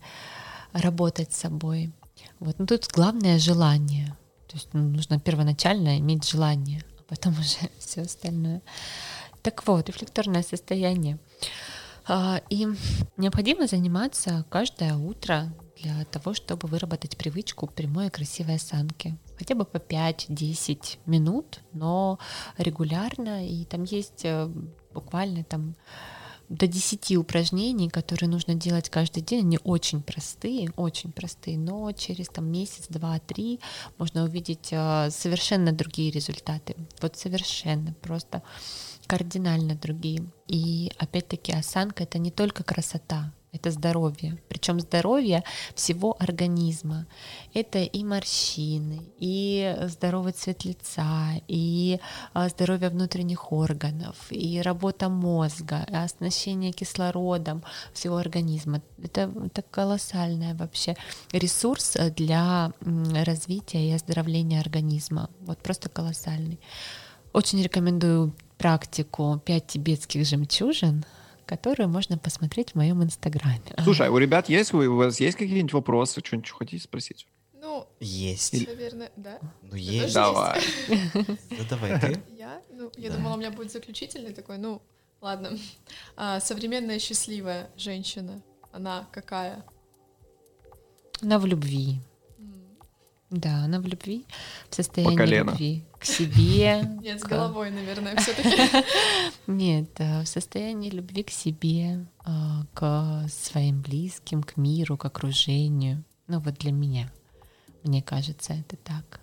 работать 0.73 1.33
с 1.33 1.41
собой. 1.41 1.93
Вот. 2.39 2.59
Но 2.59 2.67
тут 2.67 2.89
главное 2.93 3.39
желание. 3.39 4.17
То 4.49 4.57
есть 4.57 4.69
ну, 4.73 4.83
нужно 4.83 5.21
первоначально 5.21 5.99
иметь 5.99 6.29
желание, 6.29 6.83
а 6.99 7.03
потом 7.09 7.33
уже 7.39 7.71
все 7.79 8.03
остальное. 8.03 8.63
Так 9.43 9.67
вот, 9.67 9.89
рефлекторное 9.89 10.43
состояние. 10.43 11.19
А, 12.07 12.43
и 12.51 12.67
необходимо 13.17 13.67
заниматься 13.67 14.45
каждое 14.51 14.97
утро 14.97 15.53
для 15.77 16.05
того, 16.07 16.35
чтобы 16.35 16.69
выработать 16.69 17.17
привычку 17.17 17.67
прямой 17.67 18.09
и 18.09 18.11
красивой 18.11 18.57
осанки. 18.57 19.17
Хотя 19.41 19.55
бы 19.55 19.65
по 19.65 19.79
5-10 19.79 20.99
минут, 21.07 21.61
но 21.73 22.19
регулярно. 22.59 23.49
И 23.49 23.65
там 23.65 23.85
есть 23.85 24.21
э, 24.25 24.51
буквально 24.93 25.45
там 25.45 25.77
до 26.51 26.67
10 26.67 27.17
упражнений, 27.17 27.89
которые 27.89 28.29
нужно 28.29 28.55
делать 28.55 28.91
каждый 28.91 29.23
день. 29.23 29.47
Они 29.47 29.59
очень 29.65 30.03
простые, 30.03 30.71
очень 30.77 31.11
простые, 31.11 31.57
но 31.57 31.91
через 31.93 32.29
там, 32.29 32.53
месяц, 32.53 32.89
два, 32.91 33.19
три 33.21 33.61
можно 33.97 34.25
увидеть 34.25 34.69
э, 34.73 35.09
совершенно 35.11 35.73
другие 35.73 36.11
результаты. 36.11 36.77
Вот 37.01 37.17
совершенно 37.17 37.95
просто 38.03 38.43
кардинально 39.07 39.75
другие. 39.75 40.27
И 40.49 40.93
опять-таки 40.99 41.53
осанка 41.53 42.03
это 42.03 42.19
не 42.19 42.31
только 42.31 42.63
красота, 42.63 43.33
это 43.53 43.71
здоровье. 43.71 44.39
Причем 44.49 44.81
здоровье 44.81 45.43
всего 45.75 46.17
организма. 46.19 47.07
Это 47.53 47.81
и 47.81 48.05
морщины, 48.05 49.01
и 49.19 49.77
здоровый 49.83 50.33
цвет 50.33 50.65
лица, 50.65 51.33
и 51.49 51.99
а, 52.33 52.49
здоровье 52.49 52.91
внутренних 52.91 53.53
органов, 53.53 54.17
и 54.31 54.61
работа 54.61 55.09
мозга, 55.09 55.85
и 55.89 55.95
оснащение 55.95 56.73
кислородом 56.73 57.65
всего 57.93 58.17
организма. 58.17 58.83
Это, 59.03 59.33
это 59.45 59.63
колоссальный 59.63 60.55
вообще 60.55 60.97
ресурс 61.33 61.97
для 62.17 62.73
развития 62.81 63.89
и 63.89 63.93
оздоровления 63.93 64.61
организма. 64.61 65.29
Вот 65.41 65.59
просто 65.59 65.89
колоссальный. 65.89 66.61
Очень 67.33 67.63
рекомендую 67.63 68.35
практику 68.59 69.41
«Пять 69.45 69.69
тибетских 69.69 70.27
жемчужин», 70.27 71.05
которую 71.51 71.89
можно 71.89 72.17
посмотреть 72.17 72.71
в 72.71 72.75
моем 72.77 73.03
инстаграме. 73.03 73.75
Слушай, 73.83 74.07
а 74.07 74.13
у 74.13 74.19
ребят 74.19 74.49
есть, 74.49 74.73
у 74.73 74.95
вас 74.95 75.19
есть 75.19 75.37
какие-нибудь 75.37 75.73
вопросы, 75.73 76.21
что-нибудь 76.25 76.49
хотите 76.49 76.85
спросить? 76.85 77.27
Ну, 77.61 77.89
есть. 77.99 78.69
Наверное, 78.69 79.11
да. 79.17 79.41
Ну, 79.63 79.75
есть. 79.75 80.15
Давай. 80.15 80.61
Да 80.89 81.65
давай 81.71 82.01
ты. 82.01 82.23
Я? 82.39 82.63
Ну, 82.71 82.93
я 82.97 83.11
думала, 83.11 83.35
у 83.35 83.37
меня 83.37 83.51
будет 83.51 83.73
заключительный 83.73 84.33
такой, 84.33 84.59
ну, 84.59 84.81
ладно. 85.21 85.59
А, 86.17 86.39
современная 86.39 87.01
счастливая 87.01 87.69
женщина, 87.77 88.43
она 88.71 89.09
какая? 89.11 89.65
Она 91.21 91.41
в 91.41 91.47
любви. 91.47 92.01
Да, 93.31 93.65
она 93.65 93.81
в 93.81 93.87
любви, 93.87 94.25
в 94.71 94.75
состоянии 94.77 95.39
любви 95.39 95.85
к 96.01 96.05
себе. 96.07 96.83
Нет, 97.03 97.21
с 97.21 97.25
головой, 97.25 97.71
наверное, 97.71 98.17
все-таки. 98.17 98.85
Нет, 99.47 99.91
в 99.99 100.25
состоянии 100.25 100.91
любви 100.91 101.23
к 101.23 101.31
себе, 101.31 102.07
э, 102.25 102.31
к 102.73 103.27
своим 103.29 103.83
близким, 103.83 104.43
к 104.43 104.57
миру, 104.57 104.97
к 104.97 105.05
окружению. 105.05 106.03
Ну 106.27 106.41
вот 106.41 106.55
для 106.55 106.73
меня, 106.73 107.13
мне 107.85 108.03
кажется, 108.03 108.55
это 108.55 108.77
так. 108.77 109.21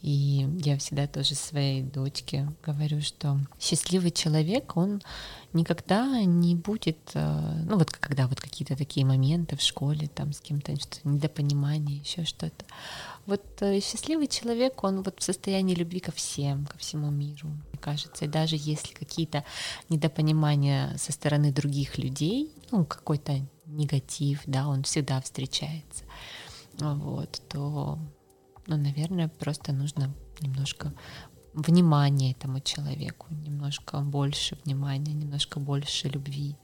И 0.00 0.46
я 0.62 0.76
всегда 0.76 1.06
тоже 1.06 1.34
своей 1.34 1.82
дочке 1.82 2.46
говорю, 2.62 3.00
что 3.00 3.40
счастливый 3.58 4.10
человек, 4.10 4.76
он 4.76 5.00
никогда 5.54 6.22
не 6.24 6.54
будет, 6.54 6.98
э, 7.14 7.62
ну 7.66 7.78
вот 7.78 7.90
когда 7.90 8.26
вот 8.26 8.38
какие-то 8.38 8.76
такие 8.76 9.06
моменты 9.06 9.56
в 9.56 9.62
школе, 9.62 10.08
там 10.08 10.34
с 10.34 10.40
кем-то 10.40 10.76
что-то 10.76 11.08
недопонимание, 11.08 11.98
еще 11.98 12.24
что-то. 12.24 12.66
Вот 13.26 13.42
э, 13.60 13.80
счастливый 13.80 14.26
человек, 14.26 14.84
он 14.84 15.02
вот 15.02 15.20
в 15.20 15.22
состоянии 15.22 15.74
любви 15.74 16.00
ко 16.00 16.12
всем, 16.12 16.66
ко 16.66 16.76
всему 16.78 17.10
миру, 17.10 17.48
мне 17.48 17.78
кажется. 17.80 18.24
И 18.24 18.28
даже 18.28 18.56
если 18.58 18.92
какие-то 18.92 19.44
недопонимания 19.88 20.96
со 20.98 21.12
стороны 21.12 21.52
других 21.52 21.98
людей, 21.98 22.52
ну 22.70 22.84
какой-то 22.84 23.40
негатив, 23.66 24.42
да, 24.46 24.68
он 24.68 24.82
всегда 24.82 25.20
встречается, 25.20 26.04
вот, 26.78 27.40
то 27.48 27.98
ну, 28.66 28.76
наверное, 28.76 29.28
просто 29.28 29.72
нужно 29.72 30.14
немножко 30.40 30.92
внимания 31.54 32.32
этому 32.32 32.60
человеку, 32.60 33.26
немножко 33.30 34.00
больше 34.00 34.58
внимания, 34.64 35.12
немножко 35.12 35.60
больше 35.60 36.08
любви. 36.08 36.56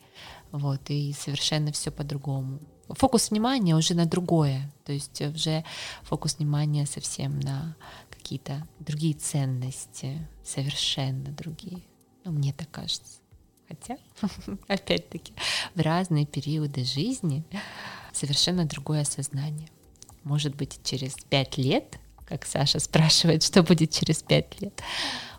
Вот, 0.51 0.91
и 0.91 1.13
совершенно 1.13 1.73
все 1.73 1.91
по-другому. 1.91 2.59
Фокус 2.95 3.31
внимания 3.31 3.75
уже 3.77 3.95
на 3.95 4.07
другое, 4.07 4.71
то 4.85 4.93
есть 4.93 5.21
уже 5.21 5.65
фокус 6.03 6.39
внимания 6.39 6.87
совсем 6.87 7.41
на 7.41 7.77
какие-то 8.11 8.67
другие 8.79 9.15
ценности, 9.15 10.27
совершенно 10.45 11.31
другие. 11.31 11.83
Ну, 12.25 12.33
мне 12.33 12.53
так 12.53 12.71
кажется. 12.71 13.21
Хотя, 13.69 13.97
опять-таки, 14.69 15.33
в 15.75 15.81
разные 15.81 16.27
периоды 16.27 16.85
жизни 16.85 17.45
совершенно 18.13 18.65
другое 18.65 19.05
сознание. 19.05 19.69
Может 20.25 20.55
быть, 20.57 20.81
через 20.83 21.15
пять 21.15 21.57
лет, 21.57 21.99
как 22.27 22.45
Саша 22.45 22.79
спрашивает, 22.81 23.43
что 23.43 23.63
будет 23.63 23.93
через 23.93 24.23
пять 24.23 24.61
лет, 24.61 24.83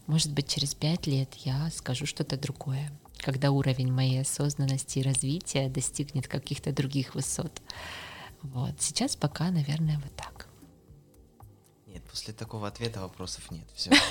может 0.08 0.32
быть, 0.32 0.48
через 0.48 0.74
пять 0.74 1.08
лет 1.08 1.34
я 1.46 1.70
скажу 1.72 2.06
что-то 2.06 2.38
другое, 2.38 2.92
когда 3.18 3.52
уровень 3.52 3.92
моей 3.92 4.22
осознанности 4.22 5.00
и 5.00 5.04
развития 5.04 5.70
достигнет 5.70 6.28
каких-то 6.28 6.72
других 6.72 7.16
высот. 7.16 7.62
Вот. 8.42 8.82
Сейчас 8.82 9.16
пока, 9.16 9.52
наверное, 9.52 10.00
вот 10.00 10.16
так. 10.16 10.48
Нет, 11.88 12.04
после 12.04 12.34
такого 12.34 12.68
ответа 12.68 13.02
вопросов 13.02 13.52
нет. 13.52 13.68
Все. 13.76 13.92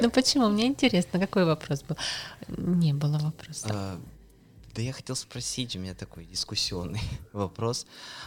Ну 0.00 0.10
почему? 0.10 0.48
Мне 0.48 0.66
интересно, 0.66 1.20
какой 1.20 1.44
вопрос 1.44 1.82
был? 1.82 1.96
Не 2.48 2.94
было 2.94 3.18
вопроса. 3.18 4.00
Да 4.74 4.82
я 4.82 4.92
хотел 4.92 5.16
спросить, 5.16 5.76
у 5.76 5.80
меня 5.80 5.94
такой 5.94 6.24
дискуссионный 6.24 7.02
вопрос. 7.32 7.86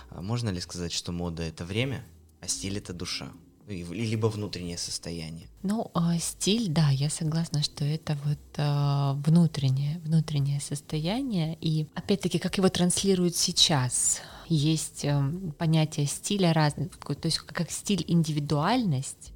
А 0.10 0.22
можно 0.22 0.50
ли 0.50 0.60
сказать, 0.60 0.92
что 0.92 1.12
мода— 1.12 1.42
это 1.44 1.66
время, 1.66 2.06
а 2.42 2.48
стиль— 2.48 2.78
это 2.80 2.94
душа? 2.94 3.32
Либо 3.68 4.28
внутреннее 4.28 4.78
состояние. 4.78 5.48
Ну, 5.62 5.90
а, 5.94 6.18
стиль, 6.20 6.70
да, 6.70 6.90
я 6.90 7.10
согласна, 7.10 7.64
что 7.64 7.86
это 7.86 8.18
вот 8.26 8.40
а, 8.58 9.14
внутреннее, 9.26 10.00
внутреннее 10.00 10.60
состояние. 10.60 11.58
И 11.62 11.88
опять-таки, 11.96 12.40
как 12.40 12.58
его 12.58 12.70
транслируют 12.70 13.36
сейчас, 13.36 14.22
есть 14.48 15.06
а, 15.06 15.32
понятие 15.58 16.06
стиля 16.08 16.54
разное, 16.54 16.90
то 16.90 17.26
есть 17.26 17.40
как 17.40 17.72
стиль 17.72 18.04
индивидуальность, 18.08 19.34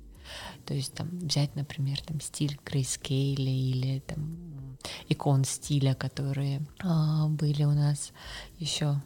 то 0.66 0.74
есть 0.74 0.94
там 0.94 1.08
взять, 1.20 1.56
например, 1.56 2.02
там 2.02 2.20
стиль 2.20 2.60
Грейскейля 2.66 3.52
или 3.52 4.00
там 4.00 4.78
икон 5.08 5.46
стиля, 5.46 5.96
которые 5.96 6.62
а, 6.80 7.28
были 7.28 7.64
у 7.64 7.72
нас 7.72 8.12
еще 8.60 9.02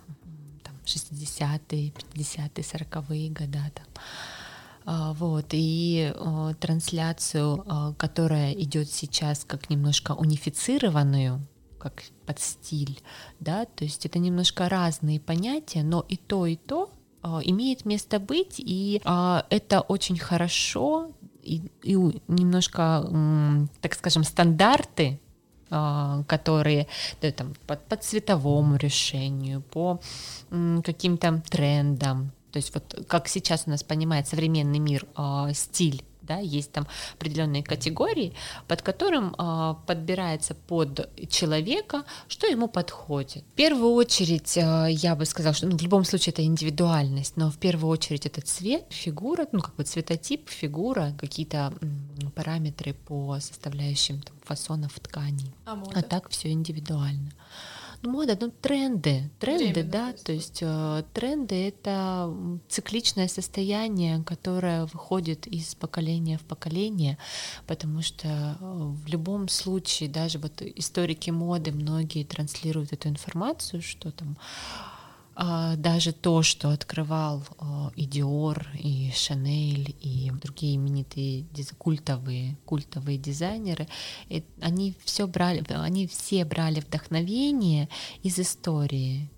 там 0.64 0.76
60-е, 0.86 1.94
50-е, 2.14 2.64
40-е 2.64 3.30
года 3.30 3.72
там 3.76 3.86
вот, 4.86 5.48
и 5.52 6.12
а, 6.16 6.54
трансляцию, 6.56 7.64
а, 7.68 7.94
которая 7.94 8.54
идет 8.54 8.90
сейчас 8.90 9.44
как 9.46 9.70
немножко 9.70 10.14
унифицированную, 10.14 11.46
как 11.78 12.04
под 12.26 12.40
стиль, 12.40 13.00
да, 13.40 13.66
то 13.66 13.84
есть 13.84 14.06
это 14.06 14.20
немножко 14.20 14.70
разные 14.70 15.20
понятия, 15.20 15.84
но 15.84 16.06
и 16.08 16.16
то, 16.16 16.46
и 16.46 16.56
то 16.56 16.92
имеет 17.24 17.86
место 17.86 18.20
быть, 18.20 18.56
и 18.58 19.00
это 19.04 19.82
очень 19.88 20.18
хорошо, 20.18 21.12
и, 21.44 21.62
и 21.84 21.94
немножко, 22.28 23.08
так 23.80 23.94
скажем, 23.94 24.24
стандарты 24.24 25.20
которые 26.28 26.88
да, 27.22 27.32
там, 27.32 27.54
по, 27.66 27.78
по 27.78 27.96
цветовому 27.96 28.76
решению, 28.76 29.62
по 29.62 30.02
каким-то 30.84 31.42
трендам, 31.50 32.34
то 32.52 32.58
есть 32.58 32.74
вот 32.74 33.06
как 33.08 33.28
сейчас 33.28 33.64
у 33.66 33.70
нас 33.70 33.84
понимает 33.84 34.28
современный 34.28 34.80
мир 34.80 35.06
э, 35.18 35.54
стиль 35.54 36.04
да, 36.22 36.38
есть 36.38 36.72
там 36.72 36.88
определенные 37.16 37.64
категории, 37.64 38.34
под 38.68 38.82
которым 38.82 39.36
э, 39.38 39.76
подбирается 39.86 40.54
под 40.54 41.10
человека, 41.30 42.04
что 42.28 42.48
ему 42.48 42.68
подходит. 42.68 43.44
В 43.52 43.56
первую 43.56 43.94
очередь, 43.94 44.58
э, 44.58 44.88
я 44.92 45.16
бы 45.16 45.26
сказала, 45.26 45.56
что 45.56 45.68
ну, 45.68 45.78
в 45.78 45.82
любом 45.82 46.06
случае 46.06 46.32
это 46.32 46.44
индивидуальность, 46.44 47.38
но 47.38 47.50
в 47.50 47.58
первую 47.58 47.92
очередь 47.92 48.26
это 48.26 48.42
цвет, 48.42 48.86
фигура, 48.90 49.48
ну 49.52 49.62
как 49.62 49.76
бы 49.76 49.84
цветотип, 49.84 50.50
фигура, 50.50 51.14
какие-то 51.18 51.74
м, 51.82 52.32
параметры 52.36 52.94
по 52.94 53.40
составляющим 53.40 54.22
там, 54.22 54.36
фасонов 54.44 55.00
тканей. 55.00 55.52
А, 55.66 55.82
а 55.94 56.02
так 56.02 56.30
все 56.30 56.52
индивидуально. 56.52 57.32
Ну, 58.04 58.12
мода, 58.12 58.38
ну, 58.40 58.50
тренды, 58.50 59.30
тренды, 59.40 59.84
да, 59.84 60.14
то 60.14 60.32
есть 60.32 60.60
э, 60.62 61.04
тренды— 61.14 61.68
это 61.68 62.34
цикличное 62.68 63.28
состояние, 63.28 64.24
которое 64.24 64.86
выходит 64.86 65.46
из 65.46 65.76
поколения 65.76 66.38
в 66.40 66.42
поколение, 66.42 67.20
потому 67.68 68.02
что 68.02 68.28
э, 68.28 68.56
в 68.60 69.08
любом 69.08 69.48
случае, 69.50 70.10
даже 70.10 70.40
вот 70.40 70.62
историки 70.62 71.30
моды, 71.30 71.72
многие 71.72 72.24
транслируют 72.24 72.92
эту 72.92 73.10
информацию, 73.10 73.84
что 73.84 74.12
там 74.12 74.36
даже 75.78 76.14
то, 76.14 76.44
что 76.44 76.70
открывал 76.70 77.44
а, 77.58 77.92
и 77.96 78.06
Dior, 78.06 78.64
и 78.78 79.10
Chanel, 79.10 79.96
и 80.00 80.32
другие 80.32 80.76
именитые 80.76 81.46
культовые, 81.78 82.58
культовые 82.66 83.18
дизайнеры, 83.18 83.88
они 84.62 84.96
все 85.04 85.28
брали, 85.28 85.64
они 85.70 86.08
все 86.08 86.46
брали 86.46 86.80
вдохновение 86.80 87.90
из 88.22 88.40
истории, 88.40 89.30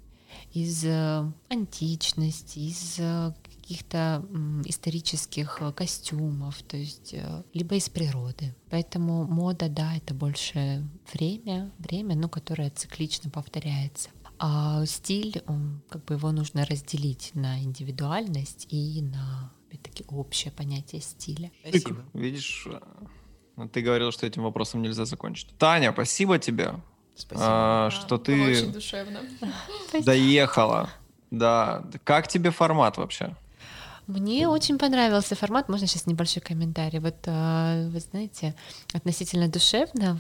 из 0.54 0.84
э, 0.86 1.32
античности, 1.50 2.60
из 2.60 2.96
э, 3.00 3.34
каких-то 3.44 4.26
исторических 4.66 5.58
э, 5.62 5.72
костюмов, 5.72 6.62
то 6.64 6.78
есть 6.78 7.16
либо 7.54 7.76
из 7.76 7.90
природы. 7.90 8.54
Поэтому 8.70 9.26
мода, 9.26 9.70
да, 9.70 9.96
это 9.96 10.14
больше 10.14 10.88
время, 11.14 11.72
время, 11.80 12.16
но 12.16 12.30
которое 12.30 12.70
циклично 12.70 13.30
повторяется. 13.30 14.10
А 14.40 14.86
стиль, 14.86 15.42
как 15.90 16.04
бы 16.06 16.16
его 16.16 16.32
нужно 16.32 16.66
разделить 16.66 17.32
на 17.34 17.60
индивидуальность 17.60 18.68
и 18.70 19.02
на, 19.02 19.52
опять-таки, 19.68 20.04
общее 20.10 20.52
понятие 20.52 21.02
стиля. 21.02 21.52
Спасибо. 21.68 22.04
Видишь, 22.14 22.68
э, 22.68 23.68
ты 23.72 23.82
говорил, 23.82 24.12
что 24.12 24.26
этим 24.26 24.44
вопросом 24.44 24.82
нельзя 24.82 25.06
закончить. 25.06 25.58
Таня, 25.58 25.92
спасибо 25.94 26.40
тебе. 26.40 26.76
Спасибо. 27.16 27.42
А, 27.46 27.90
что 27.92 28.18
ты 28.18 28.52
очень 28.52 28.72
душевно. 28.72 29.22
доехала. 30.04 30.90
Да. 31.32 31.84
Как 32.04 32.28
тебе 32.28 32.52
формат 32.52 32.98
вообще? 32.98 33.36
Мне 34.08 34.48
очень 34.48 34.78
понравился 34.78 35.36
формат. 35.36 35.70
Можно 35.70 35.88
сейчас 35.88 36.08
небольшой 36.08 36.42
комментарий? 36.42 37.00
Вот 37.00 37.16
э, 37.26 37.90
вы 37.90 38.00
знаете, 38.00 38.56
относительно 38.94 39.48
душевно 39.48 40.20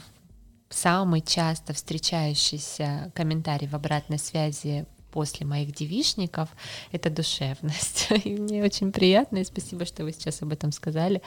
самый 0.73 1.21
часто 1.21 1.73
встречающийся 1.73 3.11
комментарий 3.15 3.67
в 3.67 3.75
обратной 3.75 4.19
связи 4.19 4.85
после 5.11 5.45
моих 5.45 5.73
девишников— 5.73 6.49
это 6.91 7.09
душевность. 7.09 8.07
И 8.25 8.35
мне 8.35 8.63
очень 8.63 8.91
приятно, 8.91 9.37
и 9.37 9.45
спасибо, 9.45 9.85
что 9.85 10.03
вы 10.03 10.11
сейчас 10.11 10.41
об 10.41 10.51
этом 10.51 10.71
сказали. 10.71 11.21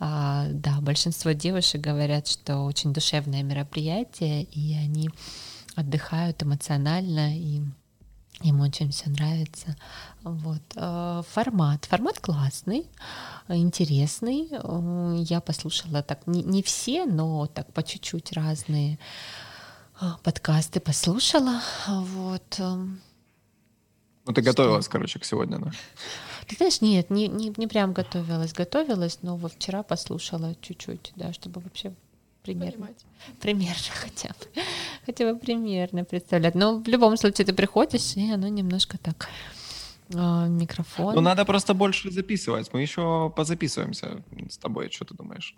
А, 0.00 0.46
да, 0.50 0.80
большинство 0.80 1.32
девушек 1.32 1.80
говорят, 1.82 2.26
что 2.26 2.60
очень 2.60 2.94
душевное 2.94 3.42
мероприятие, 3.42 4.44
и 4.44 4.74
они 4.74 5.10
отдыхают 5.76 6.42
эмоционально, 6.42 7.36
и 7.36 7.60
им 8.42 8.60
очень 8.60 8.90
все 8.90 9.10
нравится. 9.10 9.76
Вот. 10.22 10.62
Э, 10.76 11.22
формат. 11.28 11.84
Формат 11.86 12.20
классный, 12.20 12.86
интересный. 13.48 14.48
Э, 14.50 15.16
я 15.18 15.40
послушала 15.40 16.02
так, 16.02 16.26
не, 16.26 16.42
не 16.42 16.62
все, 16.62 17.04
но 17.04 17.46
так 17.46 17.72
по 17.72 17.82
чуть-чуть 17.82 18.32
разные 18.32 18.98
э, 20.00 20.06
подкасты 20.22 20.80
послушала. 20.80 21.60
Вот. 21.86 22.58
Ну, 22.58 24.34
ты 24.34 24.42
готовилась, 24.42 24.84
Что? 24.84 24.92
короче, 24.92 25.18
к 25.18 25.24
сегодня, 25.24 25.58
да? 25.58 25.72
Ты 26.46 26.56
знаешь, 26.56 26.80
нет, 26.80 27.10
не, 27.10 27.28
не, 27.28 27.52
не 27.56 27.66
прям 27.66 27.92
готовилась. 27.92 28.52
Готовилась, 28.52 29.18
но 29.22 29.36
вчера 29.36 29.82
послушала 29.82 30.54
чуть-чуть, 30.60 31.12
да, 31.16 31.32
чтобы 31.32 31.60
вообще 31.60 31.94
примерно. 32.54 32.72
Понимать. 32.72 33.06
Примерно 33.40 33.92
хотя 33.94 34.28
бы. 34.28 34.62
Хотя 35.06 35.32
бы 35.32 35.38
примерно 35.38 36.04
представлять. 36.04 36.54
Но 36.54 36.78
в 36.78 36.88
любом 36.88 37.16
случае 37.16 37.46
ты 37.46 37.52
приходишь, 37.52 38.16
и 38.16 38.30
оно 38.30 38.48
немножко 38.48 38.98
так 38.98 39.28
а, 40.14 40.46
микрофон. 40.46 41.14
Ну, 41.14 41.20
надо 41.20 41.44
просто 41.44 41.74
больше 41.74 42.10
записывать. 42.10 42.72
Мы 42.72 42.82
еще 42.82 43.32
позаписываемся 43.36 44.22
с 44.48 44.58
тобой. 44.58 44.90
Что 44.90 45.04
ты 45.04 45.14
думаешь? 45.14 45.54